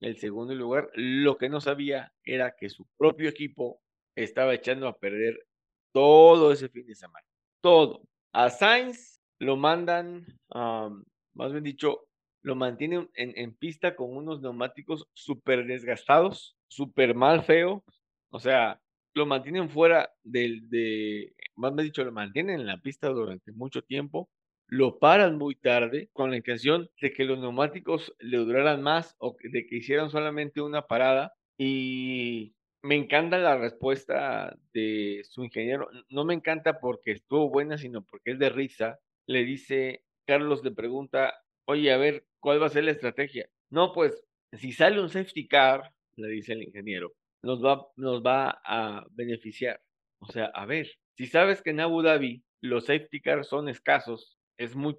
el 0.00 0.16
segundo 0.18 0.54
lugar. 0.54 0.88
Lo 0.94 1.36
que 1.36 1.48
no 1.48 1.60
sabía 1.60 2.12
era 2.22 2.54
que 2.56 2.70
su 2.70 2.86
propio 2.96 3.28
equipo 3.28 3.82
estaba 4.16 4.54
echando 4.54 4.86
a 4.86 4.96
perder 4.96 5.46
todo 5.92 6.52
ese 6.52 6.68
fin 6.68 6.86
de 6.86 6.94
semana. 6.94 7.26
Todo. 7.60 8.02
A 8.32 8.50
Sainz 8.50 9.20
lo 9.40 9.56
mandan, 9.56 10.24
más 10.48 11.52
bien 11.52 11.64
dicho, 11.64 12.06
lo 12.44 12.54
mantiene 12.54 13.08
en, 13.14 13.54
pista 13.54 13.96
con 13.96 14.14
unos 14.14 14.42
neumáticos 14.42 15.08
súper 15.14 15.66
desgastados, 15.66 16.58
súper 16.68 17.14
mal 17.14 17.42
feo. 17.42 17.82
O 18.28 18.38
sea, 18.38 18.82
lo 19.14 19.24
mantienen 19.24 19.70
fuera 19.70 20.12
del, 20.22 20.68
de, 20.68 21.34
más 21.56 21.72
me 21.72 21.82
dicho, 21.82 22.04
lo 22.04 22.12
mantienen 22.12 22.60
en 22.60 22.66
la 22.66 22.82
pista 22.82 23.08
durante 23.08 23.50
mucho 23.52 23.80
tiempo. 23.80 24.28
Lo 24.66 24.98
paran 24.98 25.38
muy 25.38 25.54
tarde 25.54 26.10
con 26.12 26.30
la 26.30 26.36
intención 26.36 26.90
de 27.00 27.14
que 27.14 27.24
los 27.24 27.38
neumáticos 27.38 28.14
le 28.18 28.36
duraran 28.36 28.82
más 28.82 29.16
o 29.18 29.34
de 29.42 29.66
que 29.66 29.76
hicieran 29.76 30.10
solamente 30.10 30.60
una 30.60 30.86
parada. 30.86 31.32
Y 31.56 32.54
me 32.82 32.96
encanta 32.96 33.38
la 33.38 33.56
respuesta 33.56 34.54
de 34.74 35.22
su 35.30 35.44
ingeniero. 35.44 35.88
No 36.10 36.26
me 36.26 36.34
encanta 36.34 36.78
porque 36.78 37.12
estuvo 37.12 37.48
buena, 37.48 37.78
sino 37.78 38.04
porque 38.04 38.32
es 38.32 38.38
de 38.38 38.50
risa. 38.50 38.98
Le 39.26 39.44
dice, 39.44 40.04
Carlos 40.26 40.62
le 40.62 40.72
pregunta, 40.72 41.32
oye, 41.66 41.90
a 41.90 41.96
ver, 41.96 42.26
¿cuál 42.44 42.60
va 42.60 42.66
a 42.66 42.68
ser 42.68 42.84
la 42.84 42.90
estrategia? 42.90 43.48
No, 43.70 43.94
pues, 43.94 44.22
si 44.52 44.72
sale 44.72 45.00
un 45.00 45.08
safety 45.08 45.48
car, 45.48 45.94
le 46.16 46.28
dice 46.28 46.52
el 46.52 46.62
ingeniero, 46.64 47.14
nos 47.42 47.64
va, 47.64 47.86
nos 47.96 48.22
va 48.22 48.60
a 48.66 49.06
beneficiar. 49.12 49.80
O 50.20 50.26
sea, 50.26 50.46
a 50.52 50.66
ver, 50.66 50.90
si 51.16 51.26
sabes 51.26 51.62
que 51.62 51.70
en 51.70 51.80
Abu 51.80 52.02
Dhabi 52.02 52.44
los 52.60 52.84
safety 52.84 53.22
cars 53.22 53.48
son 53.48 53.70
escasos, 53.70 54.36
es 54.58 54.76
muy, 54.76 54.94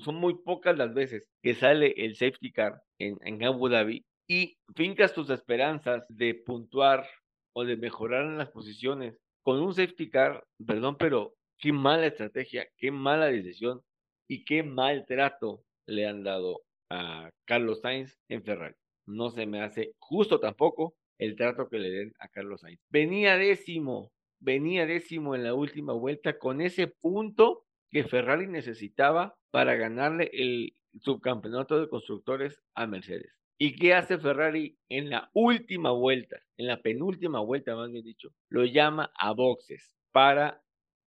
son 0.00 0.16
muy 0.16 0.42
pocas 0.42 0.76
las 0.76 0.92
veces 0.92 1.24
que 1.40 1.54
sale 1.54 1.94
el 1.96 2.16
safety 2.16 2.50
car 2.50 2.82
en, 2.98 3.16
en 3.24 3.44
Abu 3.44 3.68
Dhabi 3.68 4.04
y 4.28 4.56
fincas 4.74 5.14
tus 5.14 5.30
esperanzas 5.30 6.04
de 6.08 6.34
puntuar 6.34 7.06
o 7.54 7.62
de 7.64 7.76
mejorar 7.76 8.24
en 8.24 8.38
las 8.38 8.50
posiciones 8.50 9.16
con 9.44 9.62
un 9.62 9.72
safety 9.72 10.10
car, 10.10 10.42
perdón, 10.66 10.96
pero 10.98 11.34
qué 11.58 11.72
mala 11.72 12.06
estrategia, 12.06 12.66
qué 12.76 12.90
mala 12.90 13.26
decisión 13.26 13.82
y 14.28 14.44
qué 14.44 14.64
mal 14.64 15.06
trato 15.06 15.62
le 15.86 16.08
han 16.08 16.24
dado 16.24 16.62
Carlos 17.44 17.80
Sainz 17.80 18.18
en 18.28 18.42
Ferrari. 18.42 18.74
No 19.06 19.30
se 19.30 19.46
me 19.46 19.62
hace 19.62 19.94
justo 19.98 20.40
tampoco 20.40 20.94
el 21.18 21.36
trato 21.36 21.68
que 21.68 21.78
le 21.78 21.90
den 21.90 22.12
a 22.18 22.28
Carlos 22.28 22.60
Sainz. 22.60 22.80
Venía 22.90 23.36
décimo, 23.36 24.12
venía 24.40 24.86
décimo 24.86 25.34
en 25.34 25.44
la 25.44 25.54
última 25.54 25.92
vuelta 25.92 26.38
con 26.38 26.60
ese 26.60 26.86
punto 26.86 27.64
que 27.90 28.04
Ferrari 28.04 28.46
necesitaba 28.46 29.36
para 29.50 29.74
ganarle 29.74 30.30
el 30.32 30.74
subcampeonato 31.00 31.80
de 31.80 31.88
constructores 31.88 32.62
a 32.74 32.86
Mercedes. 32.86 33.32
¿Y 33.58 33.76
qué 33.76 33.94
hace 33.94 34.18
Ferrari 34.18 34.76
en 34.88 35.10
la 35.10 35.30
última 35.34 35.92
vuelta? 35.92 36.42
En 36.56 36.66
la 36.66 36.80
penúltima 36.80 37.40
vuelta, 37.40 37.76
más 37.76 37.90
bien 37.92 38.04
dicho, 38.04 38.30
lo 38.48 38.64
llama 38.64 39.12
a 39.14 39.32
boxes 39.32 39.94
para, 40.10 40.62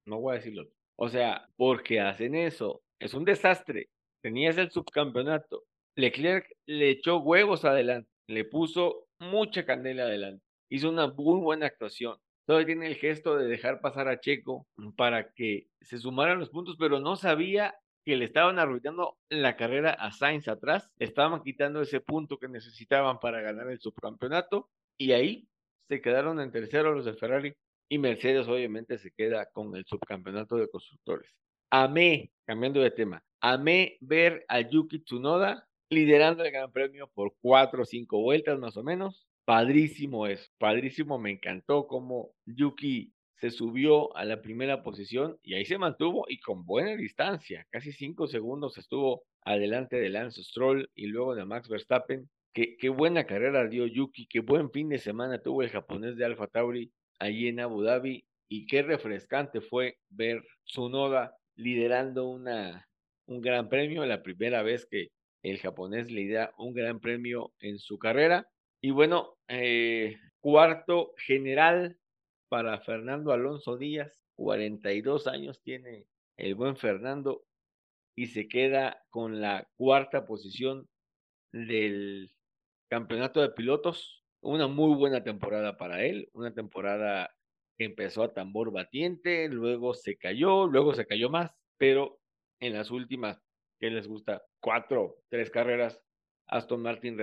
no 0.06 0.22
voy 0.22 0.34
a 0.34 0.38
decirlo, 0.38 0.70
o 0.96 1.10
sea, 1.10 1.48
porque 1.58 2.00
hacen 2.00 2.36
eso. 2.36 2.82
Es 3.00 3.14
un 3.14 3.26
desastre 3.26 3.90
tenías 4.26 4.58
el 4.58 4.72
subcampeonato. 4.72 5.66
Leclerc 5.96 6.48
le 6.66 6.89
echó 6.89 7.20
huevos 7.20 7.64
adelante, 7.64 8.10
le 8.28 8.43
puso 8.43 9.08
mucha 9.20 9.66
candela 9.66 10.04
adelante, 10.04 10.43
hizo 10.70 10.89
una 10.89 11.08
muy 11.08 11.39
buena 11.39 11.68
actuación. 11.68 12.18
todavía 12.46 12.68
tiene 12.68 12.88
el 12.88 12.96
gesto 12.96 13.38
de 13.38 13.48
dejar 13.48 13.82
pasar 13.82 14.08
a 14.08 14.20
Checo 14.20 14.68
para 14.98 15.32
que 15.32 15.68
se 15.82 15.98
sumaran 15.98 16.39
los 16.39 16.50
puntos, 16.50 16.76
pero 16.78 17.00
no 17.00 17.16
sabía 17.16 17.76
que 18.04 18.18
le 18.18 18.26
estaban 18.26 18.60
arruinando 18.60 19.18
la 19.30 19.56
carrera 19.56 19.91
a 19.91 20.12
Sainz 20.12 20.48
atrás, 20.48 20.91
estaban 21.00 21.41
quitando 21.41 21.82
ese 21.82 22.02
punto 22.02 22.38
que 22.38 22.48
necesitaban 22.48 23.20
para 23.20 23.41
ganar 23.41 23.70
el 23.70 23.80
subcampeonato 23.80 24.70
y 24.98 25.14
ahí 25.14 25.48
se 25.88 26.02
quedaron 26.02 26.39
en 26.39 26.52
tercero 26.52 26.93
los 26.93 27.06
de 27.06 27.16
Ferrari 27.16 27.56
y 27.89 27.98
Mercedes 27.98 28.48
obviamente 28.48 28.98
se 28.98 29.12
queda 29.12 29.48
con 29.52 29.76
el 29.76 29.86
subcampeonato 29.86 30.58
de 30.58 30.70
constructores. 30.70 31.32
Amé, 31.72 32.32
cambiando 32.46 32.80
de 32.82 32.91
tema, 32.91 33.24
amé 33.41 33.98
ver 34.02 34.46
a 34.50 34.62
Yuki 34.62 35.00
Tsunoda 35.00 35.68
liderando 35.90 36.44
el 36.44 36.52
Gran 36.52 36.72
Premio 36.72 37.10
por 37.14 37.34
cuatro 37.42 37.84
o 37.84 37.86
cinco 37.86 38.22
vueltas 38.22 38.60
más 38.60 38.78
o 38.78 38.84
menos. 38.84 39.28
Padrísimo 39.46 40.26
es, 40.28 40.52
padrísimo, 40.58 41.20
me 41.20 41.32
encantó 41.32 41.88
cómo 41.88 42.32
Yuki 42.46 43.14
se 43.36 43.52
subió 43.52 44.16
a 44.16 44.26
la 44.26 44.42
primera 44.42 44.82
posición 44.82 45.38
y 45.44 45.54
ahí 45.54 45.66
se 45.66 45.78
mantuvo 45.78 46.26
y 46.28 46.40
con 46.40 46.66
buena 46.66 46.96
distancia, 46.96 47.68
casi 47.70 47.92
cinco 47.92 48.28
segundos 48.28 48.78
estuvo 48.78 49.24
adelante 49.42 49.98
de 49.98 50.10
Lance 50.10 50.42
Stroll 50.44 50.90
y 50.96 51.08
luego 51.08 51.36
de 51.36 51.46
Max 51.46 51.70
Verstappen. 51.70 52.30
Qué, 52.54 52.78
qué 52.78 52.90
buena 52.90 53.26
carrera 53.26 53.68
dio 53.68 53.86
Yuki, 53.86 54.28
qué 54.28 54.40
buen 54.40 54.72
fin 54.72 54.90
de 54.90 54.98
semana 54.98 55.42
tuvo 55.42 55.62
el 55.62 55.70
japonés 55.70 56.16
de 56.16 56.26
Alfa 56.26 56.48
Tauri 56.48 56.92
allí 57.20 57.50
en 57.50 57.60
Abu 57.60 57.84
Dhabi 57.84 58.26
y 58.48 58.66
qué 58.66 58.82
refrescante 58.82 59.62
fue 59.62 59.98
ver 60.10 60.42
Tsunoda 60.66 61.36
liderando 61.56 62.28
una, 62.28 62.88
un 63.26 63.42
gran 63.42 63.70
premio, 63.70 64.06
la 64.06 64.24
primera 64.24 64.64
vez 64.64 64.88
que 64.90 65.10
el 65.52 65.60
japonés 65.60 66.12
lidera 66.12 66.54
un 66.58 66.74
gran 66.74 67.00
premio 67.00 67.54
en 67.60 67.78
su 67.78 68.00
carrera. 68.00 68.50
Y 68.82 68.89
bueno, 68.89 69.38
eh, 69.48 70.18
cuarto 70.39 71.14
general 71.18 71.98
para 72.50 72.80
Fernando 72.82 73.32
Alonso 73.32 73.78
Díaz, 73.78 74.12
42 74.36 75.28
años 75.28 75.62
tiene 75.62 76.08
el 76.38 76.56
buen 76.56 76.76
Fernando 76.78 77.46
y 78.16 78.28
se 78.28 78.48
queda 78.48 79.04
con 79.10 79.39
la 79.39 79.68
cuarta 79.76 80.26
posición 80.26 80.89
del 81.52 82.32
campeonato 82.89 83.41
de 83.41 83.50
pilotos. 83.50 84.24
Una 84.41 84.68
muy 84.68 84.96
buena 84.96 85.24
temporada 85.24 85.78
para 85.78 86.04
él, 86.04 86.30
una 86.34 86.54
temporada 86.54 87.36
que 87.78 87.86
empezó 87.86 88.24
a 88.24 88.34
tambor 88.34 88.72
batiente, 88.72 89.48
luego 89.50 89.93
se 89.93 90.18
cayó, 90.18 90.66
luego 90.66 90.96
se 90.96 91.06
cayó 91.06 91.30
más, 91.30 91.52
pero 91.78 92.20
en 92.60 92.74
las 92.74 92.89
últimas, 92.89 93.45
que 93.80 93.90
les 93.90 94.08
gusta? 94.08 94.44
Cuatro, 94.60 95.18
tres 95.30 95.50
carreras, 95.50 96.02
Aston 96.48 96.82
Martin 96.82 97.18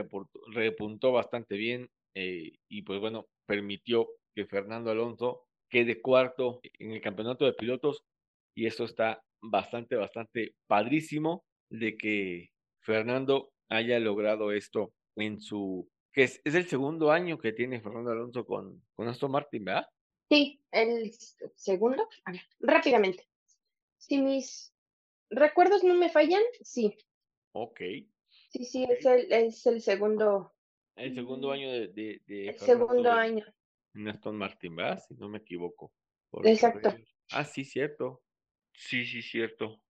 repuntó 0.52 1.12
bastante 1.12 1.56
bien 1.56 1.90
eh, 2.14 2.52
y 2.68 2.82
pues 2.82 3.00
bueno, 3.00 3.28
permitió 3.46 4.08
que 4.34 4.46
Fernando 4.46 4.90
Alonso 4.90 5.44
quede 5.68 6.00
cuarto 6.00 6.60
en 6.78 6.92
el 6.92 7.00
campeonato 7.00 7.44
de 7.44 7.54
pilotos 7.54 8.04
y 8.54 8.66
eso 8.66 8.84
está 8.84 9.22
bastante, 9.40 9.96
bastante 9.96 10.54
padrísimo 10.66 11.44
de 11.70 11.96
que 11.96 12.50
Fernando 12.80 13.52
haya 13.68 13.98
logrado 13.98 14.52
esto 14.52 14.92
en 15.16 15.40
su, 15.40 15.88
que 16.12 16.24
es, 16.24 16.40
el 16.44 16.66
segundo 16.68 17.10
año 17.10 17.38
que 17.38 17.52
tiene 17.52 17.80
Fernando 17.80 18.10
Alonso 18.10 18.44
con, 18.44 18.82
con 18.94 19.08
Aston 19.08 19.30
Martin, 19.30 19.64
¿verdad? 19.64 19.86
Sí, 20.28 20.60
el 20.70 21.12
segundo. 21.54 22.08
rápidamente. 22.60 23.26
Si 23.98 24.18
mis 24.18 24.71
recuerdos 25.32 25.84
no 25.84 25.94
me 25.94 26.08
fallan, 26.08 26.42
sí. 26.62 26.96
Ok. 27.52 27.80
Sí, 28.50 28.64
sí, 28.64 28.84
es 28.88 29.04
el, 29.04 29.32
es 29.32 29.66
el 29.66 29.80
segundo. 29.80 30.52
El 30.96 31.14
segundo 31.14 31.50
año 31.50 31.70
de... 31.70 31.88
de, 31.88 32.48
el 32.48 32.58
segundo 32.58 33.10
año. 33.10 33.44
En 33.94 34.08
Aston 34.08 34.36
Martin, 34.36 34.76
¿verdad? 34.76 35.02
Si 35.06 35.14
no 35.14 35.28
me 35.28 35.38
equivoco. 35.38 35.92
Exacto. 36.44 36.94
Ah, 37.30 37.44
sí, 37.44 37.64
cierto. 37.64 38.22
Sí, 38.74 39.04
sí, 39.04 39.22
cierto. 39.22 39.80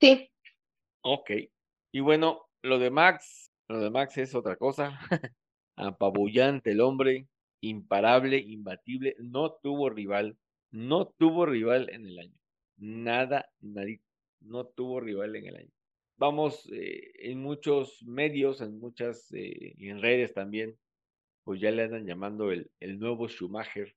Sí. 0.00 0.30
Ok. 1.02 1.30
Y 1.92 2.00
bueno, 2.00 2.42
lo 2.62 2.78
de 2.78 2.90
Max, 2.90 3.50
lo 3.68 3.80
de 3.80 3.90
Max 3.90 4.18
es 4.18 4.34
otra 4.34 4.56
cosa. 4.56 4.98
Apabullante 5.76 6.72
el 6.72 6.80
hombre, 6.80 7.28
imparable, 7.60 8.38
imbatible, 8.38 9.14
no 9.18 9.52
tuvo 9.62 9.90
rival, 9.90 10.38
no 10.70 11.06
tuvo 11.06 11.46
rival 11.46 11.88
en 11.90 12.06
el 12.06 12.18
año. 12.18 12.38
Nada, 12.78 13.50
nadie, 13.60 14.00
no 14.46 14.66
tuvo 14.66 15.00
rival 15.00 15.36
en 15.36 15.46
el 15.46 15.56
año. 15.56 15.72
Vamos, 16.18 16.66
eh, 16.72 17.12
en 17.18 17.42
muchos 17.42 18.02
medios, 18.02 18.60
en 18.60 18.78
muchas, 18.78 19.30
eh, 19.32 19.74
en 19.78 20.00
redes 20.00 20.32
también, 20.32 20.78
pues 21.44 21.60
ya 21.60 21.70
le 21.70 21.82
andan 21.82 22.06
llamando 22.06 22.50
el, 22.50 22.70
el 22.80 22.98
nuevo 22.98 23.28
Schumacher 23.28 23.94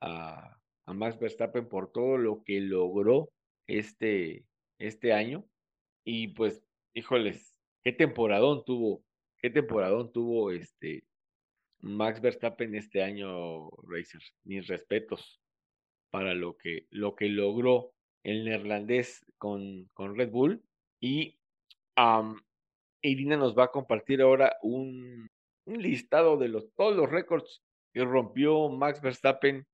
a, 0.00 0.54
Max 0.86 1.18
Verstappen 1.18 1.68
por 1.68 1.92
todo 1.92 2.16
lo 2.16 2.42
que 2.44 2.60
logró 2.60 3.30
este, 3.66 4.46
este 4.78 5.12
año. 5.12 5.44
Y 6.02 6.28
pues, 6.28 6.64
híjoles, 6.94 7.60
qué 7.84 7.92
temporadón 7.92 8.64
tuvo, 8.64 9.04
qué 9.38 9.50
temporadón 9.50 10.10
tuvo 10.12 10.50
este 10.50 11.04
Max 11.80 12.22
Verstappen 12.22 12.74
este 12.74 13.02
año, 13.02 13.68
Racers. 13.82 14.34
Mis 14.44 14.66
respetos 14.66 15.42
para 16.10 16.34
lo 16.34 16.56
que, 16.56 16.86
lo 16.90 17.14
que 17.14 17.28
logró 17.28 17.92
el 18.30 18.44
neerlandés 18.44 19.24
con, 19.38 19.88
con 19.94 20.16
Red 20.16 20.30
Bull. 20.30 20.62
Y 21.00 21.38
Irina 23.02 23.36
nos 23.36 23.56
va 23.56 23.64
a 23.64 23.70
compartir 23.70 24.20
ahora 24.22 24.56
un, 24.62 25.28
listado 25.66 26.36
de 26.36 26.48
los, 26.48 26.72
todos 26.74 26.96
los 26.96 27.10
récords 27.10 27.62
que 27.92 28.04
rompió 28.04 28.68
Max 28.68 29.00
Verstappen 29.00 29.66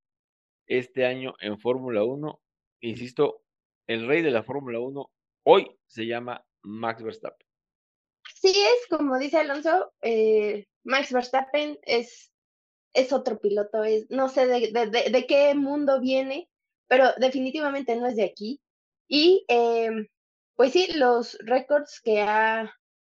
este 0.67 1.07
año 1.07 1.35
en 1.41 1.59
Fórmula 1.59 2.05
1. 2.05 2.41
Insisto, 2.81 3.43
el 3.87 4.07
rey 4.07 4.23
de 4.23 4.31
la 4.31 4.43
Fórmula 4.43 4.81
1 4.81 5.11
hoy 5.45 5.77
se 5.87 6.07
llama 6.07 6.45
Max 6.63 7.03
Verstappen. 7.03 7.47
Sí, 8.35 8.51
es 8.51 8.87
como 8.89 9.19
dice 9.19 9.39
Alonso, 9.39 9.93
eh, 10.03 10.67
Max 10.85 11.13
Verstappen 11.13 11.79
es, 11.83 12.33
es 12.95 13.13
otro 13.13 13.39
piloto, 13.39 13.85
es, 13.85 14.11
no 14.11 14.29
sé 14.29 14.47
de, 14.47 14.73
de, 14.73 15.11
de, 15.11 15.27
qué 15.27 15.55
mundo 15.55 16.01
viene, 16.01 16.49
pero 16.89 17.11
definitivamente 17.19 17.97
no 17.97 18.07
es 18.07 18.17
de 18.17 18.25
aquí. 18.25 18.61
Y 19.09 19.45
em, 19.49 20.09
pues 20.57 20.73
sí, 20.73 20.89
los 20.95 21.37
récords 21.41 22.01
que 22.01 22.23
ha, 22.23 22.75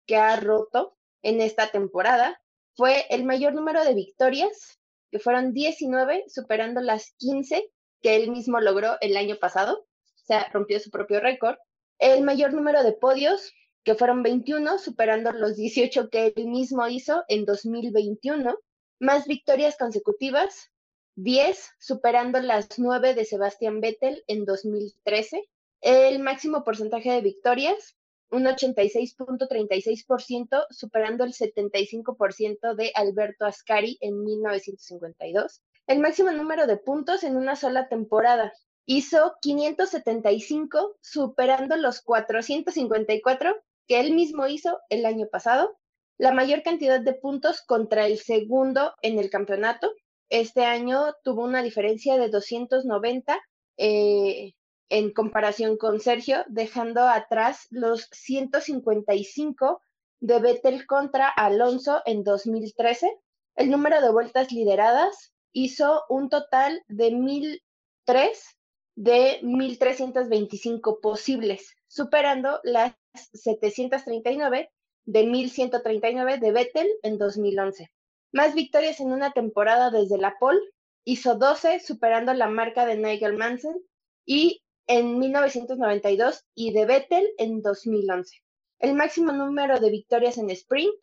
que 0.07 0.17
ha 0.17 0.37
roto 0.37 0.97
en 1.23 1.41
esta 1.41 1.71
temporada 1.71 2.41
fue 2.77 3.07
el 3.11 3.25
mayor 3.25 3.55
número 3.55 3.85
de 3.85 3.95
victorias, 3.95 4.79
que 5.11 5.19
fueron 5.19 5.53
19, 5.53 6.25
superando 6.29 6.81
las 6.81 7.13
15 7.19 7.71
que 8.03 8.17
él 8.17 8.31
mismo 8.31 8.61
logró 8.61 8.97
el 9.01 9.17
año 9.17 9.37
pasado, 9.37 9.81
o 9.81 10.25
sea, 10.27 10.49
rompió 10.53 10.79
su 10.81 10.91
propio 10.91 11.21
récord. 11.21 11.57
El 11.99 12.23
mayor 12.23 12.53
número 12.53 12.83
de 12.83 12.93
podios, 12.93 13.53
que 13.85 13.95
fueron 13.95 14.23
21, 14.23 14.79
superando 14.79 15.33
los 15.33 15.57
18 15.57 16.11
que 16.11 16.33
él 16.37 16.49
mismo 16.49 16.87
hizo 16.89 17.25
en 17.29 17.45
2021. 17.45 18.59
Más 18.99 19.27
victorias 19.27 19.77
consecutivas, 19.79 20.71
10, 21.17 21.75
superando 21.79 22.41
las 22.41 22.79
9 22.79 23.15
de 23.15 23.25
Sebastián 23.25 23.81
Vettel 23.81 24.23
en 24.27 24.45
2013. 24.45 25.49
El 25.81 26.19
máximo 26.19 26.63
porcentaje 26.63 27.11
de 27.11 27.21
victorias, 27.21 27.97
un 28.31 28.45
86.36%, 28.45 30.67
superando 30.71 31.25
el 31.25 31.33
75% 31.33 32.75
de 32.75 32.93
Alberto 32.95 33.47
Ascari 33.47 33.97
en 34.01 34.25
1952. 34.25 35.63
El 35.87 36.01
máximo 36.01 36.33
número 36.33 36.67
de 36.67 36.77
puntos 36.77 37.25
en 37.25 37.37
una 37.37 37.57
sola 37.57 37.89
temporada. 37.89 38.53
Hizo 38.85 39.37
575, 39.41 40.97
superando 41.01 41.77
los 41.77 42.03
454 42.03 43.57
que 43.87 44.01
él 44.01 44.15
mismo 44.15 44.47
hizo 44.49 44.81
el 44.91 45.07
año 45.07 45.29
pasado. 45.29 45.79
La 46.19 46.33
mayor 46.33 46.63
cantidad 46.63 47.01
de 47.01 47.15
puntos 47.15 47.63
contra 47.63 48.07
el 48.07 48.19
segundo 48.19 48.95
en 49.03 49.19
el 49.19 49.31
campeonato. 49.31 49.93
Este 50.29 50.65
año 50.65 51.15
tuvo 51.23 51.45
una 51.45 51.63
diferencia 51.63 52.17
de 52.17 52.29
290 52.29 53.41
eh, 53.77 54.55
en 54.89 55.13
comparación 55.13 55.77
con 55.77 56.01
Sergio, 56.01 56.45
dejando 56.49 57.03
atrás 57.07 57.67
los 57.71 58.09
155 58.13 59.81
de 60.21 60.41
Vettel 60.41 60.87
contra 60.87 61.29
Alonso 61.29 62.03
en 62.07 62.25
2013. 62.25 63.19
El 63.55 63.71
número 63.71 64.01
de 64.01 64.11
vueltas 64.11 64.53
lideradas 64.53 65.33
hizo 65.53 66.03
un 66.09 66.29
total 66.29 66.83
de 66.89 67.13
1003 67.13 68.57
de 68.97 69.41
1325 69.43 71.01
posibles, 71.01 71.75
superando 71.87 72.61
las 72.65 72.95
739 73.15 74.71
de 75.05 75.27
1139 75.27 76.39
de 76.39 76.53
Vettel 76.53 76.89
en 77.03 77.19
2011. 77.19 77.91
Más 78.33 78.55
victorias 78.55 79.01
en 79.01 79.13
una 79.13 79.33
temporada 79.33 79.91
desde 79.91 80.19
la 80.19 80.37
pole, 80.39 80.61
hizo 81.05 81.37
12, 81.37 81.81
superando 81.81 82.35
la 82.35 82.49
marca 82.49 82.85
de 82.85 82.97
Nigel 82.97 83.37
Mansell 83.37 83.77
y 84.25 84.63
en 84.87 85.19
1992 85.19 86.45
y 86.55 86.73
de 86.73 86.87
Vettel 86.87 87.29
en 87.39 87.63
2011. 87.63 88.37
El 88.79 88.95
máximo 88.95 89.33
número 89.33 89.81
de 89.81 89.91
victorias 89.91 90.39
en 90.39 90.51
sprint, 90.51 90.95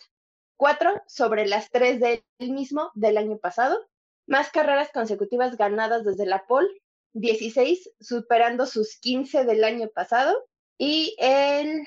cuatro 0.57 0.91
sobre 1.07 1.47
las 1.47 1.69
tres 1.69 1.99
del 1.99 2.23
mismo 2.39 2.91
del 2.93 3.17
año 3.17 3.37
pasado. 3.37 3.77
más 4.25 4.49
carreras 4.51 4.89
consecutivas 4.93 5.57
ganadas 5.57 6.05
desde 6.05 6.25
la 6.25 6.45
pole, 6.45 6.69
16, 7.13 7.91
superando 7.99 8.65
sus 8.65 8.97
15 8.99 9.43
del 9.43 9.65
año 9.65 9.89
pasado, 9.89 10.33
y 10.77 11.15
el 11.19 11.85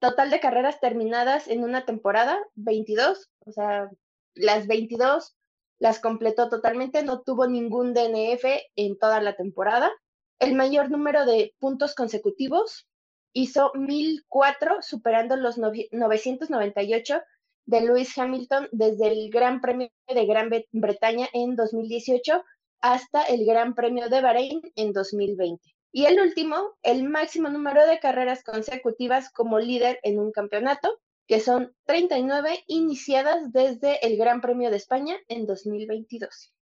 total 0.00 0.30
de 0.30 0.40
carreras 0.40 0.80
terminadas 0.80 1.46
en 1.46 1.62
una 1.62 1.84
temporada, 1.84 2.38
22, 2.56 3.30
o 3.46 3.52
sea, 3.52 3.90
las 4.38 4.66
22 4.66 5.34
las 5.78 6.00
completó 6.00 6.48
totalmente, 6.48 7.02
no 7.02 7.22
tuvo 7.22 7.46
ningún 7.46 7.94
DNF 7.94 8.44
en 8.76 8.98
toda 8.98 9.20
la 9.20 9.36
temporada. 9.36 9.92
El 10.38 10.54
mayor 10.54 10.90
número 10.90 11.24
de 11.24 11.54
puntos 11.58 11.94
consecutivos 11.94 12.88
hizo 13.32 13.72
1004, 13.74 14.82
superando 14.82 15.36
los 15.36 15.58
998 15.58 17.20
de 17.66 17.80
Lewis 17.82 18.16
Hamilton 18.16 18.68
desde 18.72 19.08
el 19.08 19.30
Gran 19.30 19.60
Premio 19.60 19.90
de 20.08 20.26
Gran 20.26 20.50
Bretaña 20.72 21.28
en 21.32 21.54
2018 21.54 22.42
hasta 22.80 23.22
el 23.24 23.44
Gran 23.44 23.74
Premio 23.74 24.08
de 24.08 24.20
Bahrein 24.20 24.60
en 24.74 24.92
2020. 24.92 25.62
Y 25.92 26.06
el 26.06 26.20
último, 26.20 26.56
el 26.82 27.04
máximo 27.04 27.48
número 27.48 27.86
de 27.86 27.98
carreras 27.98 28.42
consecutivas 28.42 29.30
como 29.30 29.58
líder 29.58 30.00
en 30.02 30.18
un 30.18 30.32
campeonato, 30.32 30.98
que 31.28 31.40
son 31.40 31.76
39 31.84 32.64
iniciadas 32.68 33.52
desde 33.52 34.04
el 34.04 34.16
Gran 34.16 34.40
Premio 34.40 34.70
de 34.70 34.78
España 34.78 35.14
en 35.28 35.46
2022. 35.46 36.54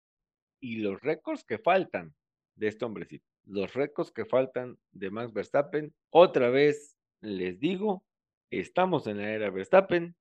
Y 0.59 0.77
los 0.77 1.01
récords 1.03 1.45
que 1.45 1.59
faltan 1.59 2.15
de 2.57 2.69
este 2.69 2.87
hombrecito, 2.87 3.27
los 3.45 3.75
récords 3.75 4.11
que 4.11 4.25
faltan 4.25 4.79
de 4.91 5.11
Max 5.11 5.35
Verstappen, 5.35 5.95
otra 6.09 6.49
vez 6.49 6.97
les 7.21 7.61
digo, 7.61 8.07
estamos 8.51 9.07
en 9.07 9.19
la 9.19 9.31
era 9.31 9.51
Verstappen 9.51 10.17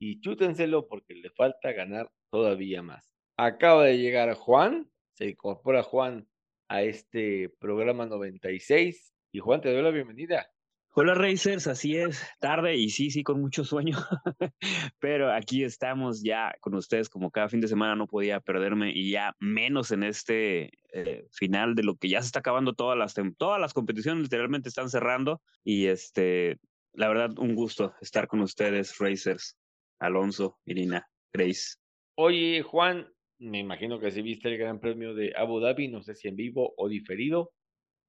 y 0.00 0.20
chútenselo 0.20 0.88
porque 0.88 1.14
le 1.14 1.30
falta 1.30 1.70
ganar 1.70 2.10
todavía 2.30 2.82
más. 2.82 3.08
Acaba 3.36 3.84
de 3.84 3.98
llegar 3.98 4.34
Juan, 4.34 4.90
se 5.12 5.28
incorpora 5.28 5.84
Juan 5.84 6.28
a 6.66 6.82
este 6.82 7.48
programa 7.60 8.06
96 8.06 9.14
y 9.30 9.38
Juan 9.38 9.60
te 9.60 9.72
doy 9.72 9.82
la 9.82 9.90
bienvenida. 9.90 10.50
Hola 10.96 11.14
Racers, 11.14 11.66
así 11.66 11.96
es, 11.96 12.24
tarde 12.38 12.76
y 12.76 12.88
sí, 12.88 13.10
sí, 13.10 13.24
con 13.24 13.40
mucho 13.40 13.64
sueño, 13.64 13.96
pero 15.00 15.32
aquí 15.32 15.64
estamos 15.64 16.22
ya 16.22 16.54
con 16.60 16.76
ustedes 16.76 17.08
como 17.08 17.32
cada 17.32 17.48
fin 17.48 17.60
de 17.60 17.66
semana 17.66 17.96
no 17.96 18.06
podía 18.06 18.38
perderme 18.38 18.92
y 18.94 19.10
ya 19.10 19.34
menos 19.40 19.90
en 19.90 20.04
este 20.04 20.70
eh, 20.92 21.26
final 21.32 21.74
de 21.74 21.82
lo 21.82 21.96
que 21.96 22.08
ya 22.08 22.22
se 22.22 22.26
está 22.26 22.38
acabando 22.38 22.74
todas 22.74 22.96
las, 22.96 23.12
todas 23.36 23.60
las 23.60 23.74
competiciones 23.74 24.22
literalmente 24.22 24.68
están 24.68 24.88
cerrando 24.88 25.42
y 25.64 25.86
este, 25.86 26.58
la 26.92 27.08
verdad 27.08 27.36
un 27.40 27.56
gusto 27.56 27.92
estar 28.00 28.28
con 28.28 28.40
ustedes 28.40 28.96
Racers, 29.00 29.58
Alonso, 29.98 30.60
Irina, 30.64 31.08
Grace. 31.32 31.74
Oye 32.14 32.62
Juan, 32.62 33.12
me 33.40 33.58
imagino 33.58 33.98
que 33.98 34.12
sí 34.12 34.22
viste 34.22 34.48
el 34.48 34.58
Gran 34.58 34.78
Premio 34.78 35.12
de 35.12 35.32
Abu 35.36 35.58
Dhabi, 35.58 35.88
no 35.88 36.02
sé 36.02 36.14
si 36.14 36.28
en 36.28 36.36
vivo 36.36 36.72
o 36.76 36.88
diferido, 36.88 37.50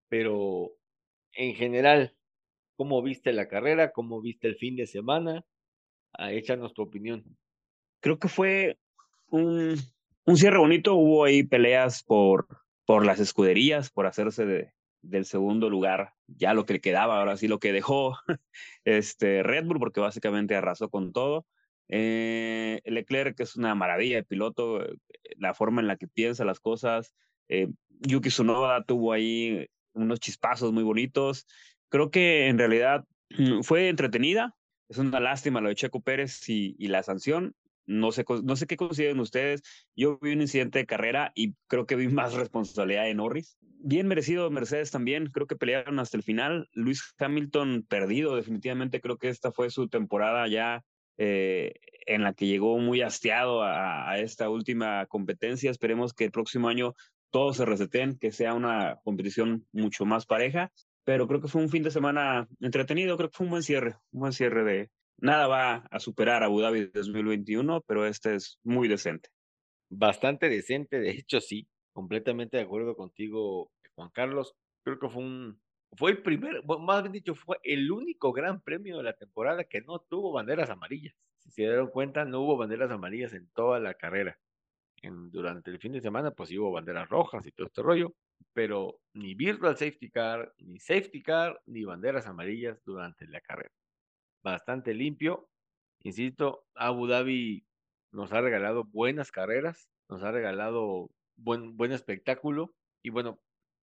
pero 0.07 0.77
en 1.33 1.55
general, 1.55 2.15
¿Cómo 2.75 3.01
viste 3.01 3.33
la 3.33 3.47
carrera? 3.47 3.91
¿Cómo 3.91 4.21
viste 4.21 4.47
el 4.47 4.55
fin 4.55 4.75
de 4.75 4.87
semana? 4.87 5.43
Ah, 6.13 6.31
échanos 6.31 6.73
tu 6.73 6.81
opinión. 6.81 7.23
Creo 8.01 8.19
que 8.19 8.27
fue 8.27 8.77
un, 9.27 9.75
un 10.25 10.37
cierre 10.37 10.57
bonito. 10.57 10.95
Hubo 10.95 11.23
ahí 11.23 11.43
peleas 11.43 12.03
por, 12.03 12.47
por 12.85 13.05
las 13.05 13.19
escuderías, 13.19 13.89
por 13.89 14.05
hacerse 14.07 14.45
de, 14.45 14.73
del 15.01 15.25
segundo 15.25 15.69
lugar, 15.69 16.13
ya 16.27 16.53
lo 16.53 16.65
que 16.65 16.73
le 16.73 16.81
quedaba, 16.81 17.19
ahora 17.19 17.37
sí 17.37 17.47
lo 17.47 17.59
que 17.59 17.71
dejó 17.71 18.17
este 18.85 19.43
Red 19.43 19.65
Bull, 19.65 19.79
porque 19.79 20.01
básicamente 20.01 20.55
arrasó 20.55 20.89
con 20.89 21.13
todo. 21.13 21.45
Eh, 21.87 22.81
Leclerc, 22.85 23.37
que 23.37 23.43
es 23.43 23.55
una 23.55 23.75
maravilla 23.75 24.17
de 24.17 24.23
piloto, 24.23 24.83
eh, 24.83 24.97
la 25.37 25.53
forma 25.53 25.81
en 25.81 25.87
la 25.87 25.97
que 25.97 26.07
piensa 26.07 26.45
las 26.45 26.59
cosas. 26.59 27.13
Eh, 27.47 27.67
Yuki 28.01 28.29
Tsunoda 28.29 28.83
tuvo 28.83 29.13
ahí 29.13 29.67
unos 29.93 30.19
chispazos 30.19 30.73
muy 30.73 30.83
bonitos 30.83 31.45
creo 31.89 32.11
que 32.11 32.47
en 32.47 32.57
realidad 32.57 33.05
mm, 33.37 33.61
fue 33.61 33.89
entretenida. 33.89 34.55
Es 34.89 34.97
una 34.97 35.19
lástima 35.19 35.61
lo 35.61 35.69
de 35.69 35.75
Checo 35.75 36.01
Pérez 36.01 36.47
y, 36.47 36.75
la 36.87 37.03
sanción. 37.03 37.55
No 37.87 38.11
sé, 38.11 38.25
no 38.43 38.55
sé 38.55 38.67
qué 38.67 38.77
consideran 38.77 39.19
ustedes. 39.19 39.61
Yo 39.95 40.19
vi 40.21 40.33
un 40.33 40.41
incidente 40.41 40.79
de 40.79 40.85
carrera 40.85 41.31
y 41.35 41.53
creo 41.67 41.85
que 41.85 41.95
vi 41.95 42.07
más 42.09 42.33
responsabilidad 42.33 43.03
de 43.05 43.15
Norris. 43.15 43.57
Bien 43.61 44.07
merecido 44.07 44.49
Mercedes 44.49 44.91
también. 44.91 45.27
Creo 45.27 45.47
que 45.47 45.55
pelearon 45.55 45.99
hasta 45.99 46.17
el 46.17 46.23
final. 46.23 46.69
Luis 46.73 47.13
Hamilton 47.17 47.85
perdido 47.87 48.35
definitivamente. 48.35 49.01
Creo 49.01 49.17
que 49.17 49.29
esta 49.29 49.51
fue 49.51 49.69
su 49.69 49.87
temporada 49.87 50.47
ya 50.47 50.83
eh, 51.17 51.73
en 52.07 52.23
la 52.23 52.33
que 52.33 52.47
llegó 52.47 52.77
muy 52.79 53.01
hastiado 53.01 53.63
a, 53.63 54.09
a, 54.09 54.19
esta 54.19 54.49
última 54.49 55.05
competencia. 55.07 55.69
Esperemos 55.69 56.13
que 56.13 56.25
el 56.25 56.31
próximo 56.31 56.67
año 56.67 56.93
todos 57.29 57.57
se 57.57 57.65
reseten, 57.65 58.17
que 58.17 58.31
sea 58.31 58.53
una 58.53 58.97
competición 59.03 59.67
mucho 59.71 60.05
más 60.05 60.25
pareja 60.25 60.71
pero 61.05 61.27
creo 61.27 61.39
que 61.39 61.47
fue 61.47 61.61
un 61.61 61.69
fin 61.69 61.83
de 61.83 61.91
semana 61.91 62.47
entretenido, 62.59 63.15
creo 63.15 63.29
que 63.29 63.37
fue 63.37 63.45
un 63.45 63.51
buen 63.51 63.63
cierre, 63.63 63.95
un 64.11 64.21
buen 64.21 64.33
cierre 64.33 64.63
de 64.63 64.91
nada 65.17 65.47
va 65.47 65.75
a 65.91 65.99
superar 65.99 66.43
a 66.43 66.47
Abu 66.47 66.61
Dhabi 66.61 66.87
2021, 66.87 67.81
pero 67.87 68.05
este 68.05 68.35
es 68.35 68.59
muy 68.63 68.87
decente. 68.87 69.29
Bastante 69.89 70.49
decente, 70.49 70.99
de 70.99 71.11
hecho 71.11 71.39
sí, 71.39 71.67
completamente 71.93 72.57
de 72.57 72.63
acuerdo 72.63 72.95
contigo, 72.95 73.71
Juan 73.93 74.09
Carlos. 74.09 74.55
Creo 74.83 74.99
que 74.99 75.09
fue 75.09 75.23
un 75.23 75.61
fue 75.97 76.11
el 76.11 76.21
primer, 76.21 76.63
más 76.65 77.03
bien 77.03 77.13
dicho, 77.13 77.35
fue 77.35 77.57
el 77.63 77.89
único 77.89 78.33
gran 78.33 78.59
premio 78.59 78.97
de 78.97 79.03
la 79.03 79.13
temporada 79.13 79.63
que 79.63 79.81
no 79.81 79.99
tuvo 79.99 80.33
banderas 80.33 80.69
amarillas. 80.69 81.15
Si 81.37 81.51
se 81.51 81.61
dieron 81.61 81.89
cuenta, 81.89 82.25
no 82.25 82.41
hubo 82.41 82.57
banderas 82.57 82.91
amarillas 82.91 83.31
en 83.33 83.47
toda 83.53 83.79
la 83.79 83.93
carrera. 83.93 84.37
En, 85.01 85.31
durante 85.31 85.71
el 85.71 85.79
fin 85.79 85.93
de 85.93 86.01
semana, 86.01 86.31
pues 86.31 86.51
hubo 86.51 86.71
banderas 86.71 87.07
rojas 87.07 87.45
y 87.45 87.51
todo 87.51 87.67
este 87.67 87.81
rollo 87.81 88.13
pero 88.53 88.99
ni 89.13 89.35
virtual 89.35 89.77
safety 89.77 90.09
car, 90.09 90.53
ni 90.59 90.79
safety 90.79 91.21
car, 91.21 91.61
ni 91.65 91.83
banderas 91.83 92.27
amarillas 92.27 92.81
durante 92.85 93.27
la 93.27 93.41
carrera. 93.41 93.73
Bastante 94.43 94.93
limpio. 94.93 95.49
Insisto, 96.03 96.65
Abu 96.75 97.07
Dhabi 97.07 97.65
nos 98.11 98.31
ha 98.31 98.41
regalado 98.41 98.85
buenas 98.85 99.31
carreras, 99.31 99.89
nos 100.09 100.23
ha 100.23 100.31
regalado 100.31 101.09
buen, 101.35 101.75
buen 101.75 101.91
espectáculo. 101.91 102.73
Y 103.03 103.09
bueno, 103.09 103.39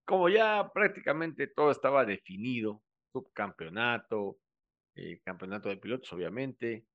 como 0.07 0.29
ya 0.29 0.71
prácticamente 0.73 1.47
todo 1.49 1.71
estaba 1.71 2.05
definido, 2.05 2.83
subcampeonato, 3.13 4.39
el 4.95 5.21
campeonato 5.23 5.69
de 5.69 5.77
pilotos, 5.77 6.13
obviamente, 6.13 6.87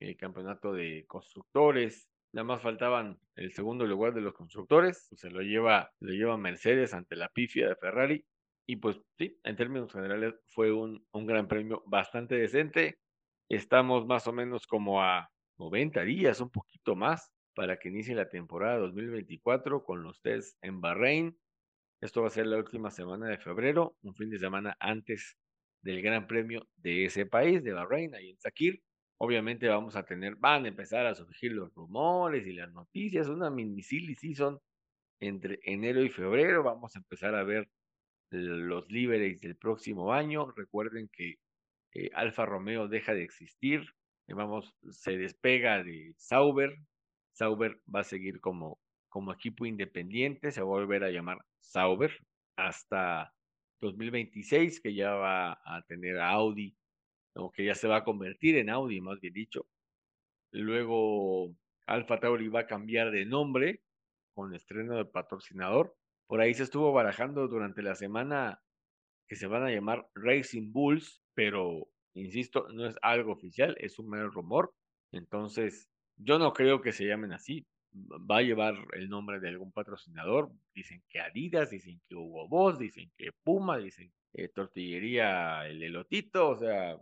el 0.00 0.16
campeonato 0.16 0.72
de 0.72 1.04
constructores, 1.06 2.11
Nada 2.32 2.44
más 2.44 2.62
faltaban 2.62 3.18
el 3.36 3.52
segundo 3.52 3.86
lugar 3.86 4.14
de 4.14 4.22
los 4.22 4.32
constructores. 4.32 5.08
Se 5.12 5.30
lo 5.30 5.42
lleva, 5.42 5.92
lo 6.00 6.12
lleva 6.12 6.38
Mercedes 6.38 6.94
ante 6.94 7.14
la 7.14 7.28
pifia 7.28 7.68
de 7.68 7.76
Ferrari. 7.76 8.24
Y 8.66 8.76
pues 8.76 8.98
sí, 9.18 9.38
en 9.44 9.56
términos 9.56 9.92
generales 9.92 10.34
fue 10.48 10.72
un, 10.72 11.06
un 11.12 11.26
gran 11.26 11.46
premio 11.46 11.82
bastante 11.86 12.36
decente. 12.36 12.98
Estamos 13.50 14.06
más 14.06 14.26
o 14.26 14.32
menos 14.32 14.66
como 14.66 15.02
a 15.02 15.30
90 15.58 16.02
días, 16.04 16.40
un 16.40 16.50
poquito 16.50 16.96
más, 16.96 17.30
para 17.54 17.78
que 17.78 17.90
inicie 17.90 18.14
la 18.14 18.30
temporada 18.30 18.78
2024 18.78 19.84
con 19.84 20.02
los 20.02 20.22
test 20.22 20.56
en 20.62 20.80
Bahrein. 20.80 21.36
Esto 22.00 22.22
va 22.22 22.28
a 22.28 22.30
ser 22.30 22.46
la 22.46 22.56
última 22.56 22.90
semana 22.90 23.28
de 23.28 23.36
febrero, 23.36 23.96
un 24.02 24.14
fin 24.14 24.30
de 24.30 24.38
semana 24.38 24.74
antes 24.80 25.36
del 25.82 26.00
Gran 26.00 26.26
Premio 26.26 26.66
de 26.76 27.04
ese 27.04 27.26
país, 27.26 27.62
de 27.62 27.72
Bahrein, 27.72 28.14
ahí 28.14 28.30
en 28.30 28.38
Sakir 28.40 28.82
obviamente 29.22 29.68
vamos 29.68 29.94
a 29.94 30.02
tener, 30.02 30.34
van 30.34 30.64
a 30.64 30.68
empezar 30.68 31.06
a 31.06 31.14
surgir 31.14 31.52
los 31.52 31.72
rumores 31.74 32.44
y 32.44 32.54
las 32.54 32.72
noticias, 32.72 33.28
una 33.28 33.50
mini 33.50 33.80
silly 33.80 34.16
season 34.16 34.58
entre 35.20 35.60
enero 35.62 36.02
y 36.02 36.08
febrero, 36.10 36.64
vamos 36.64 36.96
a 36.96 36.98
empezar 36.98 37.36
a 37.36 37.44
ver 37.44 37.68
los 38.30 38.90
líderes 38.90 39.40
del 39.40 39.56
próximo 39.56 40.12
año. 40.12 40.50
Recuerden 40.56 41.08
que 41.12 41.36
eh, 41.94 42.10
Alfa 42.14 42.46
Romeo 42.46 42.88
deja 42.88 43.14
de 43.14 43.22
existir, 43.22 43.82
eh, 44.26 44.34
vamos, 44.34 44.74
se 44.90 45.16
despega 45.16 45.84
de 45.84 46.14
Sauber, 46.16 46.76
Sauber 47.32 47.80
va 47.94 48.00
a 48.00 48.04
seguir 48.04 48.40
como, 48.40 48.80
como 49.08 49.32
equipo 49.32 49.66
independiente, 49.66 50.50
se 50.50 50.62
va 50.62 50.66
a 50.66 50.80
volver 50.80 51.04
a 51.04 51.12
llamar 51.12 51.38
Sauber 51.60 52.10
hasta 52.56 53.32
2026, 53.80 54.80
que 54.80 54.94
ya 54.94 55.12
va 55.12 55.52
a 55.64 55.82
tener 55.86 56.18
a 56.18 56.30
Audi 56.30 56.76
o 57.34 57.50
que 57.50 57.64
ya 57.64 57.74
se 57.74 57.88
va 57.88 57.98
a 57.98 58.04
convertir 58.04 58.56
en 58.56 58.70
Audi, 58.70 59.00
más 59.00 59.20
bien 59.20 59.34
dicho. 59.34 59.66
Luego 60.50 61.54
Alfa 61.86 62.20
Tauri 62.20 62.48
va 62.48 62.60
a 62.60 62.66
cambiar 62.66 63.10
de 63.10 63.24
nombre 63.24 63.82
con 64.34 64.54
estreno 64.54 64.96
de 64.96 65.04
patrocinador. 65.04 65.94
Por 66.26 66.40
ahí 66.40 66.54
se 66.54 66.62
estuvo 66.62 66.92
barajando 66.92 67.48
durante 67.48 67.82
la 67.82 67.94
semana 67.94 68.62
que 69.26 69.36
se 69.36 69.46
van 69.46 69.62
a 69.62 69.70
llamar 69.70 70.06
Racing 70.14 70.72
Bulls, 70.72 71.22
pero 71.34 71.88
insisto, 72.14 72.66
no 72.72 72.86
es 72.86 72.96
algo 73.02 73.32
oficial, 73.32 73.76
es 73.78 73.98
un 73.98 74.10
mero 74.10 74.30
rumor. 74.30 74.74
Entonces, 75.10 75.88
yo 76.16 76.38
no 76.38 76.52
creo 76.52 76.80
que 76.80 76.92
se 76.92 77.06
llamen 77.06 77.32
así. 77.32 77.66
Va 77.94 78.38
a 78.38 78.42
llevar 78.42 78.74
el 78.92 79.08
nombre 79.08 79.40
de 79.40 79.48
algún 79.48 79.72
patrocinador. 79.72 80.50
Dicen 80.74 81.02
que 81.08 81.20
Adidas, 81.20 81.70
dicen 81.70 82.00
que 82.08 82.14
Hugo 82.14 82.48
Boss, 82.48 82.78
dicen 82.78 83.10
que 83.16 83.32
Puma, 83.44 83.78
dicen 83.78 84.12
que 84.32 84.48
Tortillería 84.48 85.66
El 85.66 85.82
Elotito, 85.82 86.50
o 86.50 86.56
sea, 86.56 86.96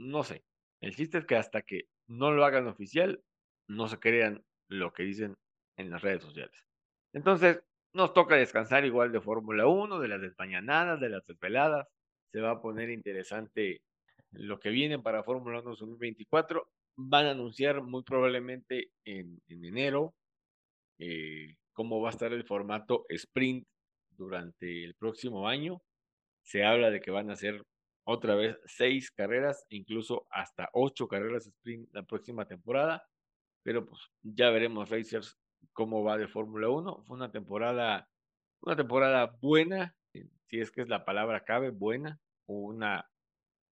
no 0.00 0.24
sé. 0.24 0.42
El 0.80 0.96
chiste 0.96 1.18
es 1.18 1.26
que 1.26 1.36
hasta 1.36 1.62
que 1.62 1.88
no 2.06 2.32
lo 2.32 2.44
hagan 2.44 2.66
oficial, 2.66 3.22
no 3.68 3.86
se 3.86 3.98
crean 3.98 4.42
lo 4.68 4.92
que 4.92 5.02
dicen 5.02 5.36
en 5.76 5.90
las 5.90 6.02
redes 6.02 6.22
sociales. 6.22 6.64
Entonces, 7.12 7.62
nos 7.92 8.14
toca 8.14 8.36
descansar 8.36 8.84
igual 8.84 9.12
de 9.12 9.20
Fórmula 9.20 9.66
1, 9.66 10.00
de 10.00 10.08
las 10.08 10.20
desmañanadas, 10.20 11.00
de 11.00 11.10
las 11.10 11.26
desveladas. 11.26 11.86
Se 12.32 12.40
va 12.40 12.52
a 12.52 12.62
poner 12.62 12.88
interesante 12.88 13.82
lo 14.30 14.58
que 14.58 14.70
viene 14.70 14.98
para 14.98 15.22
Fórmula 15.22 15.60
1 15.60 15.70
2024. 15.70 16.66
Van 16.96 17.26
a 17.26 17.32
anunciar 17.32 17.82
muy 17.82 18.02
probablemente 18.02 18.92
en, 19.04 19.40
enero 19.48 20.14
eh, 20.98 21.56
cómo 21.72 22.00
va 22.00 22.08
a 22.08 22.12
estar 22.12 22.32
el 22.32 22.44
formato 22.44 23.04
sprint 23.08 23.66
durante 24.10 24.84
el 24.84 24.94
próximo 24.94 25.46
año. 25.46 25.82
Se 26.42 26.64
habla 26.64 26.90
de 26.90 27.00
que 27.00 27.10
van 27.10 27.30
a 27.30 27.36
ser 27.36 27.64
otra 28.10 28.34
vez 28.34 28.58
seis 28.66 29.10
carreras, 29.12 29.64
incluso 29.68 30.26
hasta 30.30 30.68
ocho 30.72 31.06
carreras 31.06 31.46
sprint 31.46 31.88
la 31.92 32.02
próxima 32.02 32.44
temporada. 32.44 33.06
Pero 33.62 33.86
pues 33.86 34.00
ya 34.22 34.50
veremos 34.50 34.90
Racers 34.90 35.38
cómo 35.72 36.02
va 36.02 36.18
de 36.18 36.26
Fórmula 36.26 36.68
1. 36.68 37.04
Fue 37.04 37.16
una 37.16 37.30
temporada, 37.30 38.08
una 38.62 38.74
temporada 38.76 39.26
buena, 39.40 39.94
si 40.12 40.58
es 40.58 40.72
que 40.72 40.82
es 40.82 40.88
la 40.88 41.04
palabra 41.04 41.44
cabe, 41.44 41.70
buena, 41.70 42.18
una, 42.46 43.08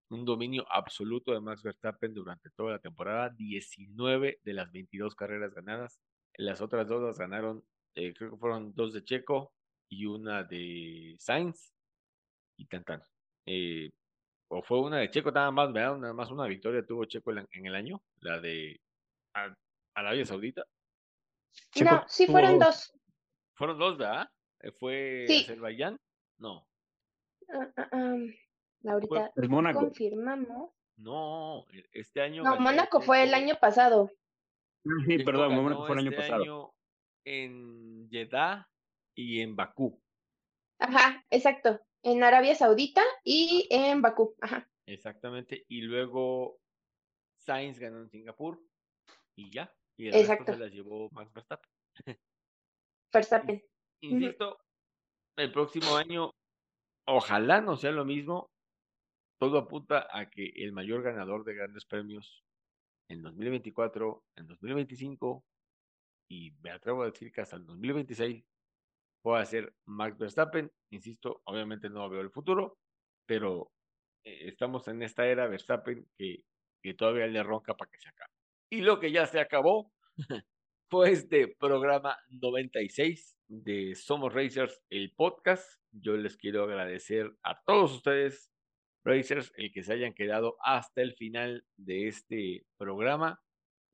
un 0.09 0.23
dominio 0.23 0.65
absoluto 0.71 1.33
de 1.33 1.41
Max 1.41 1.61
Verstappen 1.61 2.13
durante 2.13 2.49
toda 2.51 2.71
la 2.73 2.79
temporada, 2.79 3.29
19 3.35 4.39
de 4.41 4.53
las 4.53 4.71
22 4.71 5.15
carreras 5.15 5.53
ganadas. 5.53 5.99
Las 6.37 6.61
otras 6.61 6.87
dos 6.87 7.03
las 7.03 7.17
ganaron, 7.17 7.65
eh, 7.95 8.13
creo 8.13 8.31
que 8.31 8.37
fueron 8.37 8.73
dos 8.73 8.93
de 8.93 9.03
Checo 9.03 9.51
y 9.89 10.05
una 10.05 10.43
de 10.43 11.15
Sainz 11.19 11.73
y 12.57 12.67
Tantan. 12.67 13.01
Eh, 13.45 13.89
o 14.49 14.61
fue 14.63 14.81
una 14.81 14.97
de 14.97 15.09
Checo 15.11 15.31
nada 15.31 15.51
más, 15.51 15.71
¿verdad? 15.71 15.97
Nada 15.97 16.13
más 16.13 16.31
una 16.31 16.47
victoria 16.47 16.85
tuvo 16.85 17.05
Checo 17.05 17.31
en 17.31 17.65
el 17.65 17.75
año, 17.75 18.01
la 18.21 18.39
de 18.39 18.81
Arabia 19.93 20.25
Saudita. 20.25 20.65
no, 21.83 22.03
sí 22.07 22.25
fueron 22.25 22.59
dos. 22.59 22.91
Fueron 23.53 23.77
dos, 23.77 23.97
¿verdad? 23.97 24.29
Eh, 24.61 24.71
¿Fue 24.71 25.25
Azerbaiyán? 25.29 25.99
No. 26.37 26.67
Ah, 27.51 27.73
ah, 27.77 27.89
ah, 27.91 28.91
ahorita 28.91 29.31
confirmamos. 29.73 30.71
No, 30.97 31.65
e, 31.71 31.83
este 31.93 32.21
año. 32.21 32.43
No, 32.43 32.59
Mónaco 32.59 33.01
fue 33.01 33.23
el 33.23 33.33
año 33.33 33.55
pasado. 33.59 34.11
Sí, 35.05 35.19
perdón, 35.23 35.55
Mónaco 35.55 35.85
fue 35.85 35.93
el 35.93 35.99
año 35.99 36.11
este 36.11 36.21
pasado. 36.21 36.73
en 37.23 38.09
Jeddah 38.09 38.67
y 39.13 39.41
en 39.41 39.55
Bakú. 39.55 40.01
Ajá, 40.79 41.23
exacto. 41.29 41.79
En 42.03 42.23
Arabia 42.23 42.55
Saudita 42.55 43.03
y 43.23 43.67
en 43.69 44.01
Bakú. 44.01 44.35
Ajá. 44.41 44.69
Exactamente. 44.85 45.65
Y 45.67 45.81
luego 45.81 46.59
Sainz 47.37 47.79
ganó 47.79 47.99
en 47.99 48.09
Singapur 48.09 48.61
y 49.35 49.51
ya. 49.51 49.73
Y 49.97 50.07
el 50.07 50.15
Exacto. 50.15 50.53
se 50.53 50.59
las 50.59 50.71
llevó 50.71 51.09
Max 51.11 51.31
Verstappen. 51.33 51.69
Verstappen. 53.11 53.63
Insisto, 54.01 54.57
el 55.35 55.51
próximo 55.51 55.97
año, 55.97 56.31
ojalá 57.05 57.61
no 57.61 57.75
sea 57.75 57.91
lo 57.91 58.05
mismo. 58.05 58.49
Todo 59.39 59.57
apunta 59.57 60.07
a 60.11 60.29
que 60.29 60.51
el 60.55 60.71
mayor 60.71 61.01
ganador 61.01 61.43
de 61.43 61.55
grandes 61.55 61.85
premios 61.85 62.43
en 63.09 63.21
2024, 63.21 64.23
en 64.37 64.47
2025 64.47 65.43
y 66.29 66.51
me 66.61 66.71
atrevo 66.71 67.03
a 67.03 67.07
decir 67.07 67.31
que 67.31 67.41
hasta 67.41 67.55
el 67.55 67.65
2026 67.65 68.45
pueda 69.21 69.45
ser 69.45 69.73
Max 69.85 70.17
Verstappen. 70.17 70.71
Insisto, 70.91 71.41
obviamente 71.45 71.89
no 71.89 72.09
veo 72.09 72.21
el 72.21 72.31
futuro, 72.31 72.77
pero 73.25 73.71
eh, 74.23 74.47
estamos 74.47 74.87
en 74.87 75.03
esta 75.03 75.27
era 75.27 75.47
Verstappen 75.47 76.07
que, 76.17 76.43
que 76.81 76.93
todavía 76.93 77.27
le 77.27 77.43
ronca 77.43 77.75
para 77.75 77.91
que 77.91 77.99
se 77.99 78.09
acabe. 78.09 78.33
Y 78.71 78.81
lo 78.81 78.99
que 78.99 79.11
ya 79.11 79.25
se 79.25 79.39
acabó 79.39 79.91
fue 80.89 81.11
este 81.11 81.47
programa 81.47 82.17
96 82.29 83.37
de 83.47 83.95
Somos 83.95 84.33
Racers, 84.33 84.81
el 84.89 85.11
podcast. 85.15 85.79
Yo 85.91 86.17
les 86.17 86.37
quiero 86.37 86.63
agradecer 86.63 87.31
a 87.43 87.61
todos 87.63 87.93
ustedes, 87.93 88.51
Racers, 89.03 89.51
el 89.55 89.71
que 89.71 89.83
se 89.83 89.93
hayan 89.93 90.13
quedado 90.13 90.57
hasta 90.63 91.01
el 91.01 91.13
final 91.13 91.65
de 91.77 92.07
este 92.07 92.65
programa. 92.77 93.41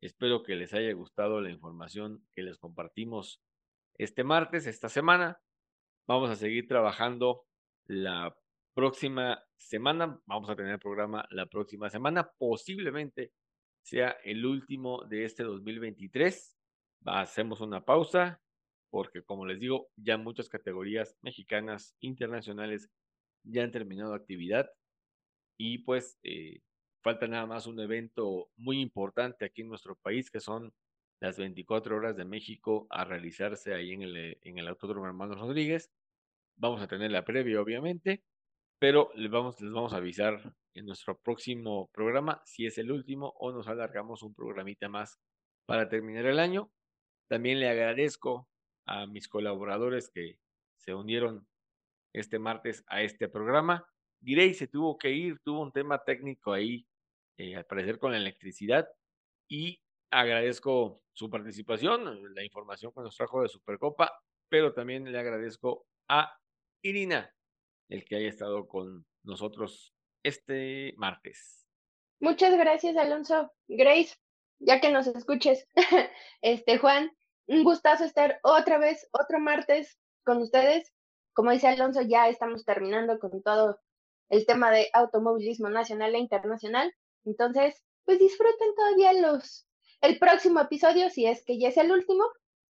Espero 0.01 0.43
que 0.43 0.55
les 0.55 0.73
haya 0.73 0.91
gustado 0.93 1.41
la 1.41 1.49
información 1.49 2.25
que 2.33 2.43
les 2.43 2.57
compartimos 2.57 3.41
este 3.97 4.23
martes, 4.23 4.67
esta 4.67 4.89
semana. 4.89 5.39
Vamos 6.07 6.29
a 6.29 6.35
seguir 6.35 6.67
trabajando 6.67 7.45
la 7.87 8.35
próxima 8.73 9.43
semana. 9.57 10.19
Vamos 10.25 10.49
a 10.49 10.55
tener 10.55 10.79
programa 10.79 11.25
la 11.31 11.45
próxima 11.45 11.89
semana, 11.89 12.29
posiblemente 12.37 13.31
sea 13.81 14.17
el 14.23 14.45
último 14.45 15.03
de 15.05 15.25
este 15.25 15.43
2023. 15.43 16.57
Hacemos 17.05 17.61
una 17.61 17.85
pausa 17.85 18.41
porque, 18.89 19.23
como 19.23 19.45
les 19.45 19.59
digo, 19.59 19.89
ya 19.95 20.17
muchas 20.17 20.49
categorías 20.49 21.17
mexicanas 21.21 21.95
internacionales 21.99 22.89
ya 23.43 23.63
han 23.63 23.71
terminado 23.71 24.13
actividad 24.13 24.69
y 25.57 25.79
pues 25.79 26.17
eh, 26.23 26.61
falta 27.03 27.27
nada 27.27 27.45
más 27.45 27.67
un 27.67 27.79
evento 27.79 28.49
muy 28.57 28.81
importante 28.81 29.45
aquí 29.45 29.61
en 29.61 29.69
nuestro 29.69 29.95
país 29.95 30.31
que 30.31 30.39
son 30.39 30.73
las 31.19 31.37
24 31.37 31.95
horas 31.95 32.15
de 32.17 32.25
México 32.25 32.87
a 32.89 33.05
realizarse 33.05 33.73
ahí 33.73 33.91
en 33.91 34.01
el, 34.03 34.37
en 34.41 34.57
el 34.57 34.67
Autódromo 34.67 35.07
Hermanos 35.07 35.39
Rodríguez. 35.39 35.91
Vamos 36.57 36.81
a 36.81 36.87
tener 36.87 37.11
la 37.11 37.25
previa, 37.25 37.61
obviamente, 37.61 38.23
pero 38.79 39.11
les 39.15 39.29
vamos, 39.29 39.59
les 39.61 39.71
vamos 39.71 39.93
a 39.93 39.97
avisar 39.97 40.55
en 40.73 40.85
nuestro 40.85 41.17
próximo 41.17 41.89
programa 41.93 42.41
si 42.45 42.65
es 42.65 42.77
el 42.77 42.91
último 42.91 43.33
o 43.39 43.51
nos 43.51 43.67
alargamos 43.67 44.23
un 44.23 44.33
programita 44.33 44.89
más 44.89 45.19
para 45.65 45.89
terminar 45.89 46.25
el 46.25 46.39
año. 46.39 46.71
También 47.27 47.59
le 47.59 47.69
agradezco 47.69 48.47
a 48.85 49.07
mis 49.07 49.27
colaboradores 49.27 50.09
que 50.09 50.37
se 50.77 50.93
unieron 50.93 51.47
este 52.13 52.39
martes 52.39 52.83
a 52.87 53.01
este 53.01 53.27
programa. 53.27 53.87
Girey 54.23 54.53
se 54.53 54.67
tuvo 54.67 54.97
que 54.97 55.11
ir, 55.11 55.39
tuvo 55.39 55.61
un 55.61 55.71
tema 55.71 56.03
técnico 56.03 56.53
ahí, 56.53 56.85
eh, 57.37 57.55
al 57.55 57.65
parecer 57.65 57.99
con 57.99 58.11
la 58.11 58.17
electricidad, 58.17 58.87
y 59.49 59.81
agradezco 60.15 61.01
su 61.11 61.29
participación, 61.29 62.33
la 62.33 62.43
información 62.43 62.93
que 62.93 63.01
nos 63.01 63.17
trajo 63.17 63.41
de 63.41 63.49
Supercopa, 63.49 64.17
pero 64.47 64.73
también 64.73 65.11
le 65.11 65.19
agradezco 65.19 65.85
a 66.07 66.39
Irina, 66.81 67.33
el 67.89 68.05
que 68.05 68.15
haya 68.15 68.29
estado 68.29 68.65
con 68.65 69.05
nosotros 69.23 69.93
este 70.23 70.93
martes. 70.95 71.67
Muchas 72.21 72.57
gracias, 72.57 72.95
Alonso. 72.95 73.51
Grace, 73.67 74.15
ya 74.59 74.79
que 74.79 74.89
nos 74.89 75.07
escuches, 75.07 75.67
este 76.41 76.77
Juan, 76.77 77.11
un 77.47 77.65
gustazo 77.65 78.05
estar 78.05 78.39
otra 78.41 78.77
vez, 78.77 79.09
otro 79.11 79.39
martes 79.39 79.99
con 80.23 80.37
ustedes. 80.37 80.93
Como 81.33 81.51
dice 81.51 81.67
Alonso, 81.67 82.01
ya 82.01 82.29
estamos 82.29 82.63
terminando 82.63 83.19
con 83.19 83.43
todo 83.43 83.81
el 84.29 84.45
tema 84.45 84.71
de 84.71 84.89
automovilismo 84.93 85.69
nacional 85.69 86.15
e 86.15 86.19
internacional. 86.19 86.95
Entonces, 87.25 87.83
pues 88.05 88.17
disfruten 88.17 88.73
todavía 88.75 89.11
los 89.13 89.64
el 90.01 90.19
próximo 90.19 90.61
episodio, 90.61 91.09
si 91.09 91.25
es 91.25 91.43
que 91.43 91.59
ya 91.59 91.69
es 91.69 91.77
el 91.77 91.91
último. 91.91 92.23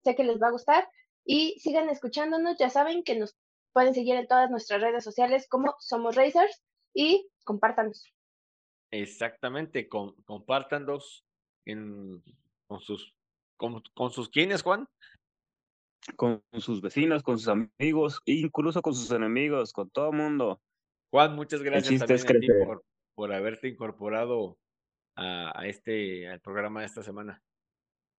Sé 0.03 0.15
que 0.15 0.23
les 0.23 0.41
va 0.41 0.47
a 0.47 0.51
gustar. 0.51 0.87
Y 1.23 1.59
sigan 1.59 1.89
escuchándonos. 1.89 2.57
Ya 2.57 2.69
saben 2.69 3.03
que 3.03 3.17
nos 3.17 3.35
Pueden 3.73 3.93
seguir 3.93 4.15
en 4.15 4.27
todas 4.27 4.49
nuestras 4.49 4.81
redes 4.81 5.03
sociales 5.03 5.47
como 5.47 5.75
Somos 5.79 6.15
Racers 6.15 6.61
y 6.93 7.29
compártanos. 7.45 8.13
Exactamente, 8.91 9.87
con, 9.87 10.13
compártanos 10.23 11.23
en, 11.65 12.21
con 12.67 12.81
sus 12.81 13.15
con, 13.55 13.81
con 13.93 14.11
sus 14.11 14.29
quiénes, 14.29 14.61
Juan. 14.63 14.87
Con 16.17 16.43
sus 16.57 16.81
vecinos, 16.81 17.23
con 17.23 17.37
sus 17.37 17.47
amigos, 17.47 18.19
incluso 18.25 18.81
con 18.81 18.95
sus 18.95 19.11
enemigos, 19.11 19.71
con 19.71 19.89
todo 19.89 20.09
el 20.09 20.17
mundo. 20.17 20.59
Juan, 21.11 21.35
muchas 21.35 21.61
gracias 21.61 21.99
también 21.99 22.19
a 22.21 22.39
ti 22.39 22.65
por, 22.65 22.83
por 23.13 23.31
haberte 23.31 23.67
incorporado 23.69 24.57
a, 25.15 25.65
este, 25.65 26.29
al 26.29 26.39
programa 26.41 26.81
de 26.81 26.85
esta 26.87 27.03
semana. 27.03 27.41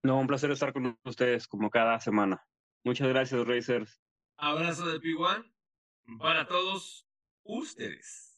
No, 0.02 0.18
un 0.18 0.26
placer 0.26 0.50
estar 0.50 0.72
con 0.72 0.98
ustedes 1.04 1.46
como 1.46 1.70
cada 1.70 2.00
semana. 2.00 2.44
Muchas 2.84 3.08
gracias, 3.08 3.46
Racers. 3.46 4.00
Abrazo 4.36 4.86
de 4.86 5.00
P1 5.00 5.52
para 6.18 6.46
todos 6.46 7.06
ustedes. 7.44 8.32